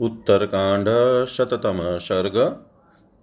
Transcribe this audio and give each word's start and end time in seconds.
उत्तरकांड 0.00 0.88
शततम 1.26 1.78
सर्ग। 1.98 2.38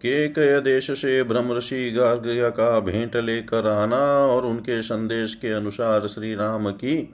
केकय 0.02 0.60
देश 0.60 0.92
से 0.92 1.24
ब्रह्मषि 1.24 1.92
गार्ग्य 1.92 2.50
का 2.50 2.80
भेंट 2.80 3.16
लेकर 3.16 3.68
आना 3.68 4.02
और 4.28 4.46
उनके 4.46 4.82
संदेश 4.82 5.36
के 5.36 5.52
अनुसार 5.52 6.08
श्री 6.08 6.36
राम 6.36 6.70
की 6.72 7.14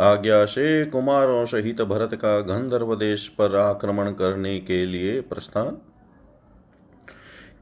आज्ञा 0.00 0.44
से 0.44 0.84
कुमारों 0.84 1.44
सहित 1.44 1.82
भरत 1.82 2.14
का 2.14 2.40
गंधर्व 2.40 2.94
देश 2.94 3.28
पर 3.28 3.56
आक्रमण 3.56 4.10
करने 4.10 4.58
के 4.58 4.86
लिए 4.86 5.20
प्रस्थान। 5.20 5.78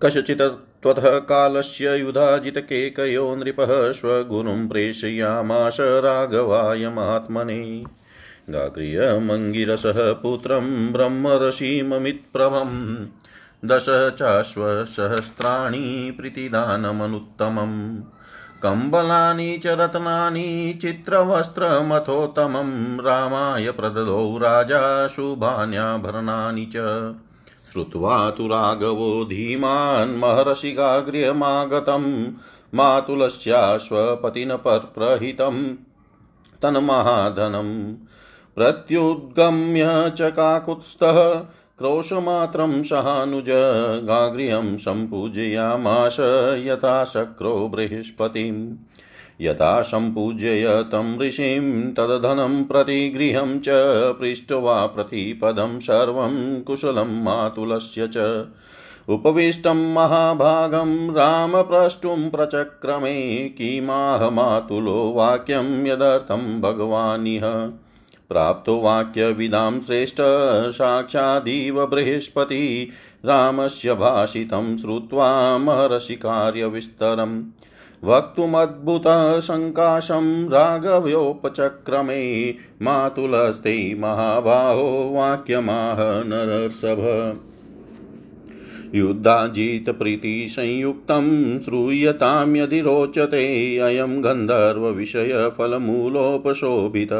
कस्यचित् 0.02 0.42
त्वतः 0.82 1.18
कालस्य 1.18 1.96
युधाजितकेकयो 1.96 3.34
नृपः 3.36 3.92
स्वगुरुं 3.92 4.68
प्रेषयामाश 4.68 5.76
राघवाय 5.80 6.88
महात्मने 6.88 7.84
गाग्रियमङ्गिरसः 8.50 9.98
पुत्रं 10.22 10.66
ब्रह्मर्षिममित्प्रभं 10.92 12.70
दश 13.64 13.86
चाश्वसहस्राणि 14.18 15.84
प्रीतिदानमनुत्तमम् 16.18 17.78
कम्बलानि 18.62 19.50
च 19.64 19.74
रत्नानि 19.80 20.46
चित्रवस्त्रमथोत्तमं 20.82 22.70
रामाय 23.06 23.70
प्रददौ 23.70 24.22
राजा 24.38 24.80
शुभान्याभरणानि 25.14 26.66
च 26.74 26.84
श्रुत्वा 27.72 28.18
तु 28.36 28.46
राघवो 28.48 29.10
धीमान् 29.30 30.16
महर्षिगाग्र्यमागतं 30.20 32.04
मातुलस्याश्वपतिन 32.78 34.56
पर्प्रहितं 34.64 35.56
तन्महाधनम् 36.62 37.74
प्रत्युद्गम्य 38.58 40.12
च 40.18 40.30
काकुत्स्थः। 40.30 41.34
क्रोशमात्रं 41.78 42.82
सहानुज 42.82 43.44
गागृहं 44.04 44.76
सम्पूजयामाश 44.76 46.16
यथा 46.66 47.04
शक्रो 47.04 47.68
बृहस्पतिम् 47.74 48.76
यथा 49.40 49.82
सम्पूज्य 49.82 50.82
तं 50.82 51.18
ऋषिं 51.18 51.92
तदधनं 51.92 52.64
प्रतिगृहं 52.64 53.60
च 53.60 53.68
पृष्ट्वा 54.20 54.86
प्रतिपदं 54.86 55.80
सर्वं 55.80 56.62
कुशलं 56.62 57.22
मातुलस्य 57.24 58.08
च। 58.16 58.46
उपविष्टं 59.08 59.92
महाभागं 59.94 61.10
रामप्रष्टुं 61.10 62.30
प्रचक्रमे 62.30 63.48
किमाह 63.48 64.30
मातुलो 64.30 65.12
वाक्यं 65.16 65.86
यदर्थं 65.86 66.60
भगवानिह। 66.60 67.72
प्राप्तो 68.28 68.80
वाक्यविदां 68.80 69.80
श्रेष्ठ 69.80 70.16
साक्षादिव 70.74 71.86
बृहस्पति 71.86 72.90
रामस्य 73.24 73.94
भाषितं 73.94 74.76
श्रुत्वा 74.76 75.58
महर्षिकार्यविस्तरम् 75.58 77.44
वक्तुमद्भुतसङ्काशं 78.04 80.48
राघव्योपचक्रमे 80.48 82.54
मातुलस्ते 82.82 83.94
महाबाहो 83.94 85.14
वाक्यमाह 85.14 85.96
नरसभ 86.00 87.40
युद्धाजितप्रीतिसंयुक्तं 88.94 91.58
श्रूयतां 91.58 92.56
यदि 92.56 92.80
रोचते, 92.80 93.78
अयं 93.78 94.24
गन्धर्वविषयफलमूलोपशोभित। 94.24 97.12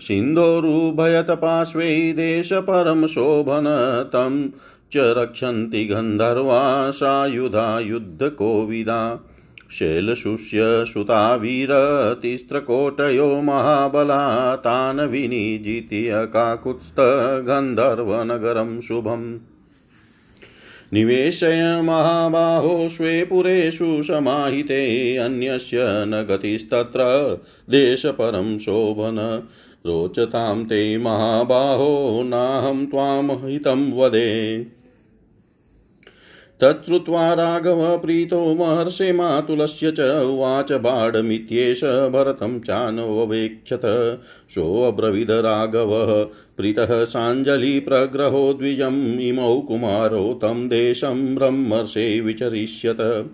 सिन्धोरुभयतपार्श्वे 0.00 2.12
देशपरमशोभन 2.12 3.64
तं 4.08 4.48
च 4.92 4.96
रक्षन्ति 4.96 5.84
गन्धर्वा 5.84 6.90
सायुधा 6.90 7.80
युद्धकोविदा 7.80 9.26
शैलशुष्य 9.70 10.58
सुता 10.62 11.34
वीरतिस्त्रकोटयो 11.34 13.42
महाबला 13.42 14.56
तान् 14.56 15.00
विनिजित्य 15.00 16.10
काकुत्स्थगन्धर्वनगरं 16.12 18.80
शुभम्। 18.80 19.38
निवेशय 20.92 21.80
महाबाहो 21.84 22.88
स्वे 22.88 23.28
समाहिते 24.02 25.16
अन्यस्य 25.16 25.78
न 25.82 26.26
गतिस्तत्र 26.30 27.00
देशपरं 27.70 28.58
शोभन। 28.58 29.42
रोचतां 29.86 30.64
ते 30.64 30.98
महाबाहो 30.98 32.22
नाहं 32.22 32.86
त्वां 32.86 33.50
हितं 33.50 33.92
वदे। 33.92 34.58
तच्छ्रुत्वा 36.60 37.34
राघवप्रीतो 37.34 38.54
महर्षे 38.54 39.12
मातुलस्य 39.12 39.90
च 39.90 40.00
उवाच 40.00 40.72
बाढमित्येष 40.72 41.84
भरतं 41.84 42.60
चानववेक्षत। 42.60 43.80
सोऽब्रवीद 44.50 45.30
राघवः 45.30 46.22
प्रीतः 46.56 47.04
साञ्जलिप्रग्रहो 47.04 48.52
द्विजम् 48.52 49.20
इमौ 49.20 49.60
कुमारो 49.60 50.34
तं 50.34 50.68
देशं 50.68 51.34
ब्रह्मर्षे 51.34 52.20
विचरिष्यत। 52.20 53.30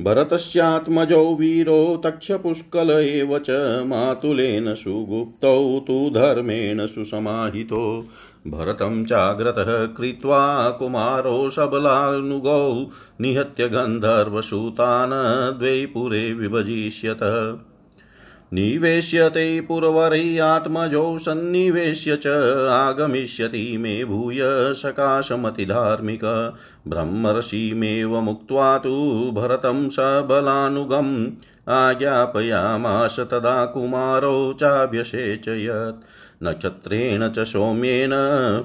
भरतस्यात्मजौ 0.00 1.34
वीरो 1.34 2.02
तक्षपुष्कल 2.04 2.90
एव 2.90 3.38
च 3.38 3.50
मातुलेन 3.86 4.74
सुगुप्तौ 4.74 5.84
तु 5.86 6.10
धर्मेण 6.14 6.86
सुसमाहितो। 6.86 8.06
भरतं 8.46 9.04
चाग्रतः 9.04 9.86
कृत्वा 9.86 10.70
कुमारो 10.70 11.50
सबलानुगौ 11.50 12.90
निहत्य 13.20 13.68
गन्धर्वसूतान् 13.68 15.58
द्वैपुरे 15.58 16.34
विभजिष्यत। 16.34 17.18
निवेश्यते 18.54 19.60
पुरवरैयात्मजौ 19.60 21.18
सन्निवेश्य 21.18 22.16
च, 22.16 22.26
आगमिष्यति 22.70 23.76
मे 23.78 24.04
भूय 24.04 24.38
सकाशमतिधार्मिक। 24.74 26.24
ब्रह्मर्षिमेव 26.88 28.20
मुक्त्वा 28.20 28.78
तु 28.78 29.30
भरतं 29.34 29.88
सबलानुगम् 29.88 31.26
आज्ञापयामास 31.68 33.16
तदा 33.20 33.64
कुमारौ 33.64 34.52
चाभ्यसेचयत् 34.52 36.04
नक्षत्रेण 36.42 37.28
च 37.28 37.38
सौम्येन 37.38 38.10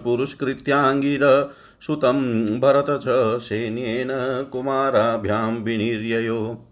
पुरुष्कृत्याङ्गिर 0.04 1.54
सुतं 1.82 2.46
भरत 2.60 2.86
च 2.90 3.04
सैन्येन 3.42 4.10
कुमाराभ्यां 4.52 5.52
विनिर्ययो। 5.52 6.72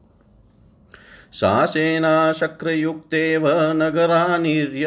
सा 1.34 1.66
सेनाशक्रयुक्तेव 1.66 3.50
नगरानिर्य 3.50 4.86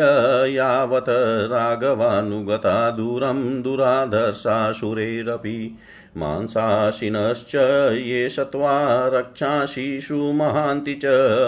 यावत् 0.55 1.53
राघवानुगता 1.53 2.91
दूरं 2.91 3.63
दुराधर्षासुरैरपि 3.63 5.77
मांसाशिनश्च 6.17 7.55
ये 7.95 8.29
सत्वा 8.29 9.09
रक्षाशिषु 9.09 10.33
महान्ति 10.33 10.95
च 10.95 11.07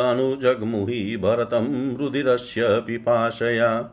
अनुजग्मुहि 0.09 1.17
भरतं 1.17 1.97
रुधिरस्य 1.97 2.85
पिपाशया। 2.87 3.91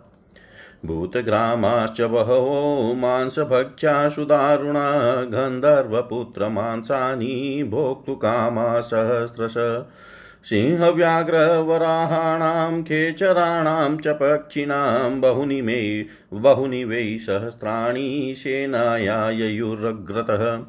भूतग्रामाश्च 0.85 2.01
बहवो 2.01 2.93
मांसभक्ष्यासु 2.93 4.25
दारुणा 4.25 5.23
गन्धर्वपुत्रमांसानि 5.23 7.67
भोक्तुकामा 7.72 8.81
सहस्रश 8.81 9.53
सिंहव्याघ्रवराहाणां, 10.50 12.83
खेचराणां 12.83 13.97
च 13.97 14.07
पक्षिणां, 14.07 15.22
बहुनि 15.22 15.61
मे, 15.61 16.06
बहुनि 16.33 16.83
वै 16.83 17.17
सहस्राणि 17.19 18.34
सेनायायुरग्रतः 18.37 20.59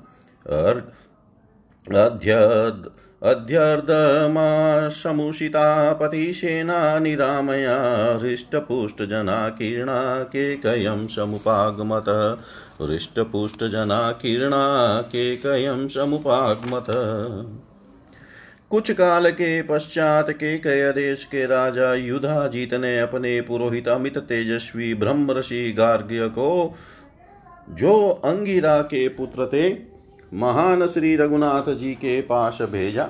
अध्यद् 2.01 2.89
अध्यर्धमाशमुषिता 3.23 5.93
पतिसेना 5.93 6.99
निरामया 6.99 8.19
हृष्टपुष्टजना 8.23 9.57
केकयं 10.23 11.07
समुपागमत। 11.07 12.39
हृष्टपुष्टजना 12.83 15.03
केकयं 15.03 15.89
समुपागमत। 15.89 16.87
कुछ 18.71 18.91
काल 18.91 19.31
के 19.31 19.63
पश्चात 19.63 20.31
के 20.31 20.57
कय 20.59 20.93
देश 20.93 21.25
के 21.25 21.45
राजा 21.47 21.93
युधाजीत 21.95 22.73
ने 22.75 22.99
अपने 23.01 23.41
पुरोहित 23.41 23.89
अमित 23.89 24.19
तेजस्वी 24.19 24.95
ब्रह्म 24.95 25.33
ऋषि 25.33 25.73
गार्ग्य 25.73 26.29
को, 26.29 26.75
जो 27.71 28.09
अंगिरा 28.25 28.81
के 28.83 29.07
पुत्र 29.09 29.47
थे, 29.47 29.71
महान 30.35 30.87
श्री 30.87 31.15
रघुनाथ 31.17 31.73
जी 31.75 31.93
के 31.95 32.21
पास 32.23 32.59
भेजा। 32.63 33.09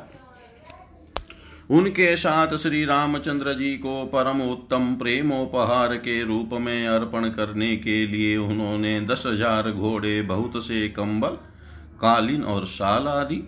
उनके 1.70 2.16
साथ 2.16 2.56
श्री 2.56 2.84
रामचंद्र 2.84 3.54
जी 3.54 3.72
को 3.76 4.04
परम 4.04 4.42
उत्तम 4.42 4.94
प्रेमोपहार 4.94 5.96
के 5.96 6.22
रूप 6.24 6.50
में 6.52 6.86
अर्पण 6.88 7.28
करने 7.30 7.76
के 7.76 8.06
लिए 8.06 8.36
उन्होंने 8.36 9.00
दस 9.00 9.22
हज़ार 9.26 9.70
घोड़े, 9.70 10.22
बहुत 10.22 10.64
से 10.64 10.88
कंबल, 10.88 11.38
कालीन 12.00 12.42
और 12.44 12.66
शाल 12.66 13.08
आदि 13.08 13.42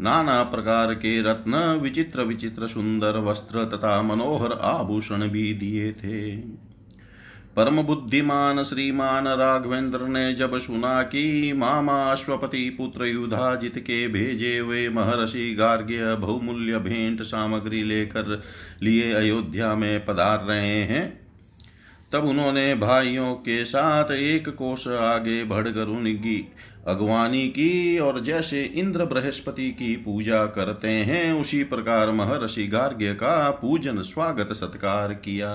नाना 0.00 0.42
प्रकार 0.42 0.94
के 0.94 1.22
रत्न, 1.22 1.80
विचित्र 1.82 2.22
विचित्र, 2.22 2.68
सुंदर 2.68 3.18
वस्त्र 3.18 3.64
तथा 3.64 4.02
मनोहर 4.02 4.52
आभूषण 4.52 5.28
भी 5.28 5.54
दिए 5.54 5.92
थे। 5.92 6.36
परम 7.56 7.82
बुद्धिमान 7.82 8.62
श्रीमान 8.62 9.28
राघवेंद्र 9.28 10.00
ने 10.00 10.32
जब 10.32 10.58
सुना 10.58 11.02
कि 11.02 11.52
मामा 11.56 12.12
अश्वपति 12.12 12.70
पुत्र 12.70 13.04
युधाजित 13.04 13.78
के 13.78 14.08
भेजे 14.08 14.58
हुए 14.58 14.88
महर्षि 14.88 15.54
गार्ग्य 15.54 16.14
बहुमूल्य 16.14 16.78
भेंट 16.78 17.22
सामग्री 17.22 17.84
लेकर 17.84 18.42
लिए 18.82 19.12
अयोध्या 19.12 19.74
में 19.74 20.04
पधार 20.06 20.44
रहे 20.44 20.82
हैं 20.82 21.23
तब 22.14 22.24
उन्होंने 22.24 22.74
भाइयों 22.74 23.34
के 23.34 23.64
साथ 23.64 24.10
एक 24.10 24.48
कोष 24.48 24.88
आगे 24.88 25.44
बढ़कर 25.44 25.88
उनकी 25.88 26.52
अगवानी 26.88 27.46
की 27.48 27.98
और 27.98 28.20
जैसे 28.20 28.62
इंद्र 28.62 29.04
बृहस्पति 29.04 29.70
की 29.70 29.96
पूजा 29.96 30.44
करते 30.46 30.88
हैं, 30.88 31.32
उसी 31.32 31.62
प्रकार 31.64 32.10
महर्षि 32.10 32.66
गार्ग्य 32.66 33.14
का 33.14 33.50
पूजन 33.50 34.02
स्वागत 34.02 34.52
सत्कार 34.52 35.12
किया। 35.14 35.52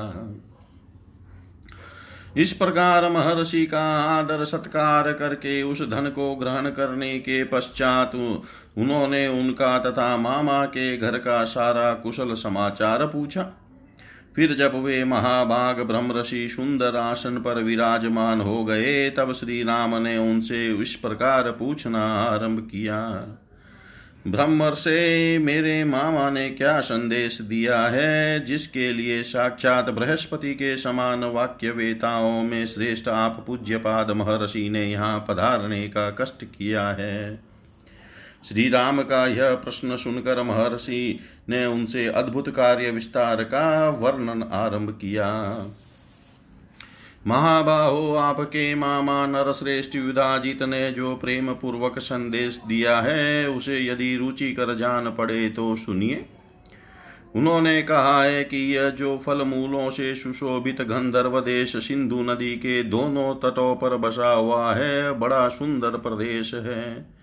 इस 2.37 2.53
प्रकार 2.53 3.11
महर्षि 3.11 3.65
का 3.65 3.83
आदर 3.99 4.43
सत्कार 4.43 5.11
करके 5.13 5.63
उस 5.63 5.81
धन 5.81 6.11
को 6.15 6.35
ग्रहण 6.35 6.69
करने 6.69 7.19
के 7.19 7.43
पश्चात 7.43 8.15
उन्होंने 8.15 9.27
उनका 9.27 9.79
तथा 9.79 10.17
मामा 10.17 10.65
के 10.65 10.97
घर 10.97 11.17
का 11.17 11.43
सारा 11.43 11.93
कुशल 11.93 12.33
समाचार 12.33 13.05
पूछा। 13.05 13.51
फिर 14.35 14.53
जब 14.53 14.75
वे 14.75 15.03
महाभाग 15.03 15.79
ब्रह्म 15.79 16.19
ऋषि 16.19 16.49
सुंदर 16.49 16.95
आसन 16.95 17.37
पर 17.37 17.63
विराजमान 17.63 18.41
हो 18.41 18.65
गए, 18.65 19.09
तब 19.09 19.33
श्री 19.33 19.63
राम 19.63 19.95
ने 19.95 20.17
उनसे 20.17 20.67
इस 20.73 20.95
प्रकार 20.95 21.51
पूछना 21.51 22.03
आरंभ 22.13 22.59
किया 22.71 23.35
ब्रह्म 24.27 24.69
से 24.73 25.37
मेरे 25.37 25.83
मामा 25.83 26.29
ने 26.29 26.49
क्या 26.49 26.79
संदेश 26.79 27.41
दिया 27.41 27.81
है, 27.81 28.45
जिसके 28.45 28.93
लिए 28.93 29.23
साक्षात 29.23 29.89
बृहस्पति 29.89 30.53
के 30.53 30.77
समान 30.77 31.23
वाक्य 31.23 31.71
वेताओं 31.71 32.43
में 32.43 32.65
श्रेष्ठ 32.65 33.07
आप 33.07 33.43
पूज्यपाद 33.47 34.11
महर्षि 34.11 34.69
ने 34.69 34.85
यहाँ 34.85 35.25
पधारने 35.29 35.87
का 35.87 36.09
कष्ट 36.11 36.43
किया 36.43 36.89
है? 36.89 37.48
श्री 38.43 38.69
राम 38.69 39.01
का 39.01 39.27
यह 39.27 39.55
प्रश्न 39.55 39.95
सुनकर 39.95 40.43
महर्षि 40.43 41.19
ने 41.49 41.65
उनसे 41.65 42.07
अद्भुत 42.07 42.49
कार्य 42.49 42.91
विस्तार 42.91 43.43
का 43.43 43.89
वर्णन 43.89 44.43
आरंभ 44.51 44.89
किया। 44.89 45.27
महाबाहो, 47.27 48.15
आपके 48.15 48.75
मामा 48.75 49.25
नरश्रेष्ठ 49.27 49.95
युधाजित 49.95 50.63
ने 50.63 50.91
जो 50.91 51.15
प्रेम 51.15 51.53
पूर्वक 51.53 51.99
संदेश 51.99 52.61
दिया 52.67 53.01
है, 53.01 53.49
उसे 53.49 53.87
यदि 53.87 54.15
रुचि 54.15 54.51
कर 54.51 54.75
जान 54.75 55.11
पड़े 55.11 55.49
तो 55.49 55.75
सुनिए। 55.75 56.25
उन्होंने 57.35 57.81
कहा 57.81 58.23
है 58.23 58.43
कि 58.43 58.77
यह 58.77 58.89
जो 58.89 59.17
फल 59.17 59.41
मूलों 59.41 59.89
से 59.89 60.15
सुशोभित 60.15 60.81
गंधर्व 60.81 61.39
देश 61.41 61.77
सिंधु 61.77 62.21
नदी 62.21 62.55
के 62.55 62.83
दोनों 62.83 63.35
तटों 63.35 63.75
पर 63.75 63.97
बसा 63.97 64.31
हुआ 64.31 64.73
है, 64.73 65.11
बड़ा 65.11 65.47
सुंदर 65.49 65.89
प्रदेश 65.89 66.53
है। 66.53 67.18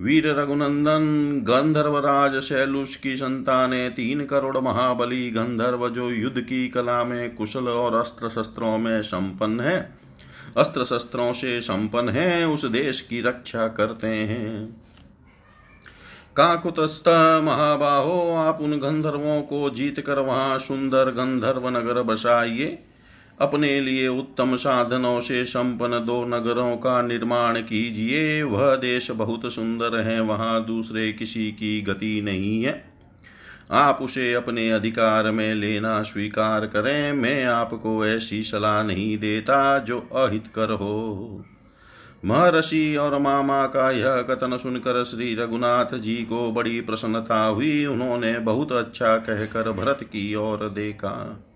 वीर 0.00 0.26
रघुनंदन 0.26 1.30
गंधर्वराज 1.48 2.40
शैलुष 2.40 2.96
की 2.96 3.16
संताने, 3.16 3.88
तीन 3.88 4.24
करोड़ 4.24 4.58
महाबली 4.58 5.30
गंधर्व 5.30 5.88
जो 5.88 6.10
युद्ध 6.10 6.40
की 6.40 6.68
कला 6.68 7.04
में 7.04 7.34
कुशल 7.34 7.68
और 7.68 7.94
अस्त्र 7.94 8.28
शस्त्रों 8.28 8.78
में 8.78 9.02
संपन्न 9.02 9.60
है। 9.60 9.94
अस्त्र 10.56 10.84
शस्त्रों 10.84 11.32
से 11.32 11.60
संपन्न 11.60 12.08
है, 12.08 12.48
उस 12.48 12.64
देश 12.64 13.00
की 13.00 13.20
रक्षा 13.20 13.68
करते 13.68 14.06
हैं। 14.06 14.82
काकुतस्थ 16.36 17.08
महाबाहो, 17.44 18.34
आप 18.34 18.60
उन 18.60 18.72
गंधर्वों 18.72 19.42
को 19.42 19.70
जीत 19.70 20.00
कर 20.00 20.18
वहाँ 20.18 20.58
सुंदर 20.58 21.04
गंधर्व 21.10 21.68
नगर 21.68 22.02
बसाइए। 22.02 22.84
अपने 23.40 23.80
लिए 23.80 24.08
उत्तम 24.08 24.56
साधनों 24.56 25.20
से 25.20 25.44
संपन्न 25.44 25.92
दो 25.92 26.24
नगरों 26.24 26.76
का 26.76 27.02
निर्माण 27.02 27.60
कीजिए। 27.60 28.42
वह 28.42 28.74
देश 28.76 29.10
बहुत 29.10 29.52
सुंदर 29.52 30.00
है, 30.00 30.20
वहाँ 30.20 30.66
दूसरे 30.66 31.12
किसी 31.12 31.52
की 31.52 31.82
गति 31.82 32.22
नहीं 32.24 32.64
है। 32.64 32.90
आप 33.70 33.98
उसे 34.02 34.34
अपने 34.34 34.70
अधिकार 34.70 35.30
में 35.30 35.54
लेना 35.54 36.02
स्वीकार 36.02 36.66
करें, 36.66 37.12
मैं 37.12 37.44
आपको 37.44 38.06
ऐसी 38.06 38.42
सलाह 38.42 38.82
नहीं 38.82 39.18
देता 39.18 39.78
जो 39.78 40.00
अहित 40.00 40.44
कर 40.54 40.70
हो। 40.70 41.44
महर्षि 42.24 42.96
और 42.96 43.18
मामा 43.18 43.66
का 43.66 43.90
यह 43.90 44.22
कथन 44.22 44.58
सुनकर 44.58 45.04
श्री 45.04 45.34
रघुनाथ 45.34 45.98
जी 45.98 46.16
को 46.16 46.52
बड़ी 46.52 46.80
प्रसन्नता 46.80 47.44
हुई। 47.44 47.86
उन्होंने 47.86 48.38
बहुत 48.38 48.72
अच्छा 48.72 49.16
कहकर 49.16 49.72
भरत 49.72 49.98
की 50.02 50.34
ओर 50.34 50.58
देखा। 50.68 51.46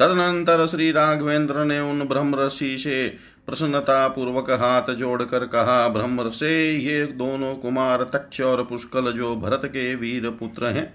तदनंतर 0.00 0.66
श्री 0.66 0.90
राघवेंद्र 0.92 1.64
ने 1.64 1.80
उन 1.80 2.04
ब्रह्म 2.04 2.40
ऋषि 2.40 2.76
से 2.78 3.08
प्रसन्नता 3.46 4.06
पूर्वक 4.08 4.50
हाथ 4.50 4.94
जोड़कर 4.94 5.44
कहा, 5.46 5.88
ब्रह्म 5.88 6.28
से 6.30 6.72
ये 6.72 7.04
दोनों 7.06 7.54
कुमार 7.54 8.02
तक्ष 8.02 8.40
और 8.40 8.62
पुष्कल 8.64 9.12
जो 9.12 9.34
भरत 9.36 9.62
के 9.64 9.94
वीर 9.94 10.28
पुत्र 10.30 10.66
हैं, 10.66 10.92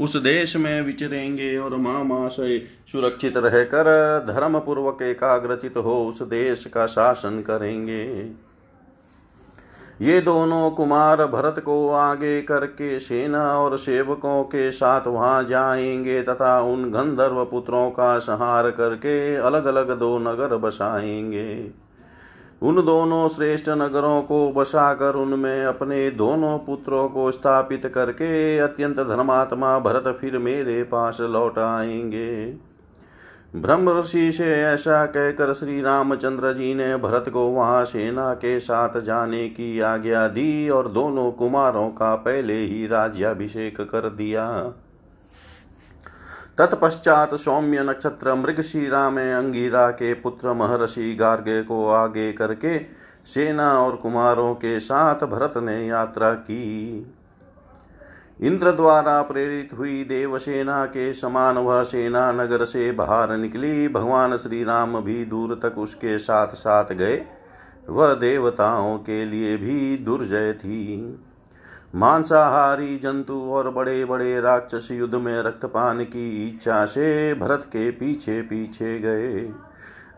उस 0.00 0.16
देश 0.16 0.56
में 0.56 0.80
विचरेंगे 0.82 1.56
और 1.58 1.76
मामा 1.76 2.28
से 2.28 2.58
सुरक्षित 2.92 3.36
रहकर 3.36 3.84
धर्म 4.28 4.58
पूर्वक 4.58 5.02
एकाग्रचित 5.02 5.76
हो 5.76 6.04
उस 6.04 6.22
देश 6.22 6.64
का 6.64 6.86
शासन 6.86 7.40
करेंगे। 7.40 8.06
ये 10.00 10.20
दोनों 10.20 10.70
कुमार 10.70 11.24
भरत 11.26 11.58
को 11.58 11.90
आगे 11.90 12.40
करके 12.42 12.98
सेना 13.00 13.42
और 13.58 13.76
सेवकों 13.78 14.42
के 14.44 14.70
साथ 14.70 15.06
वहाँ 15.06 15.42
जाएँगे 15.44 16.22
तथा 16.22 16.60
उन 16.60 16.90
गंधर्व 16.90 17.44
पुत्रों 17.44 17.90
का 17.90 18.18
संहार 18.18 18.70
करके 18.70 19.36
अलग 19.36 19.64
अलग 19.64 19.90
दो 19.98 20.18
नगर 20.18 20.56
बसाएँगे। 20.56 21.70
उन 22.62 22.84
दोनों 22.84 23.28
श्रेष्ठ 23.28 23.68
नगरों 23.68 24.22
को 24.22 24.52
बसाकर 24.52 25.14
उनमें 25.14 25.64
अपने 25.64 26.10
दोनों 26.10 26.58
पुत्रों 26.58 27.08
को 27.08 27.30
स्थापित 27.30 27.86
करके 27.86 28.58
अत्यंत 28.58 29.00
धर्मात्मा 29.00 29.78
भरत 29.78 30.18
फिर 30.20 30.38
मेरे 30.38 30.82
पास 30.82 31.20
लौट 31.20 31.58
आएँगे। 31.58 32.69
ब्रह्म 33.56 33.98
ऋषि 33.98 34.32
से 34.32 34.62
ऐसा 34.62 35.06
कहकर 35.06 35.52
श्री 35.52 35.80
रामचंद्र 35.80 36.52
जी 36.52 36.74
ने 36.74 36.96
भरत 36.96 37.24
को 37.28 37.46
वहाँ 37.46 37.84
सेना 37.84 38.34
के 38.34 38.60
साथ 38.60 39.00
जाने 39.00 39.48
की 39.48 39.80
आज्ञा 39.80 40.28
दी 40.28 40.68
और 40.68 40.88
दोनों 40.88 41.32
कुमारों 41.32 41.88
का 41.88 42.14
पहले 42.14 42.58
ही 42.58 42.86
राज्याभिषेक 42.86 43.80
कर 43.80 44.08
दिया। 44.10 44.72
तत्पश्चात 46.58 47.34
सौम्य 47.34 47.82
नक्षत्र 47.82 48.34
मृग 48.34 48.60
शिरा 48.60 49.10
में 49.10 49.34
अंगिरा 49.34 49.90
के 49.90 50.14
पुत्र 50.14 50.52
महर्षि 50.52 51.14
गार्गे 51.14 51.62
को 51.62 51.86
आगे 51.86 52.32
करके 52.32 52.78
सेना 53.26 53.72
और 53.80 53.96
कुमारों 53.96 54.54
के 54.54 54.80
साथ 54.80 55.14
भरत 55.14 55.54
ने 55.56 55.86
यात्रा 55.86 56.34
की। 56.34 57.14
इंद्र 58.42 58.72
द्वारा 58.72 59.22
प्रेरित 59.22 59.70
हुई 59.78 60.04
देवसेना 60.04 60.84
के 60.86 61.12
समान 61.12 61.58
वह 61.58 61.82
सेना 61.82 62.32
नगर 62.32 62.64
से 62.64 62.92
बाहर 62.92 63.36
निकली। 63.36 63.88
भगवान 63.88 64.36
श्री 64.36 64.64
राम 64.64 65.00
भी 65.00 65.24
दूर 65.24 65.60
तक 65.62 65.78
उसके 65.78 66.18
साथ 66.18 66.48
साथ 66.48 66.92
गए। 66.92 67.22
वह 67.88 68.14
देवताओं 68.14 68.98
के 68.98 69.24
लिए 69.24 69.56
भी 69.56 69.98
दुर्जय 69.98 70.52
थी। 70.52 71.18
मांसाहारी 71.94 72.96
जंतु 72.96 73.40
और 73.50 73.70
बड़े 73.70 74.04
बड़े 74.04 74.40
राक्षस 74.40 74.88
युद्ध 74.90 75.14
में 75.14 75.42
रक्तपान 75.42 76.04
की 76.04 76.48
इच्छा 76.48 76.86
से 76.86 77.34
भरत 77.34 77.64
के 77.66 77.90
पीछे 77.90 78.42
पीछे 78.42 78.98
गए। 78.98 79.52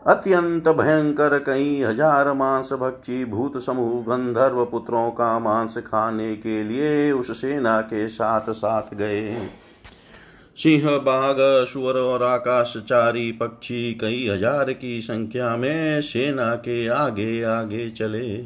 अत्यंत 0.05 0.67
भयंकर 0.69 1.37
कई 1.39 1.81
हज़ार 1.81 2.31
मांस 2.33 2.71
भक्षी, 2.73 3.23
भूत 3.25 3.57
समूह, 3.57 4.01
गंधर्व 4.05 4.63
पुत्रों 4.65 5.09
का 5.11 5.37
मांस 5.39 5.77
खाने 5.77 6.35
के 6.35 6.63
लिए 6.63 7.11
उस 7.11 7.31
सेना 7.41 7.79
के 7.81 8.07
साथ 8.07 8.51
साथ 8.51 8.93
गए। 8.93 9.35
सिंह, 10.57 10.87
बाघ, 10.97 11.35
सुअर 11.67 11.97
और 11.97 12.23
आकाशचारी 12.23 13.31
पक्षी 13.31 13.93
कई 13.93 14.27
हज़ार 14.27 14.71
की 14.73 14.99
संख्या 15.01 15.55
में 15.57 16.01
सेना 16.01 16.53
के 16.57 16.87
आगे 16.87 17.41
आगे 17.43 17.89
चले। 17.89 18.41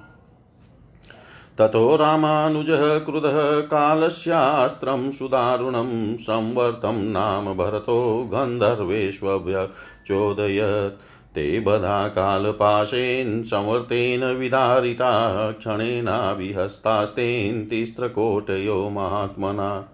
ततो 1.58 1.96
रामानुजः 1.96 2.98
क्रुधः 2.98 3.60
कालस्यास्त्रं 3.60 5.12
सुदारुणं 5.12 6.16
संवर्तं 6.16 7.04
नाम 7.04 7.54
भरतो 7.54 8.30
गन्धर्वेष्वभ्यचोदयत् 8.32 11.00
ते 11.34 11.60
बधा 11.60 12.08
कालपाशेन 12.08 13.42
संवर्तेन 13.42 14.24
विदारिता 14.24 15.52
क्षणेनाभिहस्तास्तेन 15.52 17.64
तिस्त्रकोटयो 17.64 18.90
महात्मना। 18.90 19.88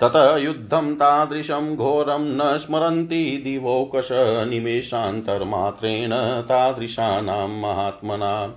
ततः 0.00 0.36
युद्धं 0.36 0.94
तादृशं 0.94 1.76
घोरं 1.76 2.20
न 2.20 2.58
स्मरन्ति 2.58 3.40
दिवोकश 3.44 4.08
निमेषान्तर्मात्रेण 4.50 6.42
तादृशानां 6.42 7.48
महात्मना। 7.48 8.54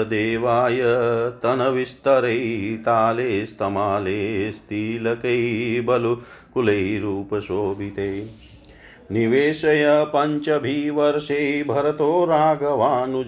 देवाय 0.08 0.78
तनविस्तरै 1.42 2.76
ताले 2.80 3.46
स्तमाले 3.46 4.52
स्तिलकै 4.52 5.80
बलुकुलैरूपशोभिते 5.80 8.28
निवेशय 9.12 10.06
पञ्चभिवर्षे 10.16 11.62
भरतो 11.62 12.24
राघवानुज, 12.24 13.26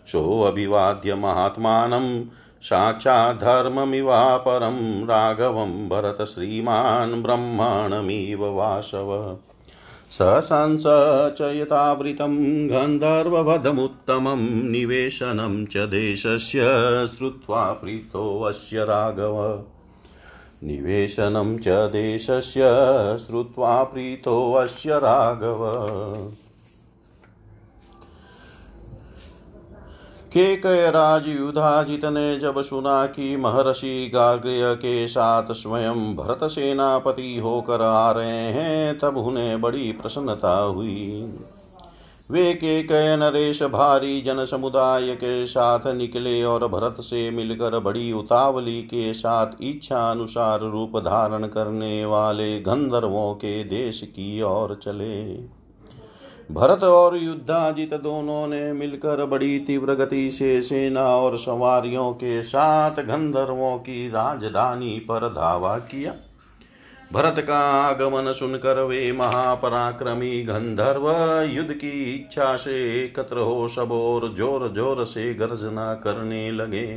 सोऽभिवाद्य 0.08 1.16
महात्मानं 1.16 2.26
साक्षाद्धर्ममिवापरं 2.66 5.04
राघवं 5.04 5.90
भरत 5.90 6.26
श्रीमान् 6.26 7.24
ब्रह्माणमिव 7.24 8.46
वासव। 8.46 9.38
सशंस 10.12 10.84
च 11.38 11.42
यथावृतं 11.42 12.70
गन्धर्ववधमुत्तमं 12.70 14.70
निवेशनं 14.70 15.66
च 15.66 15.78
देशस्य 15.78 16.62
श्रुत्वा 17.18 17.74
प्रीतोऽस्य 17.74 18.84
राघव। 18.84 19.64
निवेशनं 20.64 21.58
च 21.58 21.68
देशस्य 21.68 22.62
श्रुत्वा 23.26 23.84
प्रीतोऽस्य 23.84 24.98
राघव। 24.98 25.66
केकयराज 30.36 31.28
युधाजित 31.28 32.06
ने 32.06 32.40
जब 32.40 32.62
सुना 32.62 33.06
कि 33.06 33.36
महर्षि 33.38 34.12
गाग्रय 34.14 34.76
के 34.76 35.08
साथ 35.08 35.44
स्वयं 35.52 36.16
भरत 36.16 36.40
सेनापति 36.44 37.38
होकर 37.38 37.82
आ 37.82 38.12
रहे 38.12 38.52
हैं 38.52 38.98
तब 38.98 39.18
उन्हें 39.18 39.62
बड़ी 39.62 39.92
प्रसन्नता 39.92 40.58
हुई। 40.60 41.34
वे 42.32 42.54
के 42.54 43.18
नरेश 43.18 43.64
भारी 43.64 44.22
जन 44.22 44.46
समुदाय 44.46 45.16
के 45.16 45.46
साथ 45.46 45.88
निकले 45.88 46.44
और 46.44 46.68
भरत 46.68 46.98
से 47.00 47.30
मिलकर 47.32 47.80
बड़ी 47.80 48.12
उतावली 48.12 48.82
के 48.82 49.14
साथ 49.14 49.48
इच्छा 49.62 50.12
अनुसार 50.12 50.60
रूप 50.60 50.98
धारण 50.98 51.48
करने 51.48 52.06
वाले 52.06 52.60
गंधर्वों 52.60 53.34
के 53.34 53.64
देश 53.64 54.02
की 54.02 54.42
ओर 54.42 54.80
चले। 54.84 55.36
भरत 56.52 56.84
और 56.84 57.18
युद्धाजित 57.18 57.94
दोनों 57.94 58.48
ने 58.48 58.74
मिलकर 58.74 59.26
बड़ी 59.26 59.58
तीव्र 59.60 59.94
गति 59.96 60.30
से 60.32 60.62
सेना 60.62 61.06
और 61.18 61.38
सवारियों 61.38 62.12
के 62.14 62.42
साथ 62.42 63.02
गंधर्वों 63.04 63.78
की 63.78 64.08
राजधानी 64.10 65.00
पर 65.00 65.28
धावा 65.30 65.78
किया। 65.78 66.14
भरत 67.14 67.40
का 67.40 67.60
आगमन 67.72 68.32
सुनकर 68.32 68.82
वे 68.82 69.12
महापराक्रमी 69.12 70.42
गंधर्व 70.44 71.10
युद्ध 71.50 71.72
की 71.72 71.92
इच्छा 72.16 72.56
से 72.56 73.04
एकत्र 73.04 73.38
हो 73.38 73.68
सब 73.68 73.92
और 73.92 74.34
ज़ोर 74.34 74.68
ज़ोर 74.74 75.06
से 75.06 75.34
गर्जना 75.34 75.94
करने 75.94 76.52
लगे। 76.52 76.88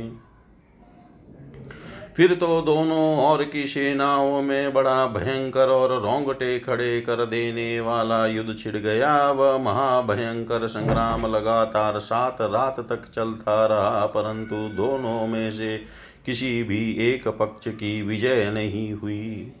फिर 2.15 2.33
तो 2.35 2.61
दोनों 2.61 3.17
और 3.17 3.43
की 3.43 3.65
सेनाओं 3.67 4.41
में 4.41 4.73
बड़ा 4.73 5.05
भयंकर 5.07 5.69
और 5.69 5.91
रोंगटे 6.01 6.59
खड़े 6.59 6.99
कर 7.01 7.25
देने 7.25 7.79
वाला 7.79 8.25
युद्ध 8.27 8.57
छिड़ 8.59 8.75
गया। 8.77 9.31
वह 9.31 9.57
महाभयंकर 9.57 10.67
संग्राम 10.67 11.25
लगातार 11.25 11.99
सात 11.99 12.37
रात 12.41 12.79
तक 12.79 13.09
चलता 13.09 13.65
रहा, 13.65 14.05
परंतु 14.05 14.55
दोनों 14.75 15.27
में 15.27 15.51
से 15.51 15.77
किसी 16.25 16.63
भी 16.63 16.91
एक 17.07 17.27
पक्ष 17.27 17.67
की 17.67 18.01
विजय 18.01 18.51
नहीं 18.51 18.91
हुई। 18.93 19.51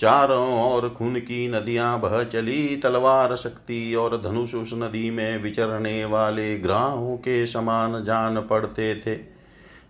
चारों 0.00 0.72
ओर 0.72 0.88
खून 0.88 1.16
की 1.16 1.48
नदियाँ 1.48 2.00
बह 2.00 2.22
चली। 2.24 2.76
तलवार 2.76 3.36
शक्ति 3.36 3.94
और 3.94 4.16
धनुष 4.22 4.54
उस 4.54 4.70
नदी 4.74 5.10
में 5.10 5.42
विचरने 5.42 6.04
वाले 6.04 6.56
ग्राहों 6.58 7.16
के 7.16 7.44
समान 7.46 8.02
जान 8.04 8.40
पड़ते 8.40 8.94
थे। 8.96 9.31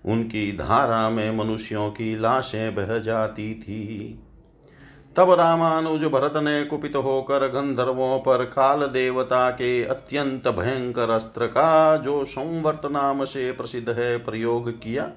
उनकी 0.05 0.53
धारा 0.53 1.11
में 1.11 1.37
मनुष्यों 1.37 1.91
की 1.91 2.19
लाशें 2.19 2.75
बह 2.75 2.99
जाती 2.99 3.55
थी। 3.55 4.19
तब 5.17 5.31
रामानुज 5.33 6.05
भरत 6.05 6.33
ने 6.37 6.65
कुपित 6.65 6.97
होकर 6.97 7.49
गंधर्वों 7.49 8.19
पर 8.19 8.45
काल 8.45 8.87
देवता 8.87 9.51
के 9.51 9.85
अत्यंत 9.85 10.49
भयंकर 10.49 11.11
अस्त्र 11.11 11.47
का 11.47 11.97
जो 11.97 12.25
संवर्त 12.25 12.87
नाम 12.87 13.25
से 13.25 13.53
प्रसिद्ध 13.53 13.89
है 13.89 14.17
प्रयोग 14.19 14.71
किया। 14.71 15.11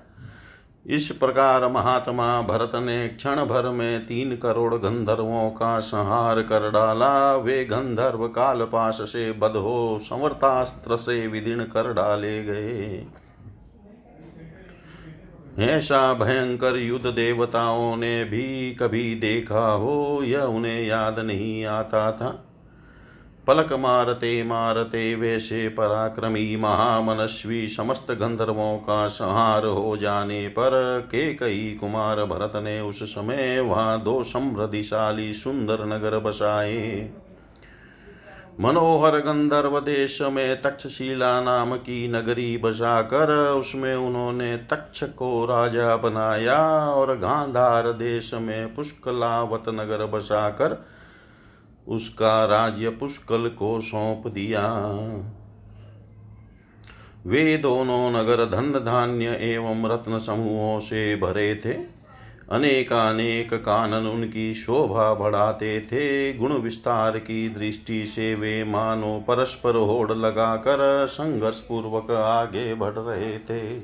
इस 0.85 1.11
प्रकार 1.11 1.67
महात्मा 1.67 2.41
भरत 2.41 2.71
ने 2.75 3.07
क्षण 3.07 3.45
भर 3.45 3.69
में 3.69 4.05
तीन 4.05 4.35
करोड़ 4.35 4.73
गंधर्वों 4.73 5.49
का 5.49 5.79
संहार 5.79 6.41
कर 6.41 6.71
डाला। 6.71 7.35
वे 7.35 7.65
गंधर्व 7.65 8.27
कालपाश 8.27 8.97
से 9.01 9.31
बध 9.31 9.55
हो 9.57 9.99
संवर्तास्त्र 10.01 10.97
से 10.97 11.27
विदीर्ण 11.27 11.63
कर 11.63 11.93
डाले 11.93 12.43
गए। 12.43 13.07
ऐसा 15.59 16.13
भयंकर 16.13 16.77
युद्ध 16.77 17.05
देवताओं 17.05 17.97
ने 17.97 18.23
भी 18.23 18.71
कभी 18.73 19.15
देखा 19.15 19.67
हो, 19.67 20.21
यह 20.23 20.41
उन्हें 20.41 20.83
याद 20.83 21.19
नहीं 21.19 21.65
आता 21.65 22.11
था। 22.11 22.41
पलक 23.47 23.73
मारते 23.73 24.43
मारते 24.43 25.15
वैसे 25.15 25.69
पराक्रमी 25.69 26.55
महामनस्वी 26.55 27.67
समस्त 27.67 28.11
गंधर्वों 28.11 28.77
का 28.77 29.07
संहार 29.07 29.65
हो 29.65 29.97
जाने 29.97 30.47
पर 30.47 30.71
के 31.07 31.33
कई 31.33 31.77
कुमार 31.79 32.23
भरत 32.25 32.51
ने 32.55 32.79
उस 32.81 33.03
समय 33.03 33.59
वहाँ 33.59 34.03
दो 34.03 34.23
समृद्धिशाली 34.23 35.33
सुंदर 35.33 35.85
नगर 35.85 36.19
बसाए। 36.19 37.09
मनोहर 38.59 39.17
गंधर्व 39.19 39.79
देश 39.79 40.21
में 40.21 40.61
तक्षशिला 40.61 41.41
नाम 41.41 41.75
की 41.75 42.07
नगरी 42.07 42.57
बसाकर 42.57 43.31
उसमें 43.51 43.95
उन्होंने 43.95 44.57
तक्ष 44.57 45.03
को 45.03 45.45
राजा 45.45 45.95
बनाया 45.95 46.57
और 46.89 47.17
गांधार 47.17 47.91
देश 47.93 48.33
में 48.33 48.75
पुष्कलावत 48.75 49.63
नगर 49.69 50.05
बसाकर 50.05 50.85
उसका 51.87 52.45
राज्य 52.45 52.89
पुष्कल 52.89 53.47
को 53.47 53.81
सौंप 53.81 54.27
दिया। 54.27 54.63
वे 57.25 57.57
दोनों 57.57 58.11
नगर 58.11 58.45
धन 58.45 58.71
धान्य 58.85 59.37
एवं 59.41 59.89
रत्न 59.89 60.19
समूहों 60.19 60.79
से 60.79 61.15
भरे 61.15 61.55
थे। 61.55 61.94
अनेकानेक 62.51 63.53
कानन 63.53 64.07
उनकी 64.07 64.53
शोभा 64.53 65.13
बढ़ाते 65.13 65.81
थे। 65.81 66.33
गुण 66.33 66.53
विस्तार 66.53 67.19
की 67.19 67.49
दृष्टि 67.49 68.05
से 68.05 68.35
वे 68.35 68.63
मानो 68.63 69.23
परस्पर 69.27 69.75
होड़ 69.75 70.11
लगाकर 70.11 71.05
संघर्ष 71.07 71.59
पूर्वक 71.59 72.11
आगे 72.11 72.73
बढ़ 72.73 72.93
रहे 72.93 73.37
थे। 73.39 73.75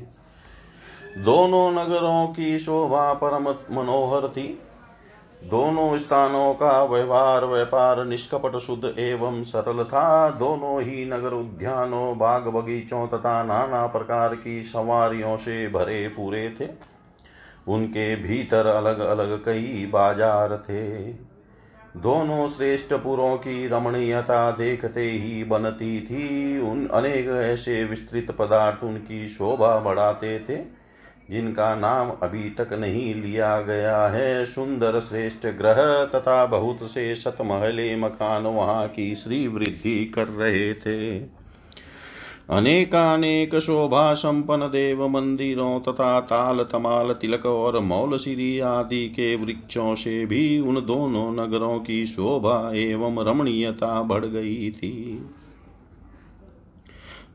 दोनों 1.17 1.71
नगरों 1.71 2.27
की 2.27 2.59
शोभा 2.59 3.13
परम 3.13 3.43
मनोहर 3.79 4.27
थी। 4.27 4.61
दोनों 5.43 5.97
स्थानों 5.97 6.53
का 6.53 6.83
व्यवहार, 6.83 7.45
व्यापार 7.45 8.05
निष्कपट, 8.05 8.57
शुद्ध 8.57 8.95
एवं 8.99 9.43
सरल 9.43 9.83
था। 9.83 10.29
दोनों 10.29 10.81
ही 10.81 11.05
नगर 11.05 11.33
उद्यानों, 11.33 12.17
बाग 12.17 12.47
बगीचों 12.47 13.07
तथा 13.07 13.43
नाना 13.43 13.87
प्रकार 13.87 14.35
की 14.35 14.63
सवारियों 14.63 15.37
से 15.37 15.67
भरे 15.67 16.07
पूरे 16.07 16.55
थे। 16.59 17.00
उनके 17.67 18.15
भीतर 18.15 18.65
अलग 18.65 18.99
अलग 18.99 19.43
कई 19.45 19.85
बाज़ार 19.93 20.57
थे। 20.59 21.11
दोनों 21.97 22.47
श्रेष्ठ 22.47 22.93
पुरों 22.93 23.35
की 23.37 23.67
रमणीयता 23.67 24.51
देखते 24.51 25.01
ही 25.01 25.43
बनती 25.43 25.99
थी। 26.01 26.59
उन 26.61 26.85
अनेक 26.87 27.27
ऐसे 27.41 27.83
विस्तृत 27.83 28.31
पदार्थ 28.31 28.83
उनकी 28.83 29.27
शोभा 29.27 29.79
बढ़ाते 29.79 30.37
थे, 30.39 30.57
जिनका 31.29 31.73
नाम 31.75 32.09
अभी 32.23 32.49
तक 32.49 32.73
नहीं 32.73 33.13
लिया 33.15 33.59
गया 33.61 33.97
है। 34.07 34.45
सुंदर 34.45 34.99
श्रेष्ठ 34.99 35.47
ग्रह 35.57 35.83
तथा 36.05 36.45
बहुत 36.45 36.79
से 36.91 37.13
सतमहले 37.15 37.95
मकान 37.95 38.43
वहाँ 38.45 38.87
की 38.87 39.13
श्री 39.15 39.47
वृद्धि 39.47 40.03
कर 40.05 40.27
रहे 40.27 40.73
थे। 40.73 41.19
अनेकानेक 42.51 43.55
शोभा 43.59 44.13
संपन्न 44.13 44.65
देव 44.67 45.07
मंदिरों 45.07 45.79
तथा 45.79 46.19
ताल 46.19 46.63
तमाल 46.63 47.13
तिलक 47.13 47.45
और 47.45 47.79
मौलसिरी 47.79 48.59
आदि 48.59 49.07
के 49.09 49.35
वृक्षों 49.35 49.93
से 49.95 50.25
भी 50.25 50.59
उन 50.59 50.75
दोनों 50.85 51.31
नगरों 51.33 51.79
की 51.79 52.05
शोभा 52.05 52.71
एवं 52.75 53.23
रमणीयता 53.25 54.01
बढ़ 54.01 54.25
गई 54.25 54.71
थी। 54.71 54.91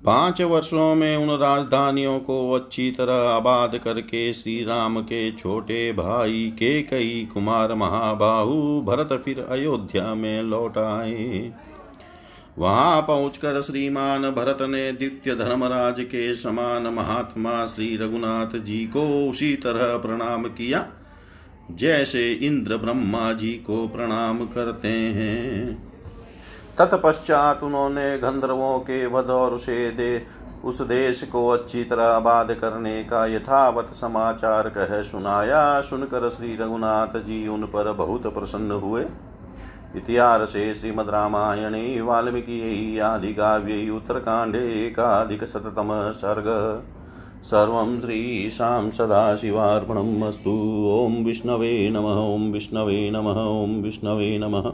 पाँच 0.04 0.42
वर्षों 0.42 0.94
में 0.94 1.16
उन 1.16 1.30
राजधानियों 1.38 2.18
को 2.20 2.52
अच्छी 2.52 2.90
तरह 2.90 3.28
आबाद 3.28 3.76
करके 3.78 4.32
श्री 4.32 4.64
राम 4.64 5.00
के 5.02 5.30
छोटे 5.32 5.92
भाई 5.92 6.52
के 6.58 6.82
कई 6.82 7.28
कुमार 7.32 7.74
महाबाहु 7.74 8.80
भरत 8.82 9.20
फिर 9.24 9.40
अयोध्या 9.40 10.14
में 10.14 10.42
लौट 10.42 10.78
आए। 10.78 11.52
वहाँ 12.56 13.00
पहुंचकर 13.02 13.60
श्रीमान 13.62 14.22
भरत 14.30 14.62
ने 14.62 14.90
द्वितीय 14.92 15.34
धर्मराज 15.34 16.00
के 16.00 16.34
समान 16.34 16.86
महात्मा 16.86 17.64
श्री 17.66 17.96
रघुनाथ 17.96 18.58
जी 18.58 18.78
को 18.86 19.02
उसी 19.30 19.54
तरह 19.56 19.96
प्रणाम 19.98 20.44
किया, 20.50 20.86
जैसे 21.72 22.32
इंद्र 22.32 22.76
ब्रह्मा 22.76 23.32
जी 23.32 23.52
को 23.66 23.86
प्रणाम 23.88 24.38
करते 24.46 24.88
हैं। 24.88 25.74
तत्पश्चात 26.78 27.62
उन्होंने 27.62 28.16
गंधर्वों 28.18 28.78
के 28.78 29.04
वध 29.06 29.30
और 29.30 29.54
उसे 29.54 29.90
दे, 29.90 30.26
उस 30.64 30.80
देश 30.82 31.22
को 31.22 31.46
अच्छी 31.48 31.84
तरह 31.84 32.04
आबाद 32.04 32.52
करने 32.52 33.02
का 33.04 33.26
यथावत 33.26 33.92
समाचार 33.94 34.68
कह 34.68 35.00
सुनाया। 35.02 35.80
सुनकर 35.80 36.28
श्री 36.30 36.56
रघुनाथ 36.56 37.18
जी 37.20 37.46
उन 37.48 37.64
पर 37.66 37.92
बहुत 37.92 38.26
प्रसन्न 38.34 38.72
हुए। 38.72 39.04
इतिहासे 39.94 40.74
श्रीमद् 40.74 41.10
रामायणे 41.10 42.00
वाल्मीकि 42.00 42.98
आदिकाव्ये 42.98 43.90
उत्तरकाण्डे 43.90 44.86
एकाधिकशततम 44.86 46.12
सर्ग। 46.12 46.48
सर्वं 47.42 48.00
श्रीशां 48.00 48.90
सदाशिवार्पणम् 48.90 50.22
अस्तु। 50.22 50.54
ॐ 50.90 51.24
विष्णवे 51.24 51.90
नमः, 51.90 52.20
ॐ 52.34 52.52
विष्णवे 52.52 53.10
नमः, 53.10 53.40
ॐ 53.42 53.82
विष्णवे 53.82 54.38
नमः। 54.38 54.72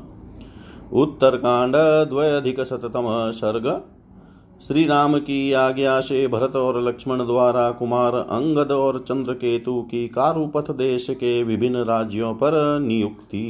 उत्तरकांड 0.92 1.74
द्वयधिकशततम 2.08 3.04
सर्ग। 3.30 3.82
श्री 4.66 4.84
राम 4.84 5.18
की 5.18 5.52
आज्ञा 5.52 6.00
से 6.00 6.28
भरत 6.28 6.56
और 6.56 6.80
लक्ष्मण 6.82 7.26
द्वारा 7.26 7.70
कुमार, 7.70 8.14
अंगद 8.14 8.72
और 8.72 8.98
चंद्रकेतु 8.98 9.82
की 9.82 10.08
कारुपथ 10.08 10.70
देश 10.70 11.06
के 11.10 11.42
विभिन्न 11.42 11.76
राज्यों 11.76 12.34
पर 12.34 12.78
नियुक्ति। 12.80 13.44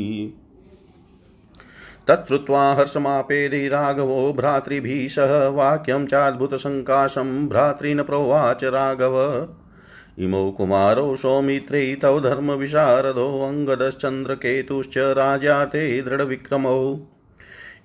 तच्छ्रुत्वा 2.09 2.73
हर्षमापेदि 2.73 3.69
राघवो 3.69 4.33
भ्रातृभिः 4.33 5.09
सह 5.09 5.49
वाक्यं 5.49 6.07
चाद्भुतसङ्काशं 6.07 7.49
भ्रातॄन् 7.49 8.01
प्रोवाच 8.01 8.65
राघव। 8.65 9.49
इमौ 10.19 10.51
कुमारौ 10.51 11.17
सौमित्रे 11.17 11.99
तौ 12.03 12.21
धर्मविशारदौ 12.21 13.49
अङ्गदश्चन्द्रकेतुश्च 13.49 14.99
राजाते 14.99 16.03
दृढविक्रमौ। 16.03 16.99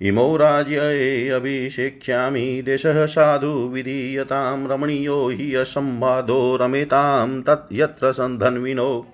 इमौ 0.02 0.36
राज्ये 0.36 1.28
अभिषेक्ष्यामि 1.28 2.62
देशः 2.66 3.06
साधु 3.06 3.46
विधीयतां 3.46 4.68
रमणीयो 4.68 5.28
हि 5.28 5.54
असंवादो 5.54 6.56
रमेतां 6.56 7.42
तत् 7.42 7.72
यत्र 7.72 8.12
सन्धन्विनो। 8.12 9.06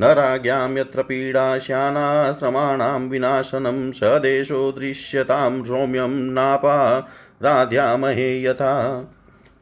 न 0.00 0.04
राज्ञां 0.04 0.78
यत्र 0.78 1.02
पीडाश्यानाश्रमाणां 1.02 3.00
विनाशनं 3.00 3.92
स 3.92 4.00
देशो 4.02 4.72
दृश्यतां 4.72 5.64
सौम्यं 5.64 6.08
नापाराध्यामहे 6.08 8.42
यथा। 8.42 9.04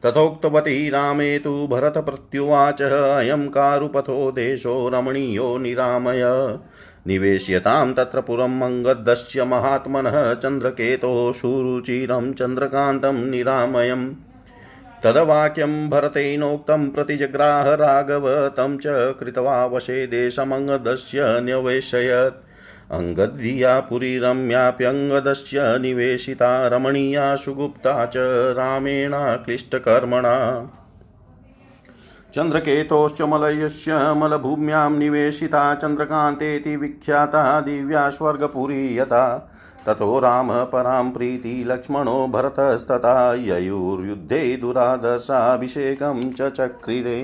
तथोक्तवती 0.05 0.89
रामे 0.89 1.39
तु 1.39 1.67
भरतप्रत्युवाच, 1.67 2.81
अयं 2.81 3.47
कारुपथो 3.47 4.31
देशो 4.31 4.89
रमणीयो 4.89 5.57
निरामय। 5.57 6.57
निवेश्यतां 7.07 7.93
तत्र 7.93 8.21
पुरम् 8.21 8.63
अङ्गदस्य 8.63 9.45
महात्मनः, 9.45 10.33
चन्द्रकेतोः 10.33 11.33
सुरुचिरं 11.33 12.33
चन्द्रकान्तं 12.33 13.13
निरामयम्। 13.13 14.13
तदवाक्यं 15.03 15.89
भरतेनोक्तं 15.89 16.89
प्रतिजग्राह 16.89 17.73
राघव 17.73 18.27
तं 18.49 18.77
च 18.77 19.15
कृत्वा 19.19 19.65
वशे 19.65 20.07
देशमङ्गदस्य 20.07 21.23
न्यवेशयत्। 21.41 22.41
अङ्गद्धिया 22.91 23.79
पुरीरम्याप्यङ्गदस्य 23.79 25.61
निवेशिता 25.77 26.67
रमणीया 26.67 27.35
सुगुप्ता 27.35 28.05
च 28.05 28.23
रामेणाक्लिष्टकर्मणा 28.57 30.35
चन्द्रकेतोश्च 32.35 33.21
मलयस्य 33.21 33.97
मलभूम्यां 34.13 34.89
निवेशिता 34.97 35.63
चन्द्रकान्तेति 35.75 36.75
विख्याता 36.75 37.43
दिव्या 37.61 38.09
स्वर्गपुरी 38.09 38.97
यथा। 38.97 39.25
ततो 39.87 40.19
राम 40.19 40.49
परां 40.65 41.05
प्रीति 41.11 41.63
लक्ष्मणो 41.67 42.27
भरतस्तथा 42.27 43.33
ययुर्युद्धे 43.33 44.41
दुरादर्शाभिषेकं 44.57 46.21
च 46.31 46.49
चक्रिरे। 46.51 47.19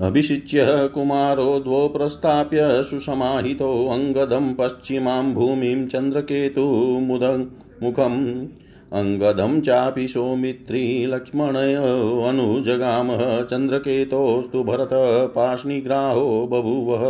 अभिषिच्य 0.00 0.64
कुमारो 0.94 1.50
द्वौ 1.60 1.88
प्रस्थाप्य 1.88 2.60
सुसमाहितोऽङ्गदं 2.82 4.46
पश्चिमां 4.54 5.24
भूमिं 5.34 5.86
चन्द्रकेतुमुदमुखम् 5.86 6.86
अङ्गदं 8.92 9.60
चापि 9.60 10.06
सौमित्री 10.08 10.82
अनुजगामः 12.24 13.22
चन्द्रकेतोस्तु 13.42 14.64
भरतपार्ष्णिग्राहो 14.64 16.26
बभूवः। 16.52 17.04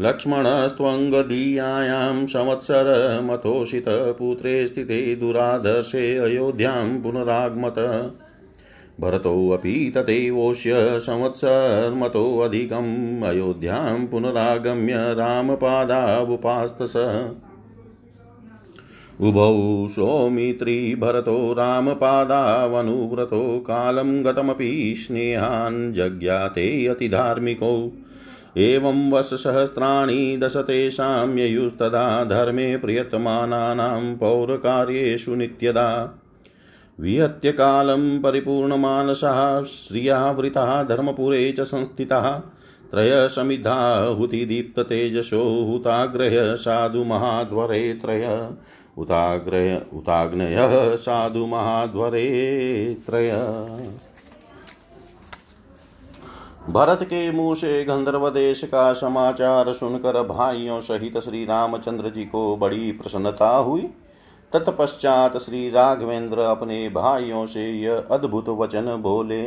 लक्ष्मणस्त्वङ्गदीयायां 0.00 2.26
संवत्सरमथोषितपुत्रे 2.26 4.66
स्थिते 4.66 5.16
दुरादर्शे 5.16 6.16
अयोध्यां 6.16 7.00
पुनरागमत। 7.00 7.74
भरतोऽपि 9.00 9.92
तथैवोष्य 9.96 11.00
संवत्सरमतोऽधिकम् 11.00 13.22
अयोध्यां 13.22 14.06
पुनरागम्य 14.06 14.94
रामपादावुपास्तस। 14.96 17.26
उभौ 19.20 19.88
सौमित्री 19.88 20.94
भरतो 20.94 21.52
रामपादावनुव्रतो 21.52 23.58
कालं 23.58 24.24
गतमपि 24.24 24.94
स्नेहान् 24.96 25.92
जज्ञाते 25.92 26.86
अतिधार्मिकौ। 26.86 27.90
एवं 28.58 29.10
वर्षसहस्राणि 29.10 30.38
दश 30.42 30.56
तेषां 30.56 31.38
ययुस्तदा 31.38 32.24
धर्मे 32.24 32.76
प्रियतमानानां 32.76 34.16
पौरकार्येषु 34.16 35.34
नित्यदा। 35.34 36.18
विहत्य 37.00 37.52
कालं 37.52 38.22
परिपूर्णमानसः, 38.22 39.62
श्रियावृतः 39.62 40.82
धर्मपुरे 40.82 41.52
च 41.52 41.60
संस्थितः। 41.60 42.40
त्रयसमिधाहुतिदीप्ततेजसो 42.90 45.72
हुताग्रह्य 45.72 46.56
साधु 46.56 47.04
महाध्वरे 47.04 47.92
त्रय। 47.92 48.48
उताग्रय 48.98 49.82
उताग्नयः 49.92 50.96
साधु 50.96 51.46
महाध्वरे 51.46 52.96
त्रय। 53.06 53.30
भरत 56.68 57.02
के 57.02 57.30
मुँह 57.32 57.54
से 57.54 57.84
गंधर्व 57.84 58.28
देश 58.28 58.62
का 58.64 58.92
समाचार 58.92 59.72
सुनकर 59.72 60.22
भाइयों 60.22 60.80
सहित 60.80 61.18
श्री 61.18 61.44
रामचंद्र 61.44 62.10
जी 62.10 62.24
को 62.24 62.56
बड़ी 62.56 62.90
प्रसन्नता 62.92 63.48
हुई। 63.48 63.82
तत्पश्चात 64.52 65.36
श्री 65.36 65.70
राघवेंद्र 65.70 66.38
अपने 66.38 66.88
भाइयों 66.88 67.46
से 67.46 67.64
यह 67.72 68.04
अद्भुत 68.10 68.48
वचन 68.48 68.96
बोले, 68.96 69.44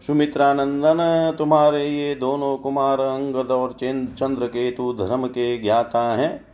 सुमित्रानंदन, 0.00 1.34
तुम्हारे 1.38 1.84
ये 1.86 2.14
दोनों 2.14 2.56
कुमार 2.56 3.00
अंगद 3.00 3.50
और 3.50 3.72
चंद्र 3.72 4.46
केतु 4.46 4.92
धर्म 4.92 5.26
के 5.26 5.56
ज्ञाता 5.58 6.08
हैं। 6.16 6.46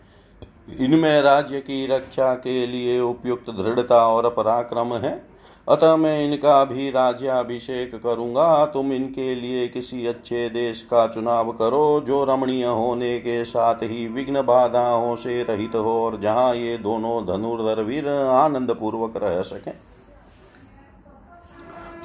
इनमें 0.81 1.23
राज्य 1.23 1.61
की 1.61 1.87
रक्षा 1.87 2.35
के 2.35 2.67
लिए 2.67 3.01
उपयुक्त 3.01 3.51
दृढ़ता 3.51 4.07
और 4.09 4.31
पराक्रम 4.31 4.95
है। 4.95 5.36
अतः 5.69 5.97
मैं 5.97 6.25
इनका 6.25 6.65
भी 6.65 6.91
राज्याभिषेक 6.91 7.95
करूँगा। 7.95 8.67
तुम 8.67 8.93
इनके 8.93 9.35
लिए 9.35 9.67
किसी 9.69 10.07
अच्छे 10.07 10.49
देश 10.49 10.83
का 10.83 11.07
चुनाव 11.07 11.53
करो, 11.53 12.01
जो 12.01 12.25
रमणीय 12.25 12.65
होने 12.65 13.19
के 13.19 13.45
साथ 13.45 13.83
ही 13.83 14.07
विघ्न 14.09 14.43
बाधाओं 14.43 15.17
से 15.17 15.43
रहित 15.43 15.75
हो 15.75 16.05
और 16.05 16.21
जहाँ 16.21 16.55
ये 16.55 16.79
दोनों 16.79 17.23
धनुर्धर 17.27 17.83
वीर 17.83 18.09
आनंद 18.09 18.71
पूर्वक 18.71 19.17
रह 19.17 19.41
सकें। 19.43 19.73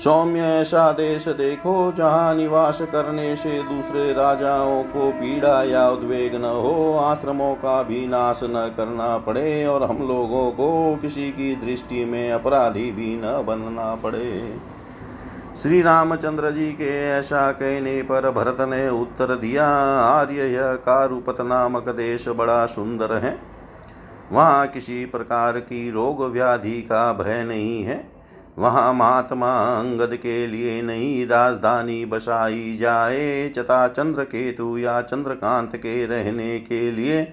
सौम्य 0.03 0.39
ऐसा 0.39 0.91
देश 0.91 1.27
देखो 1.27 1.91
जहाँ 1.91 2.35
निवास 2.35 2.81
करने 2.81 3.35
से 3.35 3.63
दूसरे 3.63 4.13
राजाओं 4.13 4.83
को 4.83 5.11
पीड़ा 5.11 5.63
या 5.63 5.89
उद्वेग 5.89 6.35
न 6.35 6.45
हो, 6.45 6.97
आश्रमों 6.97 7.53
का 7.55 7.83
भी 7.83 8.07
नाश 8.07 8.39
न 8.43 8.73
करना 8.77 9.17
पड़े 9.17 9.65
और 9.65 9.83
हम 9.83 9.97
लोगों 9.97 10.51
को 10.51 10.97
किसी 11.01 11.29
की 11.31 11.55
दृष्टि 11.55 12.05
में 12.05 12.31
अपराधी 12.31 12.91
भी 12.91 13.15
न 13.15 13.43
बनना 13.47 13.95
पड़े। 13.95 14.57
श्री 15.61 15.81
रामचंद्र 15.81 16.51
जी 16.51 16.71
के 16.71 16.89
ऐसा 17.09 17.51
कहने 17.51 18.01
पर 18.01 18.29
भरत 18.31 18.57
ने 18.61 18.89
उत्तर 18.89 19.35
दिया, 19.35 19.67
आर्य, 19.99 20.47
यह 20.47 20.73
कारुपत 20.73 21.41
नामक 21.41 21.89
देश 21.89 22.27
बड़ा 22.27 22.65
सुंदर 22.65 23.13
है। 23.13 23.39
वहाँ 24.31 24.67
किसी 24.67 25.05
प्रकार 25.05 25.59
की 25.59 25.91
रोग 25.91 26.31
व्याधि 26.31 26.81
का 26.81 27.13
भय 27.13 27.43
नहीं 27.43 27.83
है। 27.83 28.20
वहाँ 28.57 28.93
महात्मा 28.93 29.51
अंगद 29.79 30.15
के 30.15 30.47
लिए 30.47 30.81
नई 30.81 31.25
राजधानी 31.25 32.05
बसाई 32.05 32.77
जाए। 32.79 33.49
चता 33.49 33.87
चंद्र 33.87 34.23
केतु 34.23 34.77
या 34.77 35.01
चंद्रकांत 35.01 35.75
के 35.75 36.05
रहने 36.05 36.59
के 36.59 36.91
लिए 36.91 37.23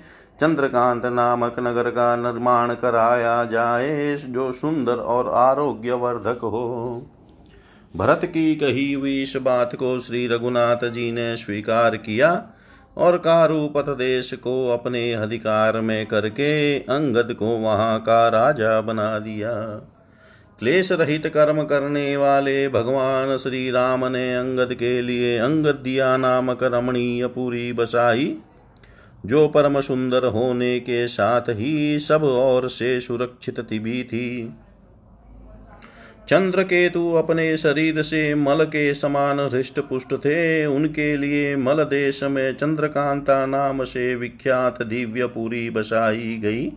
चंद्रकांत 0.41 1.07
नामक 1.07 1.57
नगर 1.59 1.91
का 1.91 2.17
निर्माण 2.17 2.75
कराया 2.75 3.45
जाए, 3.45 4.17
जो 4.17 4.53
सुंदर 4.53 4.97
और 4.97 5.29
आरोग्यवर्धक 5.29 6.39
हो। 6.43 7.07
भरत 7.97 8.21
की 8.25 8.55
कही 8.57 8.93
हुई 8.93 9.23
इस 9.23 9.37
बात 9.37 9.75
को 9.75 9.99
श्री 10.01 10.27
रघुनाथ 10.27 10.89
जी 10.91 11.13
ने 11.13 11.37
स्वीकार 11.37 11.97
किया 11.97 12.31
और 12.97 13.17
कारुपत 13.19 13.89
देश 13.89 14.33
को 14.35 14.69
अपने 14.69 15.13
अधिकार 15.13 15.81
में 15.81 16.07
करके 16.07 16.79
अंगद 16.79 17.37
को 17.39 17.47
वहाँ 17.47 17.99
का 18.01 18.29
राजा 18.29 18.81
बना 18.81 19.19
दिया। 19.19 19.53
क्लेश 20.59 20.93
रहित 20.93 21.27
कर्म 21.27 21.63
करने 21.63 22.17
वाले 22.17 22.69
भगवान 22.69 23.37
श्री 23.37 23.71
राम 23.71 24.05
ने 24.07 24.35
अंगद 24.37 24.75
के 24.75 25.03
लिए 25.03 25.39
अंगद 25.39 25.81
दिया 25.85 26.17
नामक 26.17 26.63
रमणीय 26.63 27.27
पूरी 27.27 27.73
बसाई, 27.73 28.37
जो 29.27 29.49
परम 29.49 29.81
सुंदर 29.81 30.25
होने 30.25 30.81
के 30.81 31.07
साथ 31.09 31.41
ही 31.49 31.99
सब 31.99 32.25
और 32.25 32.69
से 32.69 33.01
सुरक्षित 33.01 33.61
भी 33.61 34.03
थी। 34.05 34.55
चंद्र 36.29 36.63
केतु 36.63 37.13
अपने 37.13 37.57
शरीर 37.57 38.03
से 38.03 38.35
मल 38.35 38.65
के 38.65 38.95
समान 38.95 39.41
हृष्ट 39.41 39.81
पुष्ट 39.81 40.15
थे। 40.15 40.67
उनके 40.67 41.17
लिए 41.17 41.57
मल 41.57 41.85
देश 41.85 42.23
में 42.25 42.53
चंद्रकांता 42.55 43.47
नाम 43.47 43.85
से 43.85 44.15
विख्यात 44.17 44.83
दिव्य 44.83 45.27
पूरी 45.27 45.71
बसाई 45.71 46.41
गई। 46.43 46.73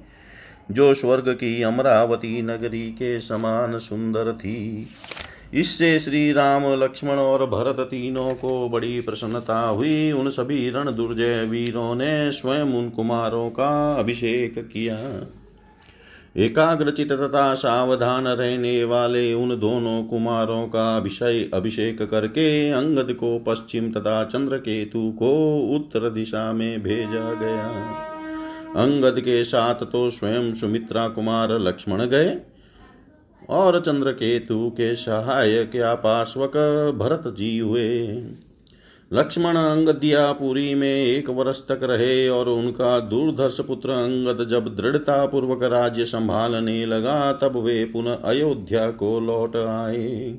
जो 0.71 0.93
स्वर्ग 0.93 1.30
की 1.30 1.62
अमरावती 1.63 2.41
नगरी 2.41 2.91
के 2.91 3.19
समान 3.19 3.78
सुंदर 3.78 4.32
थी। 4.34 4.88
इससे 5.54 6.00
श्री 6.00 6.32
राम 6.32 6.63
लक्ष्मण 6.65 7.12
और 7.12 7.45
भरत 7.45 7.80
तीनों 7.80 8.34
को 8.34 8.69
बड़ी 8.69 9.02
प्रसन्नता 9.02 9.60
हुई। 9.60 10.12
उन 10.12 10.30
सभी 10.30 10.69
रण 10.69 10.91
दुर्जय 10.91 11.43
वीरों 11.45 11.95
ने 11.95 12.32
स्वयं 12.32 12.63
उन 12.63 12.89
कुमारों 12.89 13.50
का 13.50 13.95
अभिषेक 13.95 14.60
किया। 14.60 14.97
एकाग्रचित 16.38 17.12
तथा 17.12 17.54
सावधान 17.54 18.28
रहने 18.28 18.84
वाले 18.84 19.34
उन 19.34 19.50
दोनों 19.60 20.04
कुमारों 20.04 20.67
का 20.67 20.97
अभिषय, 20.97 21.50
अभिषेक 21.54 22.02
करके 22.02 22.69
अंगद 22.69 23.13
को 23.13 23.39
पश्चिम 23.39 23.91
तथा 23.91 24.24
चंद्रकेतु 24.24 25.12
को 25.12 25.60
उत्तर 25.76 26.10
दिशा 26.10 26.54
में 26.54 26.84
भेजा 26.84 27.34
गया। 27.34 28.08
अंगद 28.75 29.19
के 29.19 29.43
साथ 29.43 29.75
तो 29.75 30.10
स्वयं 30.10 30.53
सुमित्रा 30.53 31.07
कुमार 31.07 31.51
लक्ष्मण 31.60 32.05
गए, 32.05 32.38
और 33.49 33.79
चंद्रकेतु 33.79 34.69
के 34.69 34.93
सहायक 34.95 35.75
या 35.75 35.93
पार्श्वक 35.95 36.57
भरत 36.97 37.34
जी 37.38 37.57
हुए। 37.60 37.89
लक्ष्मण 39.12 39.55
अंगदियापुरी 39.55 40.73
में 40.75 40.88
एक 40.88 41.29
वर्ष 41.29 41.62
तक 41.62 41.79
रहे, 41.84 42.29
और 42.29 42.49
उनका 42.49 42.99
दूरधर्ष 42.99 43.60
पुत्र 43.62 43.89
अंगद 43.89 44.47
जब 44.49 44.75
दृढ़ता 44.75 45.25
पूर्वक 45.25 45.63
राज्य 45.63 46.05
संभालने 46.05 46.86
लगा, 46.86 47.34
तब 47.34 47.57
वे 47.57 47.84
पुनः 47.86 48.21
अयोध्या 48.23 48.89
को 48.91 49.19
लौट 49.19 49.55
आए। 49.55 50.38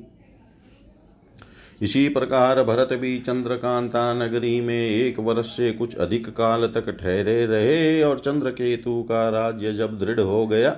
इसी 1.83 2.09
प्रकार 2.09 2.63
भरत 2.63 2.89
भी 2.93 3.19
चंद्रकांता 3.19 4.13
नगरी 4.13 4.61
में 4.61 4.89
एक 4.89 5.19
वर्ष 5.19 5.45
से 5.45 5.71
कुछ 5.71 5.95
अधिक 5.95 6.29
काल 6.29 6.67
तक 6.67 6.89
ठहरे 6.89 7.45
रहे 7.45 8.03
और 8.03 8.19
चंद्रकेतु 8.19 9.03
का 9.03 9.29
राज्य 9.29 9.73
जब 9.73 9.99
दृढ़ 9.99 10.19
हो 10.19 10.47
गया, 10.47 10.69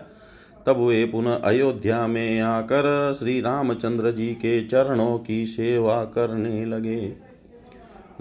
तब 0.65 0.77
वे 0.77 1.05
पुनः 1.05 1.33
अयोध्या 1.33 2.07
में 2.07 2.39
आकर 2.39 3.13
श्री 3.19 3.41
रामचंद्र 3.41 4.11
जी 4.11 4.27
के 4.27 4.63
चरणों 4.63 5.19
की 5.19 5.45
सेवा 5.45 6.03
करने 6.03 6.65
लगे। 6.65 7.13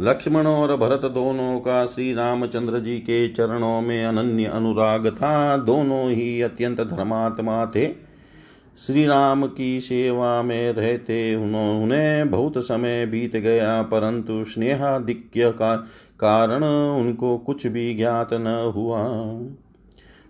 लक्ष्मण 0.00 0.46
और 0.46 0.76
भरत 0.76 1.04
दोनों 1.04 1.60
का 1.60 1.86
श्री 1.86 2.14
रामचंद्र 2.14 2.78
जी 2.78 2.98
के 2.98 3.28
चरणों 3.28 3.80
में 3.80 4.04
अनन्य 4.04 4.44
अनुराग 4.44 5.08
था। 5.08 5.56
दोनों 5.56 6.10
ही 6.10 6.42
अत्यंत 6.42 6.80
धर्मात्मा 6.80 7.66
थे। 7.66 8.03
श्री 8.78 9.04
राम 9.06 9.46
की 9.46 9.80
सेवा 9.80 10.42
में 10.42 10.72
रहते 10.72 11.34
उन्होंने 11.34 12.24
बहुत 12.24 12.58
समय 12.58 13.04
बीत 13.06 13.36
गया, 13.36 13.82
परंतु 13.82 14.44
स्नेहाधिक्य 14.44 15.50
का 15.52 15.74
कारण 16.20 16.64
उनको 16.64 17.36
कुछ 17.38 17.66
भी 17.66 17.94
ज्ञात 17.94 18.32
न 18.32 18.72
हुआ। 18.74 19.02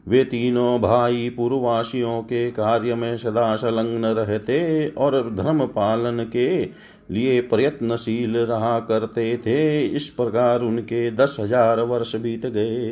वे 0.06 0.24
तीनों 0.24 0.80
भाई 0.80 1.28
पूर्ववासियों 1.30 2.20
के 2.22 2.50
कार्य 2.50 2.94
में 2.94 3.16
सदा 3.16 3.54
संलग्न 3.56 4.06
रहते 4.06 4.86
और 4.88 5.30
धर्म 5.30 5.66
पालन 5.66 6.24
के 6.32 6.48
लिए 7.10 7.40
प्रयत्नशील 7.42 8.36
रहा 8.36 8.78
करते 8.80 9.36
थे। 9.36 9.80
इस 9.86 10.08
प्रकार 10.10 10.60
उनके 10.60 11.10
दस 11.10 11.36
हज़ार 11.40 11.80
वर्ष 11.80 12.14
बीत 12.16 12.46
गए। 12.46 12.90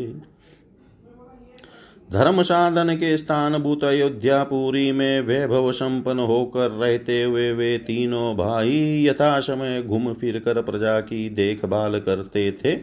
धर्म 2.13 2.43
साधन 2.43 2.95
के 2.95 3.17
स्थान 3.17 3.57
भूत 3.59 3.85
अयोध्यापुरी 3.85 4.91
में 4.93 5.21
वैभव 5.21 5.71
संपन्न 5.73 6.19
होकर 6.21 6.71
रहते 6.71 7.23
हुए 7.23 7.53
वे 7.53 7.77
तीनों 7.79 8.35
भाई 8.37 9.05
यथा 9.07 9.39
समय 9.41 9.83
घूम 9.83 10.13
फिर 10.13 10.39
कर 10.39 10.61
प्रजा 10.63 10.99
की 11.01 11.29
देखभाल 11.31 11.99
करते 12.01 12.51
थे। 12.55 12.77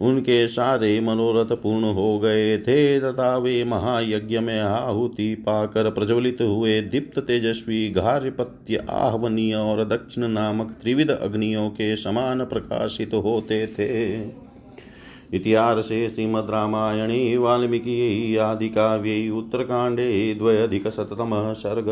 उनके 0.00 0.46
सारे 0.48 1.00
मनोरथ 1.00 1.56
पूर्ण 1.56 1.92
हो 1.92 2.18
गए 2.18 2.56
थे 2.58 3.00
तथा 3.00 3.36
वे 3.36 3.64
महायज्ञ 3.64 4.38
में 4.38 4.60
आहुति 4.60 5.34
पाकर 5.34 5.90
प्रज्वलित 5.90 6.38
हुए 6.40 6.80
दीप्त 6.82 7.18
तेजस्वी 7.18 7.88
घार्यपत्य 7.90 8.84
आहवनीय 8.90 9.54
और 9.54 9.84
दक्षिण 9.84 10.28
नामक 10.28 10.70
त्रिविध 10.82 11.10
अग्नियों 11.10 11.68
के 11.70 11.96
समान 11.96 12.44
प्रकाशित 12.44 13.14
होते 13.14 13.66
थे। 13.66 13.92
इतिहासे 15.32 16.08
श्रीमद्रामायणे 16.08 17.36
वाल्मीकि 17.36 18.36
आदिकाव्ये 18.36 19.30
उत्तरकाण्डे 19.30 20.34
द्व्यधिकशततमः 20.34 21.52
सर्ग। 21.52 21.88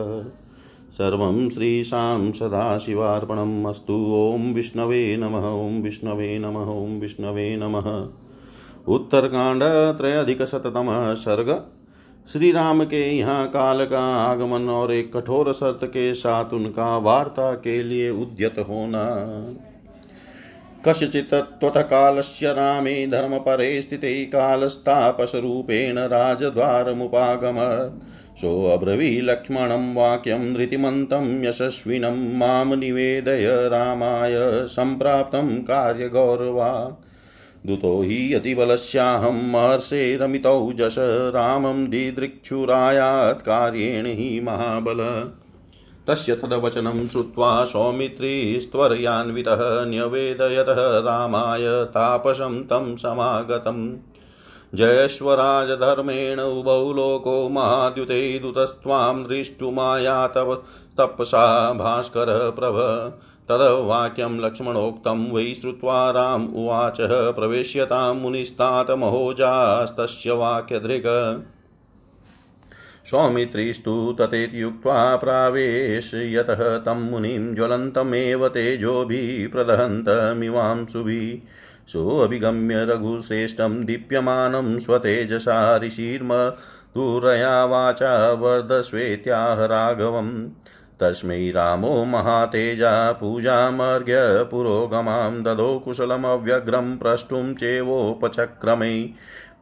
सर्वं 0.90 1.50
श्रीशां 1.50 2.32
सदाशिवार्पणम् 2.32 3.66
अस्तु। 3.66 3.92
ॐ 3.92 4.52
विष्णवे 4.54 5.16
नमः, 5.16 5.48
ॐ 5.48 5.82
विष्णवे 5.82 6.38
नमः, 6.38 6.70
ॐ 6.70 7.00
विष्णवे 7.00 7.56
नमः। 7.56 8.08
उत्तरकांड 8.94 9.62
त्रयाधिकशततमः 9.98 11.14
सर्ग। 11.14 11.64
श्री 12.32 12.52
राम 12.52 12.84
के 12.84 13.16
यहाँ 13.16 13.46
काल 13.46 13.84
का 13.86 14.14
आगमन 14.16 14.68
और 14.68 14.92
एक 14.92 15.16
कठोर 15.16 15.52
शर्त 15.52 15.84
के 15.84 16.14
साथ 16.14 16.52
उनका 16.52 16.96
वार्ता 16.96 17.52
के 17.52 17.82
लिए 17.82 18.10
उद्यत 18.10 18.58
होना। 18.58 19.04
कस्यचित् 20.86 21.60
त्वतकालस्य 21.60 22.52
रामे 22.52 23.06
धर्मपरे 23.06 23.82
स्थिते 23.82 24.24
कालस्तापसरूपेण 24.24 25.98
राजद्वारमुपागमत्। 25.98 28.38
सोऽब्रवी 28.38 29.20
लक्ष्मणं 29.20 29.94
वाक्यं 29.94 30.54
धृतिमन्तं 30.54 31.44
यशस्विनं 31.44 32.38
माँ 32.38 32.76
निवेदय 32.76 33.68
रामाय 33.68 34.66
सम्प्राप्तं 34.66 35.62
कार्यगौरवा 35.62 36.98
दूतो 37.66 38.02
हि 38.02 38.34
अतिबलस्याहं 38.34 39.52
महर्षे 39.52 40.16
जश 40.72 40.96
रामं 41.34 41.90
दिदृक्षुरायात् 41.90 43.42
हि 44.06 44.40
महाबल। 44.40 44.98
तस्य 46.06 46.34
तद्वचनं 46.34 47.06
श्रुत्वा 47.06 47.64
सौमित्रीस्त्वर्यान्वितः 47.64 49.84
न्यवेदयतः 49.84 50.78
रामाय 50.78 51.84
तापसं 51.84 52.62
तं 52.62 52.96
समागतम् 52.96 53.96
जयश्वराजधर्मेण 54.74 56.40
उभौ 56.40 56.92
लोको 56.92 57.48
महाद्युते 57.48 58.38
दुतस्त्वां 58.38 59.22
दृष्टुमायातव 59.22 60.62
तपसा 60.98 61.72
भास्कर 61.72 62.50
प्रभ। 62.50 63.12
तद्वाक्यं 63.48 64.40
लक्ष्मणोक्तं 64.40 65.32
वै 65.32 65.54
श्रुत्वा 65.54 66.10
राम 66.10 66.46
उवाच 66.46 66.96
प्रवेश्यतां 67.36 68.14
मुनिस्तात 68.14 68.90
महोजास्तस्य 68.90 70.32
वाक्यधृग 70.32 71.02
सौमित्रीस्तु 73.06 74.16
तथेत्युक्त्वा 74.20 75.16
प्रावेश 75.16 76.10
यतः 76.14 76.78
तं 76.78 77.10
मुनिं 77.10 77.54
ज्वलन्तमेव 77.54 78.48
तेजोभिः 78.48 79.52
प्रदहन्तमिवांशुभिः 79.52 81.48
सोऽभिगम्य 81.88 82.84
रघुश्रेष्ठं 82.84 83.84
दीप्यमानं 83.84 84.78
स्वतेजसा 84.78 85.76
ऋषिर्मधुरया 85.76 87.64
वाचा 87.64 88.32
वर्धस्वेत्याह 88.32 89.64
राघवम् 89.64 90.50
तस्मै 91.00 91.52
रामो 91.56 92.04
महातेजा 92.04 93.12
पूजामर्घ्य 93.12 94.16
पुरोगमां 94.50 95.42
ददो 95.42 95.78
कुशलमव्यग्रं 95.78 96.96
प्रष्टुं 96.96 97.54
चेवोपचक्रमै। 97.54 99.10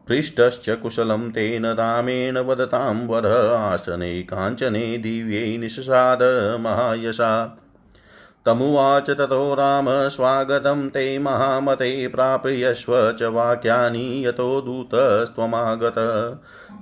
पृष्टश्च 0.08 0.70
कुशलं 0.70 1.30
तेन 1.30 1.66
रामेण 1.66 2.38
वदतां 2.38 3.06
वर 3.06 3.26
आसने 3.56 4.22
काञ्चने 4.22 4.98
दिव्यै 4.98 5.58
निषसाद 5.58 6.18
महायशा। 6.60 7.58
तमुवाच 8.46 9.10
ततो 9.10 9.54
राम, 9.54 9.86
स्वागतं 9.88 10.88
ते 10.88 11.18
महामते 11.18 12.08
प्रापयस्व 12.08 13.12
च 13.12 13.22
वाक्यानि 13.22 14.26
यतो 14.26 14.60
दूतस्त्वमागत। 14.60 15.94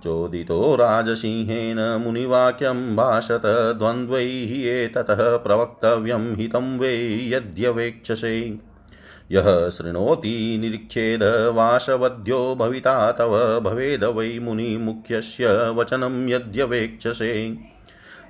चोदितो 0.04 0.76
राजसिंहेन 0.76 2.02
मुनिवाक्यं 2.06 2.96
भाषत, 2.96 3.42
द्वन्द्वैः 3.78 4.82
एततः 4.84 5.36
प्रवक्तव्यं 5.36 6.36
हितं 6.36 6.78
वै 6.78 7.18
यद्यवेक्षसे। 7.22 8.65
यः 9.32 9.68
शृणोति 9.68 10.58
निरीक्षेद 10.60 11.52
वासवद्यो 11.54 12.56
भविता 12.58 13.12
तव 13.12 13.60
भवेद 13.60 14.04
वै 14.04 14.38
मुनिमुख्यस्य 14.42 15.70
वचनं 15.70 16.28
यद्यवेक्षसे। 16.28 17.58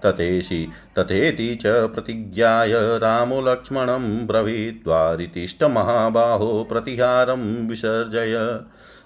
तथेसि 0.07 0.69
तथेति 0.99 1.57
च 1.57 1.63
प्रतिज्ञाय 1.67 2.73
रामो 2.75 3.41
लक्ष्मणं 3.41 4.27
ब्रवीद्वारितिष्ठमहाबाहो 4.27 6.65
प्रतिहारं 6.65 7.69
विसर्जय। 7.69 8.61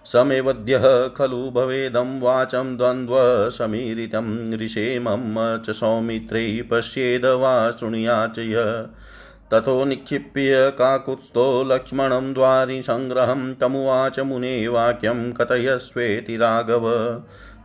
समेवद्यः 0.05 1.09
खलु 1.09 1.50
भवेदं 1.50 2.20
वाचं 2.20 2.76
द्वन्द्वसमीरितं 2.76 4.59
ऋषेमं 4.59 5.59
च 5.59 5.70
सौमित्रै 5.70 6.68
पश्येद 6.70 7.26
वा 7.26 7.70
शृणुया 7.70 8.26
च 8.26 8.38
य 8.38 8.87
ततो 9.51 9.85
निक्षिप्य 9.85 10.71
काकुत्स्थो 10.79 11.65
लक्ष्मणं 11.65 12.33
द्वारि 12.33 12.83
सङ्ग्रहं 12.83 13.55
तमुवाच 13.55 14.21
मुने 14.21 14.69
वाक्यं 14.69 15.33
कथयस्वेति 15.33 16.37
राघव। 16.37 16.91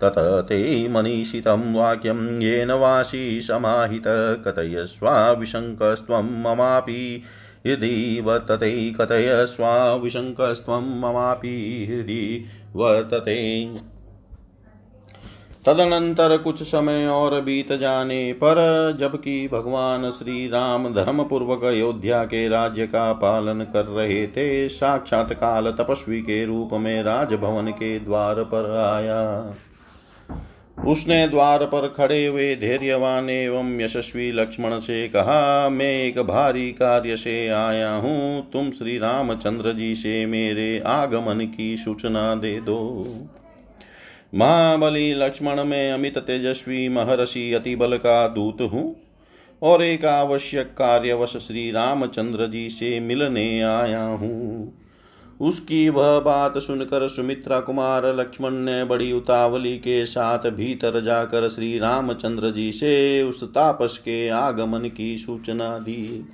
ततः 0.01 0.41
ते 0.41 0.87
मनीषितं 0.87 1.73
वाक्यं 1.73 2.41
येन 2.41 2.71
वासी 2.71 3.41
समाहित 3.41 4.03
कथयस्वाविशङ्कस्त्वं 4.47 6.41
ममापि। 6.41 7.23
हृदि 7.65 8.21
वर्तते 8.23 8.93
कथयस्वाविशङ्कस्त्वं 9.01 10.99
ममापि। 10.99 11.87
हृदि 11.89 12.45
वर्तते। 12.75 13.67
तदनंतर 15.65 16.35
कुछ 16.37 16.61
समय 16.63 17.07
और 17.07 17.39
बीत 17.41 17.71
जाने 17.73 18.33
पर, 18.33 18.57
जबकि 18.99 19.47
भगवान 19.53 20.09
श्री 20.09 20.47
राम 20.47 20.83
धर्म 20.93 21.23
पूर्वक 21.23 21.63
अयोध्या 21.63 22.23
के 22.23 22.47
राज्य 22.47 22.85
का 22.87 23.11
पालन 23.13 23.61
कर 23.73 23.85
रहे 23.85 24.25
थे 24.27 24.67
साक्षात 24.69 25.31
काल 25.33 25.71
तपस्वी 25.71 26.19
के 26.21 26.43
रूप 26.45 26.73
में 26.73 27.01
राजभवन 27.03 27.71
के 27.71 27.97
द्वार 27.99 28.43
पर 28.43 28.69
आया। 28.77 29.55
उसने 30.87 31.27
द्वार 31.27 31.63
पर 31.65 31.87
खड़े 31.87 32.25
हुए 32.25 32.55
धैर्यवान 32.55 33.29
एवं 33.29 33.79
यशस्वी 33.81 34.31
लक्ष्मण 34.31 34.77
से 34.79 35.07
कहा, 35.07 35.69
मैं 35.69 35.91
एक 36.03 36.19
भारी 36.19 36.71
कार्य 36.71 37.17
से 37.17 37.47
आया 37.49 37.91
हूँ। 37.91 38.51
तुम 38.53 38.69
श्री 38.71 38.97
रामचंद्र 38.97 39.73
जी 39.73 39.93
से 39.95 40.25
मेरे 40.25 40.79
आगमन 40.87 41.45
की 41.47 41.75
सूचना 41.77 42.33
दे 42.35 42.59
दो। 42.59 42.81
महाबली 44.33 45.13
लक्ष्मण 45.13 45.63
में 45.63 45.91
अमित 45.91 46.17
तेजस्वी 46.17 46.87
महर्षि 46.89 47.51
अति 47.53 47.75
बल 47.75 47.97
का 47.97 48.27
दूत 48.27 48.61
हूँ, 48.63 48.95
और 49.61 49.83
एक 49.83 50.05
आवश्यक 50.05 50.73
कार्यवश 50.73 51.35
श्री 51.37 51.69
रामचंद्र 51.71 52.47
जी 52.47 52.69
से 52.69 52.99
मिलने 52.99 53.61
आया 53.61 54.03
हूँ। 54.03 54.73
उसकी 55.39 55.87
वह 55.89 56.19
बात 56.19 56.57
सुनकर 56.57 57.07
सुमित्रा 57.07 57.59
कुमार 57.59 58.05
लक्ष्मण 58.15 58.53
ने 58.55 58.83
बड़ी 58.83 59.11
उतावली 59.13 59.77
के 59.77 60.05
साथ 60.05 60.49
भीतर 60.51 61.01
जाकर 61.01 61.47
श्री 61.49 61.77
रामचंद्र 61.79 62.51
जी 62.51 62.71
से 62.71 63.21
उस 63.23 63.43
तापस 63.45 63.97
के 63.97 64.27
आगमन 64.29 64.89
की 64.89 65.17
सूचना 65.17 65.77
दी। 65.79 66.25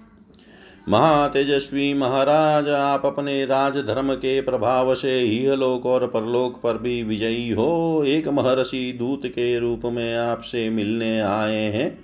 महातेजस्वी 0.89 1.93
महाराज, 1.93 2.69
आप 2.69 3.05
अपने 3.05 3.45
राजधर्म 3.45 4.13
के 4.13 4.41
प्रभाव 4.41 4.95
से 4.95 5.19
इहलोक 5.21 5.85
और 5.85 6.07
परलोक 6.07 6.61
पर 6.61 6.77
भी 6.77 7.03
विजयी 7.03 7.49
हो। 7.49 8.03
एक 8.03 8.27
महर्षि 8.27 8.95
दूत 8.99 9.21
के 9.25 9.59
रूप 9.59 9.81
में 9.85 10.15
आपसे 10.15 10.69
मिलने 10.69 11.19
आए 11.19 11.61
हैं। 11.61 11.99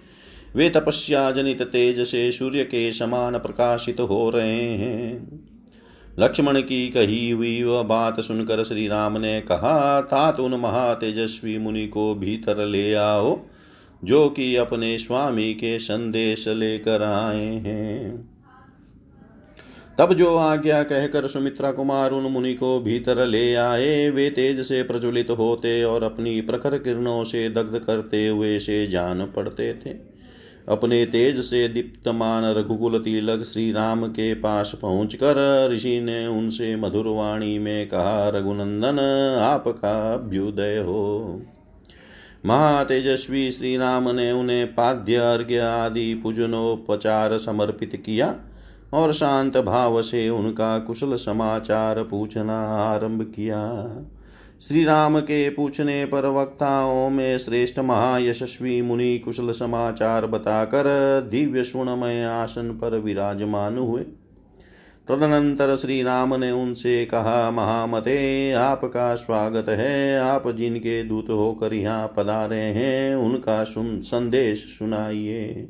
वे 0.56 0.70
तपस्या 0.70 1.32
जनित 1.32 1.62
तेज 1.62 2.08
से 2.08 2.32
सूर्य 2.32 2.64
के 2.64 2.92
समान 2.92 3.38
प्रकाशित 3.38 4.00
हो 4.00 4.30
रहे 4.30 4.62
हैं। 4.62 5.40
लक्ष्मण 6.20 6.62
की 6.62 6.88
कही 6.90 7.30
हुई 7.30 7.64
वह 7.64 7.84
बात 7.84 8.20
सुनकर 8.20 8.64
श्री 8.64 8.88
राम 8.88 9.18
ने 9.18 9.42
कहा 9.42 10.02
तात 10.02 10.40
उन 10.40 10.56
महातेजस्वी 10.56 11.58
मुनि 11.58 11.88
को 11.88 12.16
भीतर 12.16 12.66
ले 12.66 12.94
आओ, 12.94 13.40
जो 14.04 14.30
कि 14.30 14.56
अपने 14.56 14.98
स्वामी 14.98 15.54
के 15.54 15.80
संदेश 15.80 16.48
लेकर 16.48 17.04
आए 17.04 17.46
हैं। 17.46 18.37
तब 20.00 20.14
जो 20.14 20.36
आज्ञा 20.36 20.84
कहकर 20.84 21.28
सुमित्रा 21.28 21.72
कुमार 21.72 22.12
उन 22.12 22.24
मुनि 22.24 22.54
को 22.54 22.80
भीतर 22.80 23.26
ले 23.26 23.56
आए, 23.56 24.10
वे 24.10 24.30
तेज 24.30 24.62
से 24.62 24.84
प्रज्वलित 24.84 25.30
होते 25.30 25.84
और 25.84 26.04
अपनी 26.04 26.42
प्रखर 26.42 26.78
किरणों 26.78 27.24
से 27.24 27.50
दग्ध 27.50 27.80
करते 27.80 28.28
हुए 28.28 28.60
से 28.60 28.88
जान 28.88 29.26
पड़ते 29.26 29.74
थे। 29.74 29.90
अपने 30.70 31.06
तेज 31.06 31.40
से 31.40 31.68
दीप्तमान 31.68 32.44
रघुकुल 32.44 33.00
तिलक 33.00 33.44
श्री 33.44 33.72
राम 33.72 34.08
के 34.08 34.34
पास 34.34 34.72
पहुंचकर 34.82 35.70
ऋषि 35.72 36.02
ने 36.02 36.28
उनसे 36.28 36.76
मधुर 36.76 37.08
वाणी 37.08 37.60
में 37.60 37.88
कहा, 37.88 38.30
रघुनंदन, 38.30 39.00
आपका 39.42 40.14
अभ्युदय 40.14 40.78
हो। 40.78 41.42
महातेजस्वी 42.46 43.52
श्री 43.52 43.78
राम 43.78 44.10
ने 44.10 44.32
उन्हें 44.32 44.68
पाद्य 44.68 45.16
अर्घ्य 45.16 45.58
आदि 45.58 46.14
पूजनोपचार 46.14 47.38
समर्पित 47.38 48.04
किया। 48.06 48.36
और 48.94 49.14
शांत 49.14 49.58
भाव 49.58 50.02
से 50.02 50.30
उनका 50.30 50.80
कुशल 50.80 51.16
समाचार 51.16 52.04
पूछना 52.04 52.60
आरंभ 52.68 53.34
किया। 53.36 53.88
श्री 54.62 54.86
राम 54.86 55.20
के 55.20 55.50
पूछने 55.50 56.06
पर 56.06 56.26
वक्ताओं 56.26 57.10
में 57.10 57.38
श्रेष्ठ 57.38 57.80
महायशस्वी 57.80 58.82
मुनि 58.82 59.20
कुशल 59.20 59.52
समाचार 59.52 60.26
बताकर 60.26 60.84
दिव्य 61.32 61.64
सुणमय 61.64 62.24
आसन 62.24 62.70
पर 62.70 63.00
विराजमान 63.00 63.78
हुए। 63.78 64.02
तदनंतर 65.08 65.76
श्री 65.76 66.04
राम 66.04 66.36
ने 66.36 66.52
उनसे 66.52 67.06
कहा, 67.06 67.52
महामते, 67.52 68.52
आपका 68.52 69.16
स्वागत 69.16 69.70
है। 69.70 70.20
आप 70.20 70.52
जिनके 70.52 71.04
दूत 71.04 71.30
होकर 71.30 71.74
यहाँ 71.74 72.14
पधारे 72.18 72.60
हैं, 72.60 73.16
उनका 73.16 73.64
सुन, 73.64 74.02
संदेश 74.02 74.58
सुनाइए। 74.80 75.70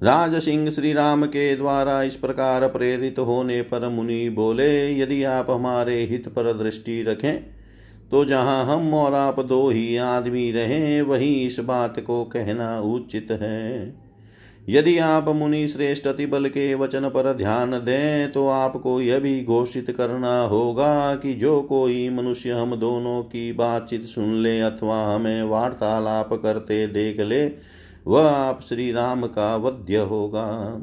राज 0.00 0.34
सिंह 0.34 0.68
श्री 0.70 0.92
राम 0.92 1.24
के 1.24 1.54
द्वारा 1.56 2.02
इस 2.02 2.16
प्रकार 2.16 2.66
प्रेरित 2.68 3.18
होने 3.18 3.60
पर 3.62 3.88
मुनि 3.88 4.28
बोले, 4.30 4.98
यदि 4.98 5.22
आप 5.24 5.50
हमारे 5.50 5.94
हित 6.02 6.26
पर 6.28 6.52
दृष्टि 6.52 7.02
रखें 7.02 7.38
तो 8.10 8.24
जहाँ 8.24 8.64
हम 8.66 8.92
और 8.94 9.14
आप 9.14 9.40
दो 9.40 9.68
ही 9.70 9.96
आदमी 9.96 10.50
रहें, 10.52 11.02
वहीं 11.02 11.46
इस 11.46 11.58
बात 11.60 12.00
को 12.00 12.24
कहना 12.24 12.78
उचित 12.80 13.30
है। 13.32 13.94
यदि 14.68 14.96
आप 14.98 15.28
मुनि 15.28 15.66
श्रेष्ठ 15.68 16.08
बल 16.28 16.48
के 16.48 16.74
वचन 16.74 17.08
पर 17.08 17.32
ध्यान 17.34 17.70
दें 17.80 18.32
तो 18.32 18.46
आपको 18.48 19.00
यह 19.00 19.18
भी 19.18 19.42
घोषित 19.44 19.90
करना 19.90 20.40
होगा 20.42 21.14
कि 21.14 21.34
जो 21.34 21.60
कोई 21.62 22.08
मनुष्य 22.10 22.50
हम 22.52 22.74
दोनों 22.76 23.22
की 23.22 23.52
बातचीत 23.52 24.04
सुन 24.04 24.34
ले 24.34 24.60
अथवा 24.60 25.00
हमें 25.04 25.42
वार्तालाप 25.42 26.34
करते 26.34 26.86
देख 26.86 27.20
ले 27.20 27.46
वह 28.06 28.28
आप 28.28 28.60
श्री 28.68 28.92
राम 28.92 29.26
का 29.26 29.56
वध्य 29.56 29.96
होगा। 29.96 30.80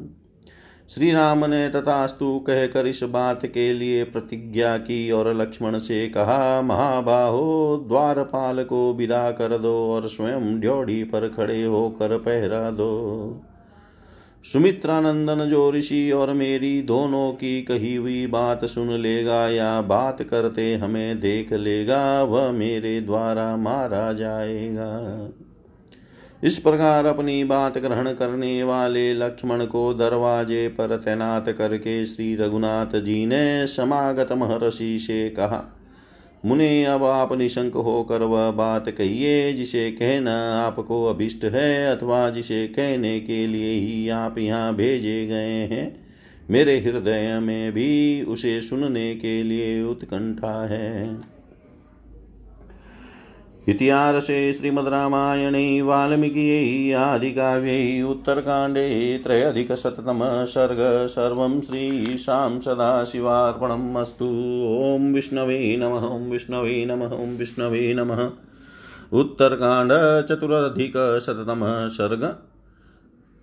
श्री 0.88 1.12
राम 1.12 1.44
ने 1.44 1.68
तथास्तु 1.68 2.38
कहकर 2.38 2.86
इस 2.86 3.02
बात 3.02 3.46
के 3.46 3.72
लिए 3.72 4.04
प्रतिज्ञा 4.04 4.76
की 4.76 5.10
और 5.10 5.34
लक्ष्मण 5.34 5.78
से 5.78 6.08
कहा, 6.08 6.62
महाबाहो, 6.62 7.84
द्वारपाल 7.88 8.64
को 8.64 8.94
विदा 8.94 9.30
कर 9.30 9.58
दो 9.58 9.92
और 9.92 10.08
स्वयं 10.08 10.60
ड्योढ़ी 10.60 11.04
पर 11.04 11.28
खड़े 11.28 11.62
होकर 11.64 12.18
पहरा 12.18 12.70
दो। 12.70 13.42
सुमित्रानंदन 14.52 15.44
जो 15.44 15.70
ऋषि 15.72 16.10
और 16.10 16.32
मेरी 16.32 16.82
दोनों 16.82 17.32
की 17.32 17.62
कही 17.62 17.94
हुई 17.94 18.26
बात 18.26 18.64
सुन 18.64 18.90
लेगा 18.90 19.48
या 19.48 19.80
बात 19.80 20.22
करते 20.22 20.74
हमें 20.74 21.20
देख 21.20 21.52
लेगा, 21.52 22.22
वह 22.22 22.50
मेरे 22.50 23.00
द्वारा 23.00 23.56
मारा 23.56 24.12
जाएगा। 24.12 24.90
इस 26.44 26.58
प्रकार 26.58 27.06
अपनी 27.06 27.44
बात 27.44 27.78
ग्रहण 27.78 28.12
करने 28.12 28.62
वाले 28.62 29.14
लक्ष्मण 29.14 29.64
को 29.64 29.94
दरवाजे 29.94 30.68
पर 30.68 30.96
तैनात 30.96 31.48
करके 31.48 32.06
श्री 32.06 32.34
रघुनाथ 32.36 33.00
जी 33.00 33.26
ने 33.26 33.66
समागत 33.66 34.32
महर्षि 34.32 34.98
से 34.98 35.28
कहा, 35.30 35.64
मुने, 36.44 36.84
अब 36.84 37.04
आप 37.04 37.32
निशंक 37.32 37.74
होकर 37.74 38.22
वह 38.22 38.50
बात 38.50 38.88
कहिए, 38.88 39.52
जिसे 39.52 39.90
कहना 39.90 40.36
आपको 40.62 41.04
अभिष्ट 41.04 41.44
है 41.44 41.96
अथवा 41.96 42.28
जिसे 42.30 42.66
कहने 42.66 43.20
के 43.20 43.46
लिए 43.46 43.72
ही 43.72 44.08
आप 44.08 44.38
यहाँ 44.38 44.74
भेजे 44.74 45.26
गए 45.26 45.76
हैं। 45.76 46.04
मेरे 46.50 46.78
हृदय 46.78 47.38
में 47.42 47.72
भी 47.72 48.22
उसे 48.22 48.60
सुनने 48.60 49.14
के 49.14 49.42
लिए 49.42 49.82
उत्कंठा 49.82 50.66
है। 50.66 51.33
इतिहासे 53.68 54.52
श्रीमद्रामायणे 54.52 55.82
वाल्मीकियै 55.82 56.92
आदिकाव्यै 56.92 58.02
उत्तरकाण्डे 58.02 59.22
सर्ग 60.46 61.06
सर्वं 61.06 61.60
श्रीशां 61.60 62.60
सदाशिवार्पणम् 62.60 63.96
अस्तु। 63.96 64.26
ॐ 64.94 65.12
विष्णवे 65.14 65.76
नमः, 65.76 66.08
ॐ 66.08 66.30
विष्णवे 66.30 66.84
नमः, 66.84 67.10
ॐ 67.16 67.36
विष्णवे 67.38 67.94
नमः। 67.94 68.30
उत्तरकांड 69.12 69.92
चतुरधिकशततमः 70.26 71.88
सर्ग। 71.88 72.24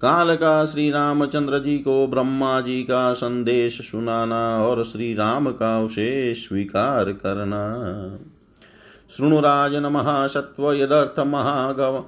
काल 0.02 0.36
का 0.36 0.66
श्री 0.66 0.92
रामचंद्र 0.92 1.60
जी 1.60 1.78
को 1.78 2.08
ब्रह्मा 2.08 2.62
जी 2.62 2.84
का 2.84 3.14
संदेश 3.14 3.92
सुनाना 3.92 4.66
और 4.66 4.84
श्री 4.84 5.14
राम 5.14 5.52
का 5.52 5.80
उसे 5.80 6.34
स्वीकार 6.34 7.12
करना। 7.12 7.64
शृणुराजन 9.18 9.86
महासत्व 9.86 10.74
यदर्थमहागव 10.74 12.04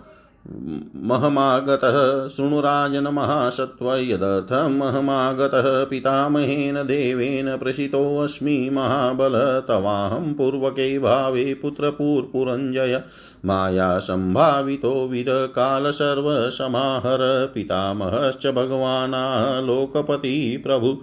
महमागतः। 0.96 2.28
शृणुराजन 2.28 3.08
महासत्व 3.08 3.96
यदर्थमहमागतः 3.96 5.84
पितामहेन 5.84 6.76
देवेन 6.76 7.58
प्रसितोऽस्मि 7.58 8.70
महाबल 8.74 9.64
तवाहं 9.68 10.34
पूर्वके 10.34 11.00
भावे 11.00 11.54
पुत्रपूर्पुरञ्जय। 11.54 13.04
माया 13.46 14.00
सम्भावितो 14.00 15.08
वीरकालसर्वसमाहर। 15.08 17.52
पितामहश्च 17.56 18.48
भगवाना 18.48 19.60
लोकपति 19.60 20.64
प्रभु। 20.68 20.98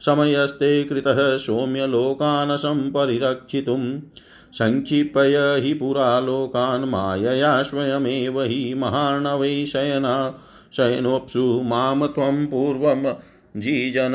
समयस्ते 0.00 0.84
कृतः 0.84 1.36
सौम्यलोकान् 1.36 2.56
सम्परिरक्षितुम् 2.56 4.00
सङ्क्षिपय 4.58 5.60
हि 5.64 5.74
पुरा 5.74 6.20
लोकान् 6.20 6.84
मायया 6.84 7.62
स्वयमेव 7.62 8.42
हि 8.42 8.74
महार्णवै 8.74 9.64
शयना 9.64 10.38
शयनोऽप्सु 10.76 11.62
माँ 11.64 12.08
त्वं 12.08 12.46
पूर्वं 12.46 13.12
जीजन। 13.60 14.12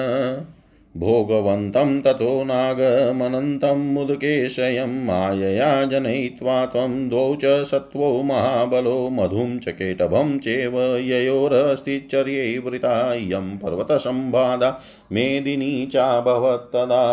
भोगवन्तं 0.97 2.01
ततो 2.01 2.43
नागमनन्तं 2.43 3.77
मुदकेशयं 3.93 5.05
मायया 5.05 5.85
जनयित्वा 5.85 6.65
त्वं 6.65 7.09
द्वौ 7.09 7.35
च 7.35 7.63
सत्त्वो 7.63 8.23
महाबलो 8.23 9.09
मधुं 9.09 9.59
च 9.59 9.69
केटभं 9.69 10.39
चेव 10.39 10.97
ययोरस्तिचर्यै 10.97 12.57
वृता 12.57 13.13
इयं 13.13 13.57
पर्वतसम्बाधा 13.57 14.79
मेदिनी 15.11 15.85
चाभवत्तदा। 15.85 17.05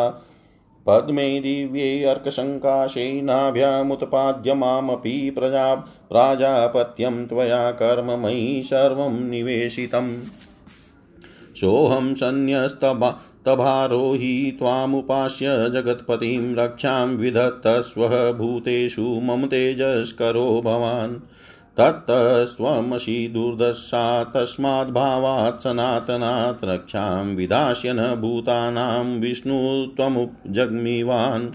पद्मे 0.88 1.40
दिव्ये 1.40 2.04
अर्कसङ्काशे 2.04 3.22
नाभ्यामुत्पाद्य 3.22 4.54
मामपि 4.54 5.30
प्रजा 5.30 5.86
प्राजापत्यं 6.10 7.26
त्वया 7.26 7.70
कर्ममयि 7.70 8.62
सर्वं 8.64 9.30
निवेशितम्। 9.30 10.16
सोऽहं 11.56 12.14
सन्न्यस्तभारोहि 12.14 14.56
त्वामुपास्य 14.58 15.46
जगत्पतिं 15.46 16.54
रक्षां 16.54 17.08
विधत्तस्वः 17.08 18.32
भूतेषु 18.32 19.02
मम 19.02 19.46
तेजस्करो 19.46 20.62
भवान्। 20.64 21.16
तत्तस्त्वमसि 21.78 23.16
दुर्दशा 23.34 24.06
तस्माद्भावात् 24.34 25.62
सनातनात् 25.62 26.64
रक्षां 26.64 27.24
विधास्य 27.36 27.92
न 27.92 28.14
भूतानां 28.20 29.04
विष्णु 29.20 29.58
त्वमुपजग्मिवान् 29.96 31.48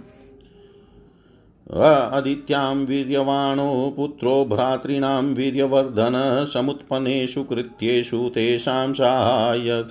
अदित्यां 1.82 2.76
वीर्यवाणो 2.86 3.70
पुत्रो 3.98 4.34
भ्रातॄणां 4.46 5.24
वीर्यवर्धन 5.36 6.16
समुत्पन्नेषु 6.54 7.44
कृत्येषु 7.52 8.30
तेषां 8.36 8.94
साहाय्य 8.94 9.82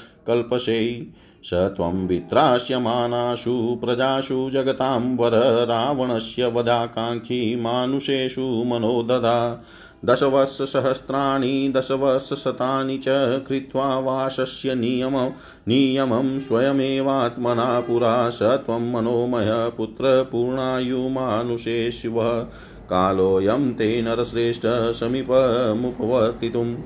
स 1.45 1.55
त्वं 1.55 2.07
वित्रास्यमानासु 2.07 3.81
प्रजासु 3.85 4.51
जगतां 4.51 5.17
वर 5.17 5.67
रावणस्य 5.67 6.47
वधाकाङ्क्षी 6.47 7.57
मानुषेषु 7.57 8.41
मनो 8.41 9.03
ददा 9.03 9.65
दशवर्षसहस्राणि, 10.05 11.73
दशवर्षशतानि 11.77 12.99
च 12.99 13.05
कृत्वा 13.49 13.99
वासस्य 13.99 14.75
नियम 14.75 15.31
नियमं 15.69 16.41
स्वयमेवात्मना 16.41 17.81
पुरा। 17.81 18.31
स 18.31 18.43
त्वं 18.43 18.93
मनोमय 18.93 19.73
पुत्रपूर्णायुमानुषे 19.77 21.91
शिवः। 21.91 22.47
कालोऽयं 22.89 23.75
ते 23.75 24.03
नरश्रेष्ठ 24.03 24.63
समीपमुपवर्तितुम्। 24.67 26.77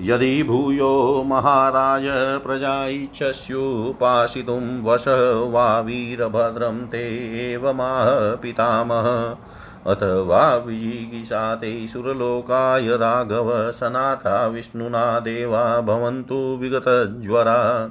यदि 0.00 0.42
भूयो 0.42 1.24
महाराज 1.26 2.42
प्रजा 2.42 2.86
इच्छस्युपासितुं 2.86 4.82
वश 4.82 5.04
वा 5.52 5.80
वीरभद्रं 5.80 6.86
ते 6.86 7.32
एवमाह 7.52 8.34
पितामह। 8.34 9.36
अथ 9.86 9.98
वा 10.02 10.56
विजिगीषा 10.56 11.54
ते 11.54 11.86
सुरलोकाय 11.86 12.96
राघव 12.96 13.72
सनाथा 13.72 14.46
विष्णुना 14.46 15.20
देवा 15.20 15.80
भवन्तु 15.80 16.58
विगतज्वरा 16.60 17.90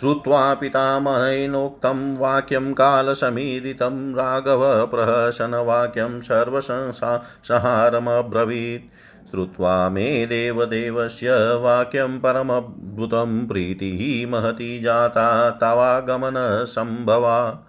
श्रुत्वा 0.00 0.54
पितामहेनोक्तं 0.54 2.16
वाक्यं 2.16 2.72
कालसमीरितं 2.72 4.14
राघव 4.14 4.86
प्रहसनवाक्यं 4.86 6.20
सर्वसंसारमब्रवीत् 6.20 8.90
श्रुत्वा 9.32 9.88
मे 9.88 10.26
देवदेवस्य 10.26 11.54
वाक्यं 11.54 12.18
परमद्भुतं 12.18 13.46
प्रीतिः 13.46 14.30
महती 14.30 14.80
जाता 14.80 15.50
तवागमनसम्भवा। 15.50 17.66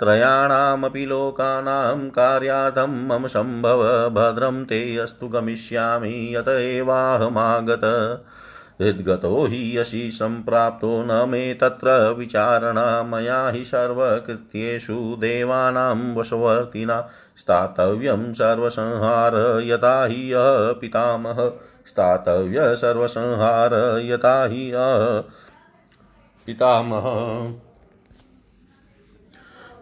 त्रयाणामपि 0.00 1.06
लोकानां 1.06 2.10
कार्यार्थं 2.10 3.06
मम 3.06 3.26
सम्भव 3.26 4.08
भद्रं 4.08 4.64
ते 4.64 4.96
अस्तु 4.96 5.28
गमिष्यामि 5.28 6.36
यत 6.36 6.48
एवाहमागत। 6.48 8.24
हृद्गतो 8.82 9.46
हि 9.46 9.78
यशि 9.78 10.10
सम्प्राप्तो 10.10 11.02
न 11.02 11.28
मे 11.28 11.54
तत्र 11.54 12.14
विचारणा। 12.18 13.02
मया 13.02 13.48
हि 13.48 13.64
सर्वकृत्येषु 13.64 15.16
देवानां 15.18 16.14
वशवर्तिना। 16.14 17.08
स्थातव्यं 17.36 18.32
सर्वसंहार 18.32 19.34
यथा 19.64 20.04
हि 20.06 20.32
यः 20.32 20.72
पितामह। 20.72 21.48
स्थातव्य 21.86 22.74
सर्वसंहार 22.76 23.74
यथा 24.04 24.44
हि 24.46 24.70
यः 24.72 25.20
पितामह। 26.48 27.08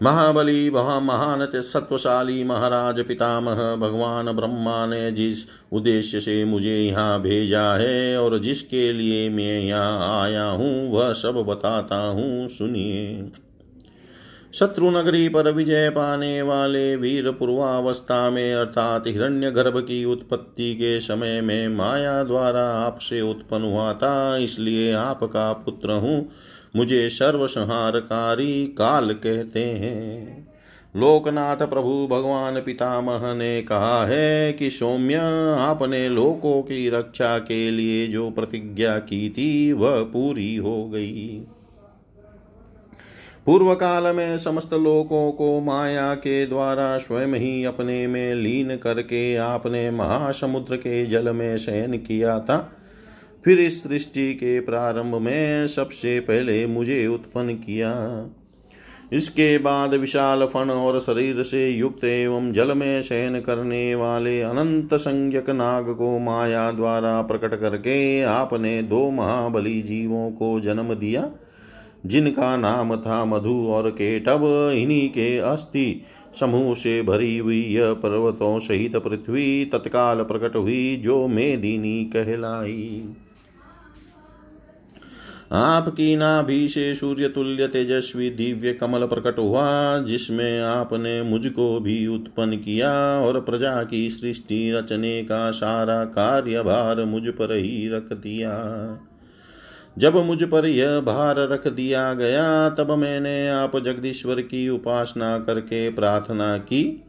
महाबली 0.02 0.70
महान 0.70 1.46
सत्वशाली 1.54 2.44
महाराज 2.44 3.00
पितामह, 3.00 3.76
भगवान 3.76 4.32
ब्रह्मा 4.32 4.86
ने 4.86 5.10
जिस 5.12 5.44
उद्देश्य 5.72 6.20
से 6.20 6.44
मुझे 6.44 6.76
यहाँ 6.76 7.20
भेजा 7.22 7.62
है 7.74 8.18
और 8.18 8.38
जिसके 8.38 8.92
लिए 8.92 9.28
मैं 9.30 9.60
यहाँ 9.60 10.22
आया 10.22 10.44
हूँ, 10.44 10.90
वह 10.92 11.12
सब 11.12 11.44
बताता 11.48 11.96
हूँ, 11.96 12.48
सुनिए। 12.48 13.32
शत्रु 14.54 14.90
नगरी 14.90 15.28
पर 15.28 15.52
विजय 15.52 15.90
पाने 15.90 16.42
वाले 16.42 16.96
वीर 16.96 17.30
पूर्वावस्था 17.30 18.30
में, 18.30 18.54
अर्थात 18.54 19.06
हिरण्य 19.06 19.50
गर्भ 19.50 19.80
की 19.80 20.04
उत्पत्ति 20.04 20.74
के 20.74 21.00
समय 21.00 21.40
में 21.40 21.68
माया 21.68 22.24
द्वारा 22.24 22.62
आपसे 22.62 23.20
उत्पन्न 23.20 23.62
हुआ 23.62 23.92
था, 23.94 24.36
इसलिए 24.36 24.92
आपका 24.92 25.52
पुत्र 25.52 25.90
हूँ। 25.90 26.28
मुझे 26.76 27.08
सर्वसंहारकारी 27.08 28.64
काल 28.66 29.10
कहते 29.10 29.64
हैं। 29.64 30.48
लोकनाथ 30.96 31.56
प्रभु 31.56 32.08
भगवान 32.10 32.60
पितामह 32.60 33.34
ने 33.34 33.62
कहा 33.62 34.06
है 34.06 34.52
कि 34.52 34.70
सौम्य, 34.70 35.14
आपने 35.58 36.08
लोकों 36.08 36.62
की 36.62 36.90
रक्षा 36.90 37.38
के 37.38 37.70
लिए 37.70 38.06
जो 38.06 38.30
प्रतिज्ञा 38.30 38.98
की 38.98 39.30
थी, 39.30 39.72
वह 39.72 40.02
पूरी 40.02 40.56
हो 40.56 40.88
गई। 40.88 41.46
पूर्व 43.50 43.74
काल 43.74 44.16
में 44.16 44.38
समस्त 44.38 44.74
लोकों 44.74 45.32
को 45.32 45.60
माया 45.60 46.14
के 46.14 46.46
द्वारा 46.46 46.98
स्वयं 46.98 47.28
ही 47.28 47.64
अपने 47.64 48.06
में 48.06 48.34
लीन 48.34 48.76
करके 48.76 49.36
आपने 49.36 49.90
महासमुद्र 49.90 50.76
के 50.76 51.06
जल 51.06 51.32
में 51.32 51.56
शयन 51.56 51.96
किया 51.98 52.38
था। 52.40 52.72
फिर 53.44 53.60
इस 53.60 53.82
सृष्टि 53.82 54.34
के 54.34 54.60
प्रारंभ 54.60 55.14
में 55.14 55.66
सबसे 55.66 56.20
पहले 56.20 56.66
मुझे 56.66 57.06
उत्पन्न 57.06 57.54
किया। 57.54 57.92
इसके 59.12 59.58
बाद 59.58 59.94
विशाल 59.94 60.46
फण 60.46 60.70
और 60.70 61.00
शरीर 61.00 61.42
से 61.42 61.68
युक्त 61.68 62.04
एवं 62.04 62.52
जल 62.52 62.74
में 62.74 63.02
शयन 63.02 63.40
करने 63.40 63.94
वाले 63.94 64.42
अनंत 64.42 64.94
संज्ञक 64.94 65.50
नाग 65.50 65.94
को 65.94 66.18
माया 66.18 66.70
द्वारा 66.70 67.22
प्रकट 67.22 67.60
करके 67.60 68.22
आपने 68.22 68.82
दो 68.82 69.10
महाबली 69.10 69.82
जीवों 69.82 70.30
को 70.30 70.60
जन्म 70.60 70.94
दिया। 70.94 71.30
जिनका 72.06 72.56
नाम 72.56 72.96
था 72.96 73.24
मधु 73.24 73.66
और 73.68 73.90
केटब 73.90 74.72
इन्हीं 74.76 75.08
के 75.08 75.38
अस्थि 75.38 76.02
समूह 76.40 76.74
से 76.74 77.02
भरी 77.02 77.38
हुई 77.38 77.62
यह 77.62 77.92
पर्वतों 77.92 78.58
सहित 78.58 78.96
पृथ्वी 78.96 79.64
तत्काल 79.64 80.22
प्रकट 80.22 80.56
हुई, 80.56 80.96
जो 80.96 81.28
मेदिनी 81.28 82.04
कहलाई। 82.04 83.14
आपकी 85.52 86.16
नाभि 86.16 86.68
से 86.68 86.94
सूर्य 86.94 87.28
तुल्य 87.28 87.66
तेजस्वी 87.66 88.30
दिव्य 88.30 88.72
कमल 88.72 89.06
प्रकट 89.06 89.38
हुआ, 89.38 89.98
जिसमें 89.98 90.60
आपने 90.60 91.22
मुझको 91.22 91.80
भी 91.80 92.06
उत्पन्न 92.06 92.56
किया 92.56 92.92
और 93.20 93.40
प्रजा 93.40 93.82
की 93.82 94.10
सृष्टि 94.10 94.72
रचने 94.72 95.22
का 95.22 95.50
सारा 95.50 96.04
कार्यभार 96.04 97.04
मुझ 97.04 97.28
पर 97.28 97.56
ही 97.56 97.88
रख 97.88 98.12
दिया। 98.12 98.56
जब 99.98 100.16
मुझ 100.16 100.42
पर 100.42 100.66
यह 100.66 101.00
भार 101.00 101.34
रख 101.38 101.68
दिया 101.68 102.14
गया, 102.14 102.68
तब 102.68 102.90
मैंने 102.90 103.48
आप 103.48 103.76
जगदीश्वर 103.76 104.40
की 104.40 104.68
उपासना 104.68 105.38
करके 105.38 105.90
प्रार्थना 105.90 106.58
की। 106.58 107.02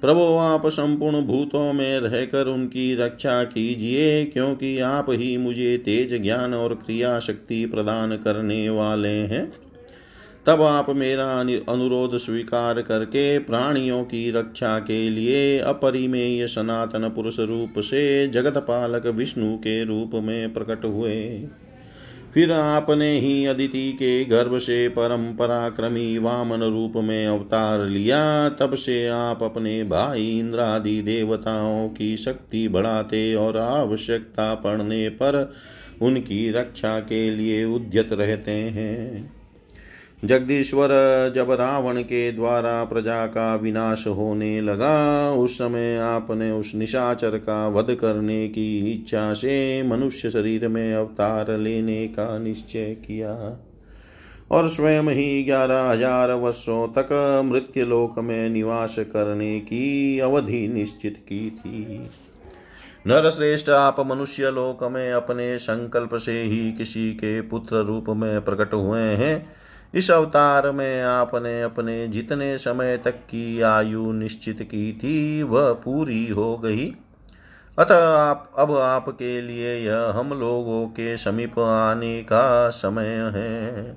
प्रभो, 0.00 0.36
आप 0.36 0.66
संपूर्ण 0.66 1.22
भूतों 1.22 1.72
में 1.72 2.00
रहकर 2.00 2.46
उनकी 2.46 2.94
रक्षा 2.94 3.44
कीजिए, 3.44 4.24
क्योंकि 4.24 4.78
आप 4.78 5.06
ही 5.08 5.36
मुझे 5.36 5.78
तेज 5.78 6.22
ज्ञान 6.22 6.54
और 6.54 6.74
क्रिया 6.74 7.18
शक्ति 7.20 7.66
प्रदान 7.66 8.16
करने 8.16 8.70
वाले 8.70 9.08
हैं। 9.08 9.52
तब 10.46 10.62
आप 10.62 10.90
मेरा 10.90 11.28
अनुरोध 11.68 12.16
स्वीकार 12.16 12.82
करके 12.82 13.38
प्राणियों 13.38 14.04
की 14.04 14.30
रक्षा 14.30 14.78
के 14.78 15.10
लिए 15.10 15.58
अपरिमेय 15.58 16.46
सनातन 16.46 17.08
पुरुष 17.08 17.40
रूप 17.40 17.74
से 17.78 18.28
जगत 18.28 18.56
पालक 18.56 19.06
विष्णु 19.06 19.56
के 19.56 19.84
रूप 19.84 20.10
में 20.14 20.52
प्रकट 20.52 20.84
हुए। 20.84 21.48
फिर 22.34 22.52
आपने 22.52 23.18
ही 23.18 23.46
अदिति 23.46 23.92
के 23.92 24.24
गर्भ 24.24 24.58
से 24.58 24.88
परम 24.88 25.36
पराक्रमी 25.36 26.18
वामन 26.18 26.60
रूप 26.60 26.92
में 26.96 27.26
अवतार 27.26 27.84
लिया। 27.86 28.48
तब 28.48 28.74
से 28.74 29.06
आप 29.06 29.42
अपने 29.42 29.84
भाई 29.84 30.38
इंद्रादि 30.38 31.02
देवताओं 31.02 31.88
की 31.88 32.16
शक्ति 32.16 32.68
बढ़ाते 32.68 33.34
और 33.34 33.56
आवश्यकता 33.56 34.54
पड़ने 34.54 35.08
पर 35.08 35.52
उनकी 36.02 36.50
रक्षा 36.50 37.00
के 37.00 37.30
लिए 37.30 37.64
उद्यत 37.64 38.12
रहते 38.12 38.50
हैं। 38.50 39.39
जगदीश्वर 40.22 40.90
जब 41.34 41.50
रावण 41.50 42.00
के 42.02 42.30
द्वारा 42.32 42.84
प्रजा 42.84 43.24
का 43.26 43.54
विनाश 43.54 44.06
होने 44.06 44.60
लगा, 44.60 45.30
उस 45.32 45.54
समय 45.54 45.96
आपने 45.96 46.50
उस 46.50 46.74
निशाचर 46.74 47.36
का 47.38 47.66
वध 47.68 47.94
करने 47.94 48.48
की 48.48 48.92
इच्छा 48.92 49.32
से 49.34 49.82
मनुष्य 49.82 50.30
शरीर 50.30 50.66
में 50.68 50.94
अवतार 50.94 51.56
लेने 51.56 52.06
का 52.08 52.38
निश्चय 52.38 52.94
किया। 53.06 53.32
और 54.50 54.68
स्वयं 54.68 55.08
ही 55.08 55.42
ग्यारह 55.42 55.82
हज़ार 55.82 56.32
वर्षों 56.32 56.86
तक 56.88 57.08
मृत्युलोक 57.44 58.18
में 58.18 58.48
निवास 58.48 58.96
करने 59.12 59.58
की 59.60 60.18
अवधि 60.18 60.66
निश्चित 60.68 61.16
की 61.28 61.50
थी। 61.50 62.00
नर 63.06 63.30
श्रेष्ठ 63.30 63.70
आप 63.70 64.00
मनुष्य 64.06 64.50
लोक 64.50 64.84
में 64.84 65.12
अपने 65.12 65.56
संकल्प 65.58 66.14
से 66.16 66.40
ही 66.42 66.72
किसी 66.72 67.12
के 67.14 67.40
पुत्र 67.42 67.84
रूप 67.84 68.10
में 68.10 68.44
प्रकट 68.44 68.74
हुए 68.74 69.00
हैं। 69.00 69.52
इस 69.94 70.10
अवतार 70.10 70.70
में 70.70 71.02
आपने 71.02 71.62
अपने 71.62 72.08
जितने 72.08 72.58
समय 72.58 72.96
तक 72.96 73.10
की 73.10 73.60
आयु 73.60 74.12
निश्चित 74.12 74.62
की 74.62 74.92
थी, 74.92 75.42
वह 75.42 75.72
पूरी 75.72 76.28
हो 76.28 76.58
गई। 76.58 76.94
अतः 77.78 78.08
आप, 78.08 78.50
अब 78.58 78.76
आपके 78.76 79.40
लिए 79.40 79.86
यह 79.86 80.12
हम 80.16 80.28
लोगों 80.28 80.86
के 80.86 81.16
समीप 81.16 81.58
आने 81.58 82.22
का 82.22 82.70
समय 82.70 83.32
है। 83.36 83.96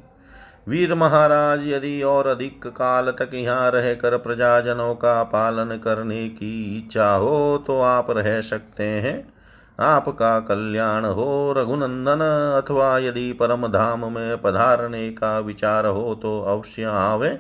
वीर 0.68 0.96
महाराज, 0.96 1.68
यदि 1.68 2.02
और 2.02 2.28
अधिक 2.28 2.68
काल 2.68 3.12
तक 3.12 3.30
यहाँ 3.34 3.72
रहकर 3.72 4.18
प्रजाजनों 4.18 4.96
का 4.96 5.24
पालन 5.24 5.78
करने 5.84 6.30
की 6.30 6.78
इच्छा 6.78 7.16
हो 7.16 7.64
तो 7.68 7.80
आप 7.80 8.12
रह 8.12 8.41
सकते 8.41 8.84
हैं। 8.84 9.33
आपका 9.80 10.39
कल्याण 10.39 11.05
हो 11.05 11.53
रघुनंदन, 11.53 12.19
अथवा 12.57 12.97
यदि 12.97 13.32
परम 13.34 13.67
धाम 13.67 14.11
में 14.13 14.41
पधारने 14.41 15.09
का 15.11 15.39
विचार 15.39 15.86
हो 15.86 16.15
तो 16.15 16.41
अवश्य 16.41 16.84
आवे। 16.84 17.39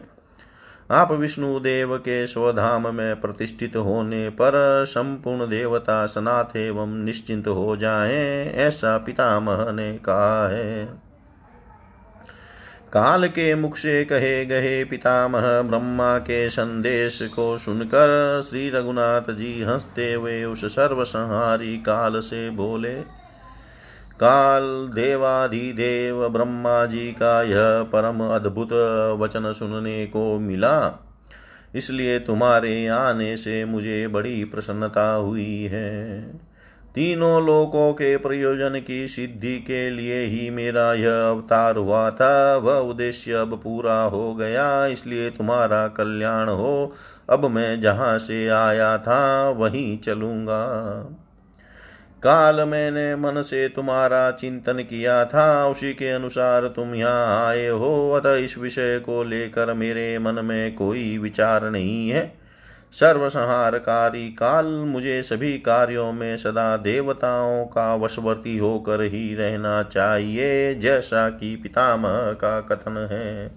आप 0.91 1.11
विष्णु 1.11 1.59
देव 1.59 1.97
के 1.97 2.25
स्वधाम 2.27 2.95
में 2.95 3.21
प्रतिष्ठित 3.21 3.75
होने 3.75 4.29
पर 4.29 4.83
संपूर्ण 4.87 5.49
देवता 5.49 6.05
सनाथ 6.05 6.55
एवं 6.55 6.87
निश्चिंत 6.87 7.47
हो 7.47 7.75
जाएँ, 7.75 8.53
ऐसा 8.53 8.97
पितामह 8.97 9.71
ने 9.71 9.91
कहा 9.97 10.47
है। 10.49 11.03
काल 12.93 13.27
के 13.27 13.55
मुख 13.55 13.75
से 13.77 14.05
कहे 14.05 14.45
गए 14.45 14.83
पितामह 14.83 15.61
ब्रह्मा 15.61 16.17
के 16.17 16.49
संदेश 16.49 17.19
को 17.35 17.57
सुनकर 17.57 18.41
श्री 18.49 18.69
रघुनाथ 18.69 19.31
जी 19.31 19.63
हँसते 19.63 20.13
हुए 20.13 20.43
उस 20.43 20.65
सर्वसंहारी 20.65 21.77
काल 21.77 22.19
से 22.19 22.49
बोले, 22.49 22.93
काल 24.19 24.61
देवाधिदेव 24.95 26.29
ब्रह्मा 26.29 26.85
जी 26.85 27.11
का 27.11 27.41
यह 27.41 27.83
परम 27.83 28.23
अद्भुत 28.23 28.73
वचन 29.21 29.51
सुनने 29.51 30.05
को 30.05 30.39
मिला। 30.39 30.77
इसलिए 31.75 32.19
तुम्हारे 32.19 32.87
आने 32.87 33.37
से 33.37 33.65
मुझे 33.65 34.07
बड़ी 34.07 34.43
प्रसन्नता 34.43 35.13
हुई 35.13 35.63
है। 35.63 36.25
तीनों 36.95 37.45
लोकों 37.45 37.93
के 37.93 38.17
प्रयोजन 38.17 38.79
की 38.79 39.07
सिद्धि 39.07 39.55
के 39.57 39.89
लिए 39.89 40.23
ही 40.25 40.49
मेरा 40.49 40.93
यह 40.93 41.29
अवतार 41.29 41.77
हुआ 41.77 42.09
था। 42.11 42.57
वह 42.57 42.73
उद्देश्य 42.73 43.33
अब 43.33 43.61
पूरा 43.63 44.01
हो 44.01 44.35
गया, 44.35 44.85
इसलिए 44.85 45.29
तुम्हारा 45.29 45.87
कल्याण 45.87 46.49
हो। 46.49 46.93
अब 47.29 47.45
मैं 47.45 47.81
जहाँ 47.81 48.17
से 48.17 48.47
आया 48.47 48.97
था, 48.97 49.49
वहीं 49.49 49.97
चलूँगा। 49.97 50.65
काल 52.23 52.67
मैंने 52.69 53.15
मन 53.15 53.41
से 53.41 53.67
तुम्हारा 53.69 54.31
चिंतन 54.31 54.73
किया 54.73 55.25
था, 55.25 55.67
उसी 55.67 55.93
के 55.93 56.09
अनुसार 56.09 56.67
तुम 56.67 56.95
यहाँ 56.95 57.47
आए 57.47 57.67
हो। 57.67 58.11
अतः 58.11 58.35
इस 58.35 58.57
विषय 58.57 58.99
को 58.99 59.23
लेकर 59.23 59.73
मेरे 59.73 60.19
मन 60.19 60.45
में 60.45 60.75
कोई 60.75 61.17
विचार 61.17 61.69
नहीं 61.69 62.09
है। 62.09 62.42
सर्वसंहारकारी 62.93 64.29
काल 64.29 64.65
मुझे 64.65 65.23
सभी 65.23 65.57
कार्यों 65.57 66.11
में 66.13 66.37
सदा 66.37 66.77
देवताओं 66.77 67.65
का 67.65 67.95
वशवर्ती 67.95 68.57
होकर 68.57 69.01
ही 69.01 69.35
रहना 69.35 69.83
चाहिए, 69.83 70.75
जैसा 70.75 71.29
कि 71.29 71.55
पितामह 71.55 72.31
का 72.31 72.61
कथन 72.61 73.07
है। 73.11 73.51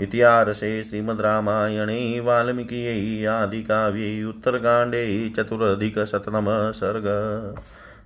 इतिहासे 0.00 0.82
श्रीमद्रामायणे 0.82 2.20
वाल्मीकियै 2.20 3.26
आदिकाव्ये 3.26 4.24
उत्तरकाण्डे 4.24 5.32
चतुरधिकशततमः 5.36 6.70
सर्ग। 6.70 7.06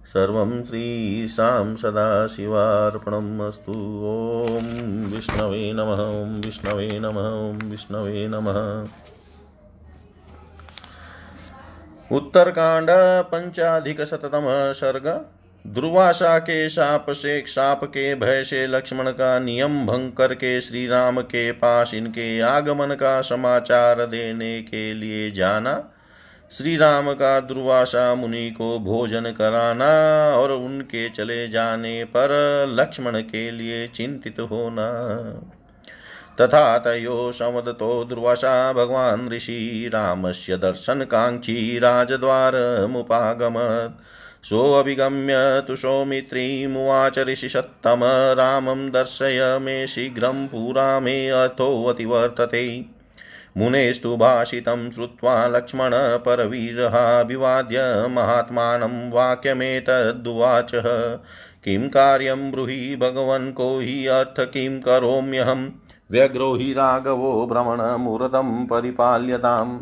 सर्वं 0.05 0.63
श्रीशां 0.65 1.77
सदाशिवार्पणम् 1.77 3.41
अस्तु। 3.41 3.73
ॐ 3.73 4.69
विष्णवे 5.15 5.73
नमः 5.73 6.03
विष्णवे 6.47 6.99
नमः 6.99 7.69
विष्णवे 7.71 8.29
नमः। 8.29 8.89
उत्तरकाण्ड 12.13 12.91
पञ्चाधिकशततमः 13.31 14.73
सर्ग, 14.73 15.07
दुर्वासा 15.65 16.39
के 16.39 16.69
साप 16.69 17.07
से 17.11 17.45
साप 17.47 17.85
के 17.85 18.15
भय 18.15 18.43
से 18.45 18.67
लक्ष्मण 18.67 19.11
का 19.11 19.39
नियम 19.39 19.87
भंग 19.87 20.13
करके 20.13 20.61
श्री 20.61 20.87
राम 20.87 21.21
के 21.21 21.53
पास 21.53 21.95
इनके 21.95 22.41
आगमन 22.41 22.95
का 22.95 23.21
समाचार 23.21 24.07
देने 24.07 24.63
के 24.63 24.95
लिए 24.95 25.31
जाना 25.31 25.85
श्री 26.53 26.77
राम 26.77 27.13
का 27.13 27.41
दुर्वासा 27.41 28.15
मुनि 28.15 28.51
को 28.51 28.79
भोजन 28.79 29.31
कराना 29.39 29.91
और 30.37 30.53
उनके 30.53 31.09
चले 31.09 31.49
जाने 31.49 32.05
पर 32.05 32.33
लक्ष्मण 32.71 33.21
के 33.21 33.51
लिए 33.51 33.87
चिंतित 33.87 34.41
होना। 34.41 34.89
तथा 36.41 36.79
तयो 36.79 37.33
समदतो 37.33 38.05
दुर्वासा 38.05 38.73
भगवान् 38.73 39.29
ऋषि 39.29 39.91
रामस्य 39.95 40.57
दर्शनकाङ्क्षी 40.57 41.79
राजद्वारमुपागमत्। 41.79 43.93
सोऽभिगम्य 44.45 45.63
तु 45.67 45.77
सौमित्रीमुवाच 45.77 47.19
ऋषिषत्तम 47.19 48.01
रामं 48.39 48.91
दर्शय 48.91 49.59
मे 49.63 49.87
शीघ्रं 49.87 50.49
पुरा 50.49 51.01
मे 51.01 51.29
अथोऽतिवर्तते 51.29 52.87
मुनेस्तु 53.57 54.17
भाषितं 54.17 54.91
श्रुत्वा 54.91 55.47
लक्ष्मणपरवीरहाभिवाद्य 55.47 58.07
महात्मानं 58.11 59.11
वाक्यमेतद्वाच 59.11 60.71
किं 61.65 61.89
कार्यं 61.89 62.51
ब्रूहि 62.51 62.97
भगवन् 62.97 63.53
को 63.53 63.79
हि 63.79 64.07
अर्थ 64.11 64.53
किं 64.53 64.81
करोम्यहं 64.81 65.71
व्यग्रो 66.11 66.55
हि 66.55 66.73
राघवो 66.73 67.47
भ्रमणमुरतं 67.47 68.67
परिपाल्यताम्। 68.67 69.79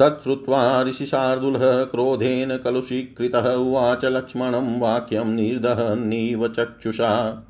तच्छ्रुत्वा 0.00 0.82
ऋषिशार्दुलः 0.82 1.84
क्रोधेन 1.84 2.56
कलुषीकृतः 2.56 3.54
उवाच 3.54 4.04
लक्ष्मणं 4.04 4.80
वाक्यं 4.80 5.24
निर्दहन्नीव 5.24 6.48
चक्षुषा। 6.48 7.42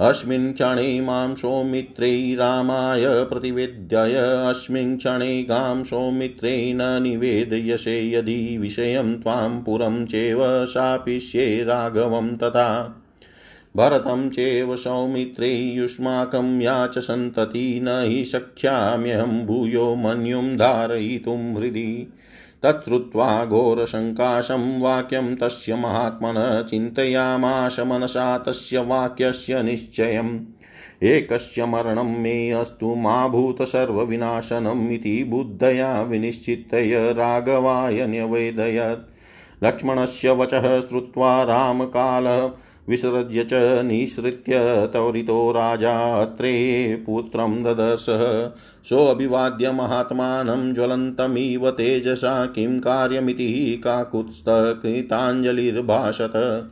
अस्मिन् 0.00 0.52
क्षणे 0.52 1.00
माँ 1.00 1.34
सौमित्रै 1.34 2.34
रामाय 2.34 3.24
प्रतिवेद्यय। 3.24 4.14
अस्मिन् 4.48 4.96
क्षणे 4.96 5.42
गां 5.42 5.84
सौमित्रे 5.84 6.72
न 6.72 7.02
निवेदयसे 7.02 8.10
यदि 8.10 8.58
विषयं 8.58 9.20
त्वां 9.20 9.62
पुरं 9.62 10.06
चेव 10.06 10.66
शापिष्ये 10.66 11.64
राघवं 11.64 12.36
तथा। 12.36 13.00
भरतं 13.76 14.30
चेव 14.30 14.76
सौमित्रे 14.76 15.54
युष्माकं 15.54 16.60
या 16.60 16.86
च 16.86 16.98
सन्तति 16.98 17.80
न 17.82 18.02
हि 18.06 18.24
शक्ष्याम्यहं 18.24 19.46
भूयो 19.46 19.94
मन्युं 19.94 20.56
धारयितुं 20.56 21.56
हृदि। 21.56 22.12
तच्छ्रुत्वा 22.62 23.44
घोरशङ्काशं 23.44 24.80
वाक्यं 24.80 25.36
तस्य 25.36 25.74
महात्मनः 25.74 26.62
चिन्तयामाश 26.62 27.80
मनसा 27.80 28.38
तस्य 28.38 28.78
वाक्यस्य 28.78 29.62
निश्चयम्। 29.62 30.38
एकस्य 31.02 31.66
मरणं 31.66 32.18
मे 32.20 32.50
अस्तु 32.50 32.94
मा 32.94 33.28
भूत 33.28 33.62
सर्वविनाशनम् 33.62 34.90
इति 34.90 35.24
बुद्धया 35.24 36.02
विनिश्चित्य 36.02 37.12
राघवाय 37.12 38.06
न्यवेदयत् 38.06 39.64
लक्ष्मणस्य 39.64 40.30
वचः 40.30 40.80
श्रुत्वा 40.80 41.42
रामकालः 41.42 42.50
विसृज्य 42.88 43.44
च 43.44 43.80
निःसृत्य 43.84 44.86
त्वरितो 44.86 45.52
राजा 45.52 46.22
अत्रे 46.22 47.02
पुत्रं 47.06 47.64
ददर्शः। 47.64 48.50
सोऽभिवाद्य 48.84 49.72
महात्मानं 49.72 50.74
ज्वलन्तमिव 50.74 51.70
तेजसा, 51.70 52.46
किं 52.46 52.80
कार्यमिति 52.80 53.80
काकुत्स्थकृताञ्जलिर्भाषत। 53.84 56.70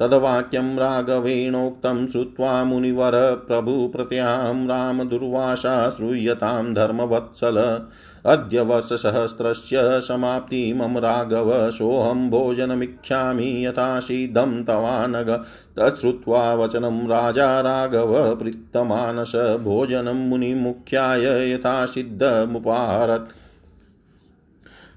तद्वाक्यं 0.00 0.76
राघवेणोक्तं 0.76 2.06
श्रुत्वा 2.06 2.64
मुनिवर 2.64 3.44
प्रभुप्रत्यां 3.48 4.66
रामदुर्वासा 4.66 5.90
श्रूयतां 5.90 6.74
धर्मवत्सल। 6.74 7.86
अद्य 8.26 8.60
वर्षसहस्रस्य 8.60 9.78
समाप्ति 9.82 10.72
मम 10.72 10.98
राघव 10.98 11.70
सोऽहं 11.70 12.30
भोजनमिच्छामि 12.30 13.66
यथा 13.66 14.00
सिद्धं 14.00 14.64
तवानग। 14.64 15.44
तच्छ्रुत्वा 15.78 16.54
वचनं, 16.54 17.08
राजा 17.08 17.60
राघव 17.60 18.36
पृत्तमानस 18.36 19.36
भोजनं 19.36 20.28
मुनिमुख्याय 20.28 21.52
यथा 21.52 21.86
सिद्धमुपाहरत् 21.86 23.30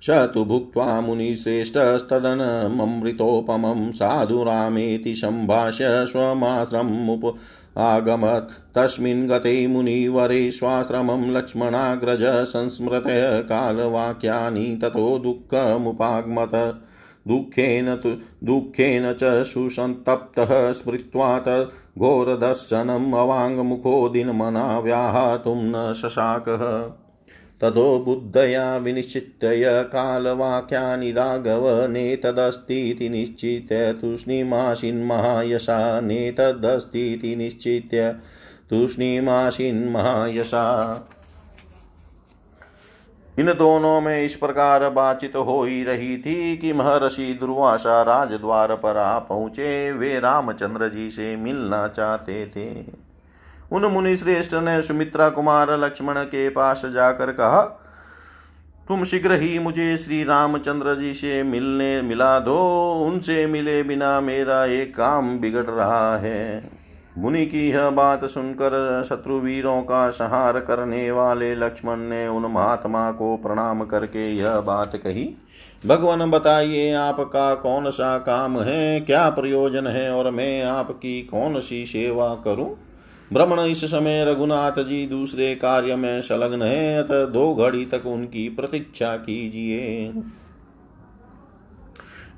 स 0.04 0.10
तु 0.10 0.46
भुक्त्वा 0.46 1.02
मुनिश्रेष्ठस्तदनममृतोपमं 1.02 3.92
साधु 3.92 4.44
रामेति 4.44 5.16
सम्भाष्य 5.16 6.06
स्वमाश्रमुप 6.06 7.36
आगमत्। 7.78 8.78
तस्मिन् 8.78 9.28
गते 9.28 9.68
मुनिवरे 9.68 10.52
स्वाश्रमं 10.52 11.32
लक्ष्मणाग्रज 11.32 12.24
संस्मृतय 12.24 13.44
कालवाक्यानि 13.50 14.80
ततो 14.82 15.20
दुःखमुपागमत। 15.20 16.82
दुःखेन 17.28 17.96
तु 17.96 18.10
दुःखेन 18.44 19.14
च 19.14 19.44
सुसन्तप्तः 19.44 20.72
स्मृत्वा 20.72 21.40
तद्घोरदर्शनम् 21.40 23.14
अवाङ्मुखो 23.14 24.10
दिनमना 24.10 24.80
व्याहातुं 24.80 25.56
न 25.56 25.94
शशाकः। 25.94 27.05
ततो 27.62 27.99
बुद्धया 27.99 28.78
विनिश्चित्य 28.78 29.84
कालवाक्यानि 29.84 31.12
राघव 31.12 31.88
नेतदस्तीति 31.88 33.10
निश्चित्य 33.10 33.93
तूष्णीमाशिन्महायशा 33.93 36.01
नेतदस्तीति 36.01 37.36
निश्चित्य 37.36 38.16
तूष्णीमाशिन्महायशा 38.70 41.08
इन 43.39 43.53
दोनों 43.53 44.01
में 44.01 44.24
इस 44.24 44.36
प्रकार 44.36 44.89
बातचीत 44.89 45.36
हो 45.36 45.64
ही 45.64 45.84
रही 45.84 46.18
थी 46.18 46.58
कि 46.58 46.74
महर्षि 46.74 47.38
दुर्वासा 47.39 48.01
राजद्वार 48.01 48.76
पर 48.76 48.97
आ 48.97 49.20
पहुँचे। 49.20 49.91
वे 49.91 50.20
रामचंद्र 50.20 50.89
जी 50.89 51.10
से 51.10 51.36
मिलना 51.36 51.88
चाहते 51.88 52.47
थे। 52.47 53.06
उन 53.72 53.86
मुनि 53.86 54.16
श्रेष्ठ 54.16 54.53
ने 54.53 54.82
सुमित्रा 54.82 55.30
कुमार 55.30 55.78
लक्ष्मण 55.80 56.24
के 56.24 56.49
पास 56.49 56.86
जाकर 56.86 57.32
कहा, 57.32 57.61
तुम 58.88 59.03
शीघ्र 59.03 59.32
ही 59.32 59.59
मुझे 59.59 59.97
श्री 59.97 60.24
रामचंद्र 60.24 60.95
जी 60.95 61.13
से 61.13 61.43
मिलने, 61.43 62.01
मिला 62.01 62.39
दो। 62.39 62.57
उनसे 63.07 63.45
मिले 63.45 63.84
बिना 63.84 64.22
मेरा 64.22 64.66
एक 64.66 64.95
काम 64.95 65.39
बिगड़ 65.39 65.63
रहा 65.63 66.18
है 66.18 66.70
मुनि 67.18 67.45
की 67.45 67.70
यह 67.70 67.89
बात 67.89 68.26
सुनकर 68.26 69.03
शत्रुवीरों 69.05 69.82
का 69.82 70.09
संहार 70.09 70.59
करने 70.59 71.11
वाले 71.11 71.55
लक्ष्मण 71.55 71.97
ने 71.97 72.28
उन 72.28 72.45
महात्मा 72.45 73.11
को 73.11 73.36
प्रणाम 73.38 73.84
करके 73.86 74.36
यह 74.36 74.59
बात 74.59 74.95
कही, 74.95 75.24
भगवान 75.86 76.32
बताइए, 76.32 76.93
आपका 76.93 77.55
कौन 77.55 77.89
सा 77.89 78.18
काम 78.18 78.59
है? 78.59 78.99
क्या 78.99 79.30
प्रयोजन 79.30 79.88
है? 79.88 80.11
और 80.11 80.32
मैं 80.32 80.63
आपकी 80.63 81.22
कौन 81.22 81.59
सी 81.59 81.86
सेवा 81.86 82.36
करूँ? 82.36 82.85
भ्रमण 83.34 83.60
इस 83.60 83.86
समय 83.86 84.26
रघुनाथ 84.26 84.84
जी 84.84 85.08
दूसरे 85.08 85.56
कार्य 85.56 85.96
में 85.96 86.22
संलग्न 86.22 86.62
है, 86.62 87.04
अतः 87.04 87.26
दो 87.26 87.56
घड़ी 87.56 87.86
तक 87.86 88.06
उनकी 88.06 88.50
प्रतीक्षा 88.50 89.16
कीजिए। 89.18 90.14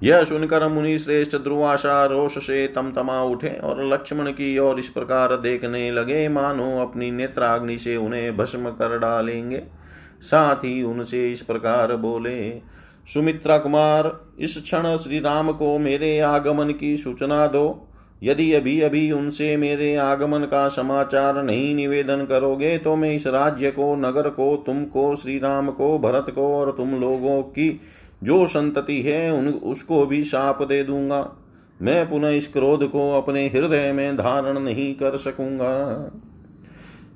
यह 0.03 0.23
सुनकर 0.23 0.67
मुनि 0.67 0.99
श्रेष्ठ 0.99 1.35
ध्रुवाशा 1.37 2.05
रोष 2.05 2.37
से 2.37 2.67
तमतमा 2.67 3.21
उठे 3.23 3.49
और 3.49 3.83
लक्ष्मण 3.93 4.31
की 4.31 4.57
ओर 4.57 4.79
इस 4.79 4.89
प्रकार 4.89 5.37
देखने 5.37 5.91
लगे, 5.91 6.29
मानो 6.29 6.79
अपनी 6.81 7.11
नेत्राग्नि 7.11 7.77
से 7.77 7.95
उन्हें 7.95 8.37
भस्म 8.37 8.69
कर 8.69 8.97
डालेंगे। 8.99 9.63
साथ 10.21 10.55
ही 10.55 10.83
उनसे 10.83 11.31
इस 11.31 11.41
प्रकार 11.41 11.95
बोले, 11.95 12.61
सुमित्रा 13.13 13.57
कुमार, 13.57 14.19
इस 14.39 14.61
क्षण 14.61 14.97
श्री 14.97 15.19
राम 15.19 15.51
को 15.51 15.77
मेरे 15.79 16.19
आगमन 16.19 16.71
की 16.71 16.97
सूचना 16.97 17.47
दो। 17.47 17.86
यदि 18.23 18.53
अभी 18.53 18.81
अभी 18.81 19.11
उनसे 19.11 19.57
मेरे 19.57 19.95
आगमन 19.95 20.39
का 20.39 20.67
समाचार 20.67 21.43
नहीं 21.43 21.75
निवेदन 21.75 22.25
करोगे 22.25 22.77
तो 22.77 22.95
मैं 22.95 23.15
इस 23.15 23.27
राज्य 23.27 23.71
को, 23.71 23.95
नगर 23.95 24.29
को, 24.29 24.63
तुमको 24.65 25.15
श्री 25.15 25.39
राम 25.39 25.69
को, 25.69 25.99
भरत 25.99 26.25
को 26.29 26.55
और 26.55 26.71
तुम 26.71 26.89
लोगों 26.89 27.41
की 27.41 27.79
जो 28.23 28.47
संतति 28.47 29.01
है, 29.01 29.33
उन, 29.33 29.47
उसको 29.47 30.05
भी 30.05 30.23
शाप 30.23 30.63
दे 30.63 30.83
दूँगा। 30.83 31.31
मैं 31.81 32.09
पुनः 32.09 32.29
इस 32.29 32.47
क्रोध 32.47 32.87
को 32.87 33.21
अपने 33.21 33.47
हृदय 33.47 33.91
में 33.91 34.17
धारण 34.17 34.59
नहीं 34.59 34.93
कर 34.93 35.17
सकूँगा। 35.17 36.11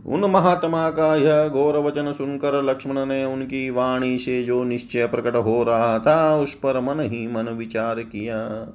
उन 0.06 0.26
महात्मा 0.26 0.90
का 0.90 1.16
यह 1.16 1.48
घोर 1.48 1.78
वचन 1.78 2.12
सुनकर 2.12 2.64
लक्ष्मण 2.64 3.06
ने 3.06 3.26
उनकी 3.26 3.70
वाणी 3.70 4.18
से 4.18 4.44
जो 4.44 4.64
निश्चय 4.64 5.08
प्रकट 5.08 5.36
हो 5.36 5.64
रहा 5.64 6.00
था, 6.00 6.38
उस 6.38 6.56
पर 6.56 6.80
मन 6.82 7.00
ही 7.00 7.28
मन 7.28 7.50
विचार 7.50 8.00
किया। 8.00 8.68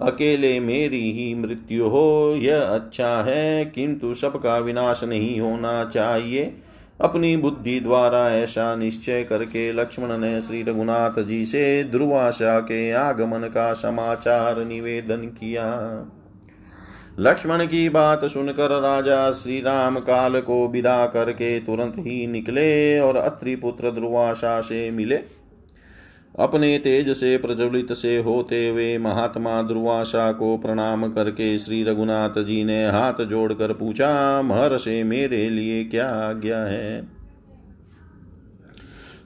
अकेले 0.00 0.60
मेरी 0.60 1.12
ही 1.12 1.34
मृत्यु 1.34 1.88
हो, 1.88 2.34
यह 2.36 2.60
अच्छा 2.60 3.22
है, 3.22 3.64
किंतु 3.64 4.14
सबका 4.14 4.58
विनाश 4.58 5.04
नहीं 5.04 5.40
होना 5.40 5.84
चाहिए। 5.84 6.56
अपनी 7.00 7.36
बुद्धि 7.36 7.80
द्वारा 7.80 8.30
ऐसा 8.30 8.76
निश्चय 8.76 9.24
करके 9.24 9.72
लक्ष्मण 9.72 10.18
ने 10.18 10.40
श्री 10.40 10.62
रघुनाथ 10.62 11.22
जी 11.22 11.44
से 11.44 11.84
ध्रुवाशा 11.84 12.60
के 12.60 12.90
आगमन 12.90 13.38
का 13.38 13.72
समाचार 13.72 14.64
निवेदन 14.64 15.16
किया। 15.16 15.64
लक्ष्मण 17.18 17.66
की 17.66 17.88
बात 17.88 18.24
सुनकर 18.24 18.80
राजा 18.80 19.32
श्री 19.32 19.60
राम 19.60 19.98
काल 19.98 20.40
को 20.40 20.68
विदा 20.68 21.06
करके 21.06 21.60
तुरंत 21.60 21.94
ही 21.98 22.26
निकले 22.26 22.98
और 22.98 23.16
अत्रिपुत्र 23.16 23.90
ध्रुवाशा 23.90 24.60
से 24.60 24.90
मिले। 24.90 25.16
अपने 26.38 26.78
तेज 26.78 27.10
से 27.10 27.36
प्रज्वलित 27.36 27.92
से 27.92 28.18
होते 28.18 28.68
हुए 28.68 28.98
महात्मा 28.98 29.62
दुर्वासा 29.62 30.32
को 30.32 30.58
प्रणाम 30.58 31.12
करके 31.12 31.58
श्री 31.58 31.82
रघुनाथ 31.82 32.42
जी 32.44 32.64
ने 32.64 32.86
हाथ 32.86 33.24
जोड़कर 33.24 33.72
पूछा, 33.72 34.42
महर्षि, 34.42 35.02
मेरे 35.02 35.50
लिए 35.50 35.84
क्या 35.84 36.08
आज्ञा 36.08 36.58
है? 36.58 37.08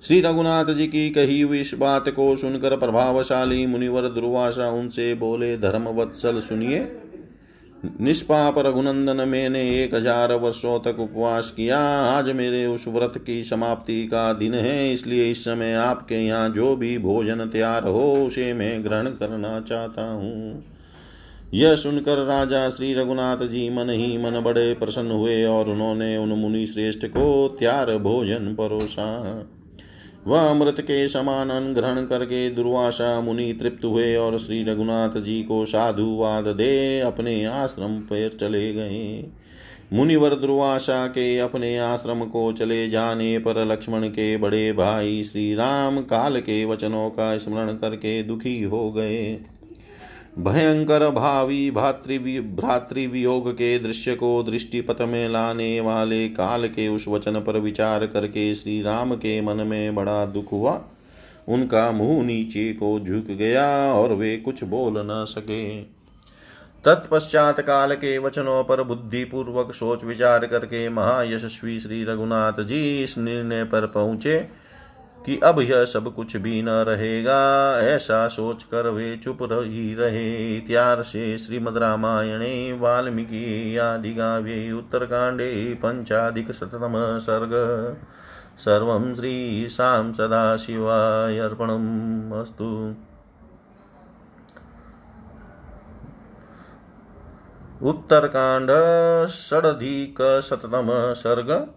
श्री 0.02 0.20
रघुनाथ 0.20 0.64
जी 0.64 0.86
की 0.86 1.10
कही 1.10 1.40
हुई 1.40 1.60
इस 1.60 1.74
बात 1.74 2.08
को 2.08 2.36
सुनकर 2.36 2.76
प्रभावशाली 2.76 3.66
मुनिवर 3.66 4.02
दुर्वासा 4.02 4.70
उनसे 4.70 5.14
बोले 5.14 5.58
धर्म 5.58 5.88
वत्सल 5.88 6.40
सुनिए। 6.40 6.78
निष्पाप 7.82 8.58
रघुनंदन 8.58 9.28
मैंने 9.28 9.60
एक 9.74 9.94
हज़ार 9.94 10.32
वर्षों 10.34 10.78
तक 10.80 10.98
उपवास 11.00 11.50
किया। 11.50 11.78
आज 12.08 12.28
मेरे 12.28 12.64
उस 12.66 12.86
व्रत 12.88 13.18
की 13.26 13.42
समाप्ति 13.44 14.06
का 14.06 14.32
दिन 14.32 14.54
है, 14.54 14.92
इसलिए 14.92 15.30
इस 15.30 15.44
समय 15.44 15.74
आपके 15.74 16.14
यहाँ 16.16 16.48
जो 16.50 16.74
भी 16.76 16.96
भोजन 16.98 17.44
तैयार 17.46 17.86
हो, 17.86 18.02
उसे 18.26 18.52
मैं 18.52 18.84
ग्रहण 18.84 19.06
करना 19.06 19.60
चाहता 19.60 20.10
हूँ। 20.10 20.64
यह 21.54 21.74
सुनकर 21.76 22.24
राजा 22.24 22.68
श्री 22.70 22.92
रघुनाथ 22.94 23.46
जी 23.46 23.68
मन 23.70 23.90
ही 23.90 24.16
मन 24.18 24.40
बड़े 24.40 24.72
प्रसन्न 24.74 25.10
हुए 25.10 25.44
और 25.44 25.68
उन्होंने 25.68 26.16
उन 26.16 26.32
मुनि 26.38 26.66
श्रेष्ठ 26.66 27.06
को 27.06 27.56
त्यार 27.58 27.96
भोजन 27.98 28.54
परोसा। 28.54 29.06
वह 30.26 30.50
अमृत 30.50 30.80
के 30.80 31.08
समान 31.08 31.72
ग्रहण 31.74 32.06
करके 32.06 32.50
दुर्वासा 32.50 33.20
मुनि 33.20 33.52
तृप्त 33.52 33.84
हुए 33.84 34.16
और 34.16 34.38
श्री 34.38 34.62
रघुनाथ 34.64 35.20
जी 35.20 35.42
को 35.42 35.66
साधुवाद 35.66 36.44
दे 36.44 37.00
अपने 37.00 37.44
आश्रम 37.44 37.98
पर 38.00 38.28
चले 38.28 38.72
गए। 38.72 39.30
मुनिवर 39.92 40.34
दुर्वासा 40.34 41.06
के 41.06 41.38
अपने 41.38 41.78
आश्रम 41.78 42.24
को 42.24 42.52
चले 42.52 42.88
जाने 42.88 43.38
पर 43.38 43.64
लक्ष्मण 43.66 44.08
के 44.08 44.36
बड़े 44.36 44.72
भाई 44.72 45.22
श्री 45.22 45.54
राम 45.54 46.00
काल 46.00 46.40
के 46.40 46.64
वचनों 46.64 47.10
का 47.10 47.36
स्मरण 47.38 47.72
करके 47.72 48.22
दुखी 48.22 48.62
हो 48.62 48.92
गए। 48.92 49.40
भयंकर 50.38 51.10
भावी 51.10 51.70
भातृवि 51.70 52.40
भ्रातृवियोग 52.40 53.52
के 53.52 53.78
दृश्य 53.78 54.14
को 54.14 54.42
दृष्टिपथ 54.42 55.00
में 55.00 55.28
लाने 55.28 55.80
वाले 55.80 56.28
काल 56.28 56.66
के 56.68 56.88
उस 56.88 57.08
वचन 57.08 57.40
पर 57.40 57.58
विचार 57.58 58.06
करके 58.06 58.54
श्री 58.54 58.82
राम 58.82 59.14
के 59.14 59.40
मन 59.40 59.56
में 59.56 59.94
बड़ा 59.94 60.26
दुख 60.26 60.52
हुआ। 60.52 60.80
उनका 61.48 61.90
मुँह 61.92 62.24
नीचे 62.24 62.72
को 62.72 63.00
झुक 63.00 63.26
गया 63.26 63.92
और 63.92 64.12
वे 64.12 64.36
कुछ 64.36 64.64
बोल 64.64 64.94
न 64.96 65.24
सके। 65.28 65.82
तत्पश्चात 66.84 67.60
काल 67.60 67.94
के 67.94 68.18
वचनों 68.18 68.64
पर 68.64 68.82
बुद्धि 68.82 69.24
पूर्वक 69.24 69.74
सोच 69.74 70.04
विचार 70.04 70.46
करके 70.46 70.88
महायशस्वी 70.88 71.80
श्री 71.80 72.04
रघुनाथ 72.04 72.62
जी 72.62 73.02
इस 73.04 73.18
निर्णय 73.18 73.64
पर 73.64 73.86
पहुँचे। 73.86 74.67
कि 75.28 75.40
अब 75.44 75.60
यह 75.60 75.84
सब 75.84 76.14
कुछ 76.14 76.36
भी 76.36 76.62
न 76.62 76.68
रहेगा। 76.68 77.72
ऐसा 77.80 78.28
सोच 78.28 78.62
कर 78.62 78.88
वे 78.88 79.16
चुप 79.16 79.38
रही 79.42 79.94
रहे। 79.94 80.56
इत्यार 80.56 81.02
से 81.02 81.38
श्रीमद 81.38 81.76
रामायणे, 81.76 82.72
वाल्मीकि 82.72 83.76
आदि 83.76 84.14
काव्ये 84.14 84.72
उत्तरकाण्डे 84.72 85.78
पञ्चाधिकशततम 85.84 87.18
सर्ग। 87.18 87.50
सर्वं 88.58 89.14
श्रीशां 89.14 90.12
सदाशिवाय 90.12 91.38
अर्पणम् 91.38 92.32
अस्तु। 92.32 92.94
उत्तरकाण्ड 97.82 98.70
षडधिकशततम 99.28 100.88
सर्ग। 100.92 101.70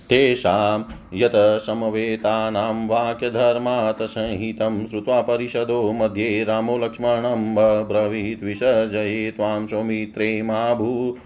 तेषां 0.08 0.82
यत 1.14 1.32
समवेतानां 1.36 2.88
वाक्यधर्मात् 2.88 4.02
संहितं 4.02 4.86
श्रुत्वा 4.86 5.20
परिषदो 5.20 5.92
मध्ये 5.92 6.44
रामो 6.44 6.78
लक्ष्मणं 6.78 7.54
ब्रवीत् 7.88 8.44
विसर्जये 8.44 9.30
त्वां 9.30 9.66
सौमित्रे 9.66 10.42
मा 10.42 10.74
भू 10.74 11.16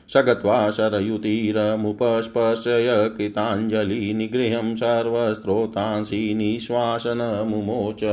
स 0.08 0.18
गत्वा 0.18 0.70
शरयुतिरमुपस्पशय 0.70 3.12
कृताञ्जलिनिगृहं 3.18 4.76
सर्वस्त्रोतांसि 4.76 6.34
निःश्वासनमुमोच। 6.38 8.04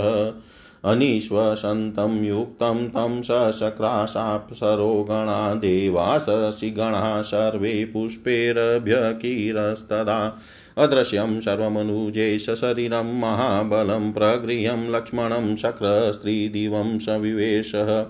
अनिश्वसन्तं 0.84 2.24
युक्तं 2.24 2.88
तं 2.88 3.22
सशक्राशाप्सरो 3.22 5.06
गणा 5.10 5.54
देवासरसिगणा 5.54 7.22
सर्वे 7.22 7.84
पुष्पैरभ्यकीरस्तदा। 7.84 10.38
अदृश्यं 10.76 11.40
सर्वमनुजे 11.40 12.38
सशरीरं 12.38 13.20
महाबलं 13.20 14.12
प्रगृह्यं 14.12 14.90
लक्ष्मणं 14.90 15.56
शक्रस्त्रीदिवं 15.56 16.98
सविवेशः 16.98 18.06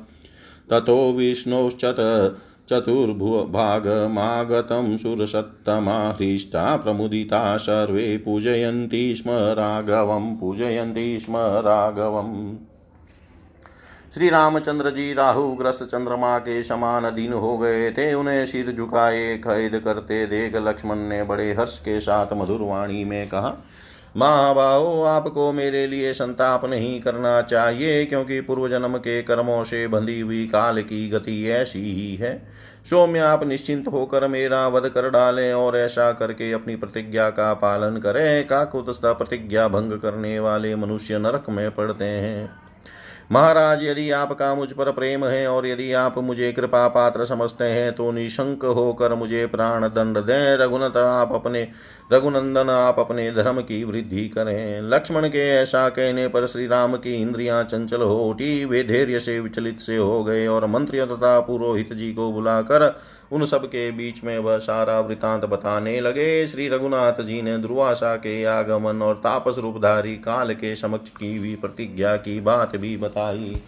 ततो 0.70 1.12
विष्णोश्चत 1.12 1.96
चतुर्भागमागतं 2.70 4.96
सुरसत्तमा 4.96 6.10
हृष्टा 6.10 6.76
प्रमुदिता 6.76 7.56
सर्वे 7.56 8.18
पूजयन्ति 8.18 9.16
स्म 9.16 9.30
राघवं, 9.30 10.36
पूजयन्ति 10.36 11.20
स्म 11.20 11.32
राघवम् 11.66 12.56
श्री 14.14 14.30
रामचंद्र 14.30 14.90
जी 14.90 15.14
राहु 15.14 15.54
ग्रस्त 15.54 15.84
चंद्रमा 15.84 16.38
के 16.38 16.62
समान 16.62 17.14
दिन 17.14 17.32
हो 17.32 17.58
गए 17.58 17.90
थे 17.90 18.14
उन्हें 18.14 18.46
सिर 18.46 18.72
झुकाए 18.72 19.38
खैद 19.38 19.82
करते 19.84 20.26
देख 20.26 20.56
लक्ष्मण 20.56 20.98
ने 20.98 21.22
बड़े 21.22 21.52
हर्ष 21.52 21.78
के 21.78 22.00
साथ 22.00 22.26
मधुर 22.32 22.62
वाणी 22.62 23.04
में 23.04 23.28
कहा 23.28 23.56
महाबाहो 24.16 25.02
आपको 25.02 25.52
मेरे 25.52 25.86
लिए 25.86 26.12
संताप 26.12 26.64
नहीं 26.64 27.00
करना 27.00 27.40
चाहिए, 27.42 28.04
क्योंकि 28.04 28.40
पूर्व 28.40 28.68
जन्म 28.68 28.96
के 28.96 29.22
कर्मों 29.22 29.64
से 29.64 29.86
बंधी 29.88 30.20
हुई 30.20 30.46
काल 30.46 30.82
की 30.82 31.08
गति 31.08 31.48
ऐसी 31.48 31.92
ही 31.92 32.14
है। 32.16 32.48
सौम्य, 32.90 33.18
आप 33.18 33.44
निश्चिंत 33.44 33.88
होकर 33.88 34.28
मेरा 34.28 34.66
वध 34.68 34.88
कर 34.88 35.10
डालें 35.10 35.52
और 35.52 35.76
ऐसा 35.76 36.12
करके 36.12 36.52
अपनी 36.52 36.76
प्रतिज्ञा 36.76 37.28
का 37.30 37.52
पालन 37.54 37.96
करें। 37.96 38.46
काकुतस्था 38.46 39.12
प्रतिज्ञा 39.12 39.68
भंग 39.68 39.92
करने 39.92 40.38
वाले 40.40 40.74
मनुष्य 40.76 41.18
नरक 41.18 41.50
में 41.50 41.70
पड़ते 41.70 42.04
हैं। 42.04 42.67
महाराज, 43.30 43.82
यदि 43.84 44.10
आपका 44.10 44.54
मुझ 44.54 44.70
पर 44.72 44.90
प्रेम 44.92 45.24
है 45.24 45.46
और 45.48 45.66
यदि 45.66 45.92
आप 45.92 46.16
मुझे 46.18 46.52
कृपा 46.52 46.86
पात्र 46.88 47.24
समझते 47.24 47.64
हैं 47.64 47.92
तो 47.92 48.10
निशंक 48.12 48.64
होकर 48.66 49.14
मुझे 49.14 49.44
प्राण 49.46 49.86
दंड 49.88 50.18
दें। 50.18 50.56
रघुनत 50.56 50.96
आप 50.96 51.32
अपने, 51.34 51.66
रघुनंदन, 52.12 52.70
आप 52.70 52.98
अपने 52.98 53.30
धर्म 53.32 53.60
की 53.60 53.82
वृद्धि 53.84 54.28
करें। 54.28 54.80
लक्ष्मण 54.90 55.28
के 55.28 55.48
ऐसा 55.50 55.88
कहने 55.88 56.26
पर 56.28 56.46
श्री 56.46 56.66
राम 56.66 56.96
की 56.96 57.14
इंद्रियाँ 57.14 57.62
चंचल 57.64 58.02
हो 58.02 58.18
उठी 58.24 58.64
वे 58.64 58.82
धैर्य 58.84 59.20
से 59.20 59.38
विचलित 59.40 59.80
से 59.80 59.96
हो 59.96 60.22
गए 60.24 60.46
और 60.46 60.66
मंत्री 60.66 61.00
तथा 61.02 61.38
पुरोहित 61.40 61.92
जी 61.92 62.12
को 62.12 62.30
बुलाकर 62.32 62.88
उन 63.32 63.44
सब 63.44 63.66
के 63.66 63.90
बीच 63.90 64.24
में 64.24 64.38
वह 64.38 64.58
सारा 64.58 65.00
वृतांत 65.00 65.44
बताने 65.44 66.00
लगे। 66.00 66.46
श्री 66.46 66.68
रघुनाथ 66.68 67.22
जी 67.22 67.42
ने 67.42 67.58
दुर्वासा 67.58 68.16
के 68.16 68.44
आगमन 68.44 69.02
और 69.02 69.14
तापस 69.14 69.58
रूपधारी 69.58 70.16
काल 70.16 70.54
के 70.54 70.76
समक्ष 70.76 71.10
की 71.10 71.36
हुई 71.36 71.54
प्रतिज्ञा 71.56 72.16
की 72.16 72.40
बात 72.40 72.76
भी 72.76 72.96
बताई। 72.96 73.62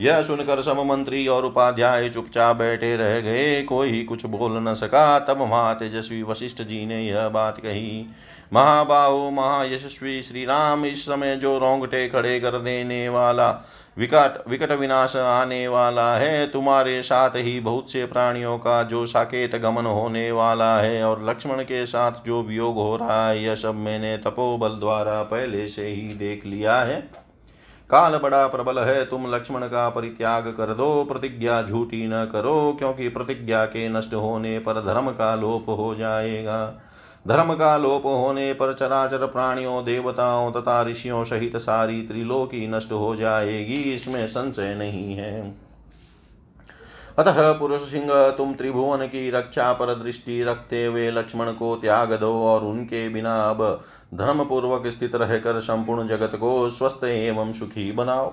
यह 0.00 0.22
सुनकर 0.22 0.60
सब 0.60 0.78
मंत्री 0.78 1.26
और 1.28 1.44
उपाध्याय 1.44 2.08
चुपचाप 2.08 2.56
बैठे 2.56 2.96
रह 2.96 3.20
गए। 3.20 3.62
कोई 3.62 4.02
कुछ 4.02 4.26
बोल 4.26 4.52
न 4.68 4.74
सका। 4.74 5.18
तब 5.18 5.42
महा 5.42 5.74
तेजस्वी 5.74 6.22
वशिष्ठ 6.22 6.62
जी 6.62 6.86
ने 6.86 7.02
यह 7.06 7.28
बात 7.28 7.58
कही। 7.58 8.06
महाबाहु, 8.52 9.30
महायशस्वी 9.30 10.22
श्री 10.22 10.44
राम 10.44 10.84
इस 10.84 11.02
समय 11.02 11.36
जो 11.36 11.58
रोंगटे 11.58 12.08
खड़े 12.08 12.40
कर 12.40 12.58
देने 12.58 13.08
वाला, 13.08 13.50
विकट 13.98 14.44
विकट 14.48 14.72
विनाश 14.72 15.16
आने 15.16 15.68
वाला 15.68 16.16
है, 16.16 16.46
तुम्हारे 16.50 17.02
साथ 17.02 17.30
ही 17.30 17.60
बहुत 17.60 17.92
से 17.92 18.06
प्राणियों 18.06 18.58
का 18.58 18.82
जो 18.82 19.06
साकेत 19.06 19.56
गमन 19.56 19.86
होने 19.86 20.32
वाला 20.32 20.76
है 20.80 21.04
और 21.04 21.28
लक्ष्मण 21.28 21.62
के 21.62 21.86
साथ 21.86 22.26
जो 22.26 22.42
वियोग 22.42 22.74
हो 22.74 22.96
रहा 22.96 23.28
है, 23.28 23.42
यह 23.42 23.54
सब 23.54 23.74
मैंने 23.74 24.16
तपोबल 24.16 24.68
द्वारा 24.68 25.22
पहले 25.22 25.68
से 25.68 25.86
ही 25.86 26.14
देख 26.14 26.46
लिया 26.46 26.76
है। 26.76 27.19
काल 27.90 28.18
बड़ा 28.18 28.46
प्रबल 28.46 28.78
है, 28.78 29.04
तुम 29.06 29.34
लक्ष्मण 29.34 29.60
का 29.60 29.88
परित्याग 29.88 30.44
कर 30.48 30.74
दो, 30.74 31.04
प्रतिज्ञा 31.04 31.62
झूठी 31.62 32.06
न 32.06 32.24
करो, 32.32 32.76
क्योंकि 32.78 33.08
प्रतिज्ञा 33.08 33.64
के 33.64 33.88
नष्ट 33.88 34.14
होने 34.14 34.58
पर 34.58 34.72
धर्म 34.72 35.10
का 35.10 35.34
लोप 35.34 35.68
हो 35.68 35.94
जाएगा। 35.94 36.74
धर्म 37.28 37.54
का 37.54 37.76
लोप 37.76 38.02
होने 38.06 38.52
पर 38.52 38.74
चराचर 38.74 39.26
प्राणियों, 39.26 39.84
देवताओं 39.84 40.52
तथा 40.52 40.82
ऋषियों 40.82 41.24
सहित 41.24 41.56
सारी 41.56 42.02
त्रिलोकी 42.02 42.66
नष्ट 42.66 42.92
हो 42.92 43.16
जाएगी, 43.16 43.74
इसमें 43.74 44.26
संशय 44.26 44.74
नहीं 44.74 45.14
है। 45.14 45.69
अतः 47.20 47.52
पुरुष 47.52 47.80
सिंह 47.80 48.10
तुम 48.30 48.54
त्रिभुवन 48.54 49.06
की 49.06 49.30
रक्षा 49.30 49.72
पर 49.72 49.94
दृष्टि 49.94 50.42
रखते 50.42 50.84
हुए 50.84 51.10
लक्ष्मण 51.10 51.50
को 51.52 51.74
त्याग 51.76 52.12
दो 52.12 52.32
और 52.42 52.64
उनके 52.64 53.08
बिना 53.08 53.34
अब 53.50 53.62
धर्मपूर्वक 54.14 54.86
स्थित 54.86 55.14
रहकर 55.14 55.60
संपूर्ण 55.60 56.06
जगत 56.06 56.36
को 56.36 56.70
स्वस्थ 56.70 57.04
एवं 57.04 57.52
सुखी 57.52 57.92
बनाओ। 57.92 58.32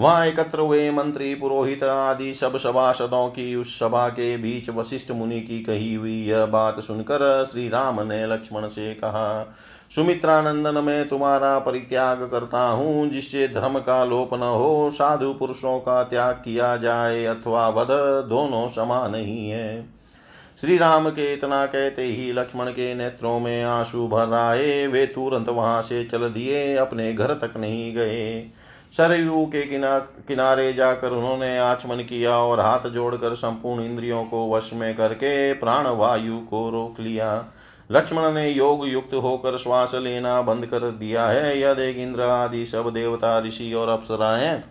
वहाँ 0.00 0.26
एकत्र 0.26 0.58
हुए 0.58 0.90
मंत्री, 0.90 1.34
पुरोहित 1.34 1.82
आदि 1.82 2.34
सब 2.34 2.56
सभासदों 2.56 3.28
की, 3.28 3.56
उस 3.56 3.78
सभा 3.78 4.08
के 4.08 4.36
बीच 4.36 4.70
वशिष्ठ 4.70 5.10
मुनि 5.10 5.40
की 5.40 5.60
कही 5.60 5.94
हुई 5.94 6.24
यह 6.24 6.46
बात 6.46 6.80
सुनकर 6.80 7.44
श्री 7.50 7.68
राम 7.68 8.00
ने 8.00 8.26
लक्ष्मण 8.26 8.68
से 8.68 8.94
कहा, 8.94 9.56
सुमित्रानंदन, 9.94 10.84
में 10.84 11.08
तुम्हारा 11.08 11.58
परित्याग 11.58 12.22
करता 12.22 12.68
हूँ। 12.68 13.10
जिससे 13.10 13.48
धर्म 13.48 13.78
का 13.78 14.04
लोप 14.04 14.34
न 14.34 14.42
हो, 14.42 14.90
साधु 14.90 15.32
पुरुषों 15.32 15.78
का 15.78 16.04
त्याग 16.04 16.34
किया 16.34 16.76
जाए 16.76 17.24
अथवा 17.24 17.68
वध, 17.68 17.88
दोनों 18.28 18.68
समान 18.68 19.14
ही 19.14 19.48
है। 19.48 19.86
श्री 20.60 20.78
राम 20.78 21.08
के 21.08 21.34
इतना 21.34 21.66
कहते 21.66 22.02
ही 22.02 22.32
लक्ष्मण 22.32 22.66
के 22.66 22.94
नेत्रों 22.94 23.40
में 23.40 23.64
आँसू 23.64 24.08
भर 24.08 24.34
आए। 24.34 24.86
वे 24.86 25.06
तुरंत 25.06 25.48
वहाँ 25.48 25.82
से 25.82 26.04
चल 26.04 26.28
दिए, 26.28 26.76
अपने 26.76 27.12
घर 27.12 27.34
तक 27.34 27.56
नहीं 27.56 27.94
गए। 27.94 28.50
सरयू 28.92 29.44
के 29.46 29.62
किना, 29.62 29.98
किनारे 29.98 30.72
जाकर 30.72 31.10
उन्होंने 31.10 31.58
आचमन 31.58 31.96
किया 31.96 32.36
और 32.36 32.60
हाथ 32.60 32.88
जोड़कर 32.90 33.34
संपूर्ण 33.34 33.84
इंद्रियों 33.84 34.24
को 34.24 34.50
वश 34.52 34.70
में 34.74 34.96
करके 34.96 35.52
प्राण 35.52 35.86
वायु 35.86 36.38
को 36.38 36.70
रोक 36.70 37.00
लिया। 37.00 37.44
लक्ष्मण 37.90 38.32
ने 38.32 38.48
योग 38.50 38.88
युक्त 38.88 39.14
होकर 39.14 39.56
श्वास 39.56 39.94
लेना 39.94 40.42
बंद 40.42 40.66
कर 40.66 40.90
दिया 40.90 41.26
है। 41.26 41.58
यह 41.58 41.74
देख 41.74 41.96
इंद्र 41.96 42.22
आदि 42.22 42.66
सब 42.66 42.90
देवता, 42.90 43.38
ऋषि 43.40 43.72
और 43.72 43.88
अप्सराएँ 43.88 44.62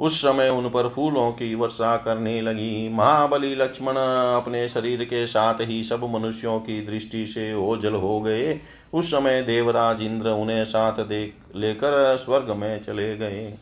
उस 0.00 0.18
समय 0.18 0.48
उन 0.48 0.68
पर 0.68 0.88
फूलों 0.88 1.30
की 1.32 1.54
वर्षा 1.54 1.96
करने 1.96 2.40
लगी। 2.40 2.88
महाबली 2.88 3.54
लक्ष्मण 3.54 3.96
अपने 4.36 4.68
शरीर 4.68 5.04
के 5.04 5.26
साथ 5.26 5.54
ही 5.60 5.82
सब 5.84 6.04
मनुष्यों 6.04 6.58
की 6.60 6.80
दृष्टि 6.86 7.26
से 7.26 7.54
ओझल 7.54 7.94
हो 7.94 8.20
गए। 8.20 8.60
उस 8.94 9.10
समय 9.10 9.42
देवराज 9.42 10.02
इंद्र 10.02 10.28
उन्हें 10.28 10.64
साथ 10.64 10.92
देख, 10.92 11.34
लेकर 11.56 12.16
स्वर्ग 12.16 12.50
में 12.50 12.82
चले 12.82 13.16
गए। 13.16 13.54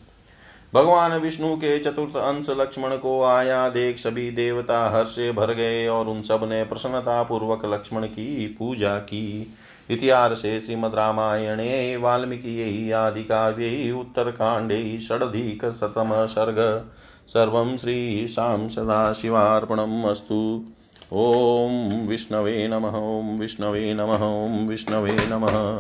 भगवान 0.75 1.13
विष्णु 1.13 1.57
के 1.57 1.79
चतुर्थ 1.79 2.17
अंश 2.17 2.47
लक्ष्मण 2.51 2.97
को 2.97 3.23
आया 3.23 3.69
देख 3.69 3.99
सभी 3.99 4.31
देवता 4.31 4.91
हर्ष 4.91 5.09
से 5.09 5.33
भर 5.33 5.55
गए 5.55 5.87
और 5.89 6.09
उन 6.09 6.23
सबने 6.23 6.65
प्रसन्नता 6.65 7.23
पूर्वक 7.23 7.65
लक्ष्मण 7.65 8.07
की 8.07 8.47
पूजा 8.47 8.99
की। 8.99 9.55
इतिहासे 9.91 10.61
श्रीमद्रामायणे 10.61 11.97
वाल्मीकियै 11.97 12.93
आदिकाव्यै 12.93 13.91
उत्तरकाण्डे 13.91 14.99
षडधिकशतम 14.99 16.27
सर्ग 16.27 16.91
सर्वं 17.29 17.77
श्रीशां 17.77 18.69
सदाशिवार्पणम् 18.69 20.05
अस्तु। 20.05 20.65
ॐ 21.13 22.07
विष्णवे 22.09 22.69
नमः, 22.69 22.99
ॐ 22.99 23.39
विष्णवे 23.39 23.95
नमः, 23.95 24.25
ॐ 24.25 24.67
विष्णवे 24.67 25.17
नमः। 25.29 25.77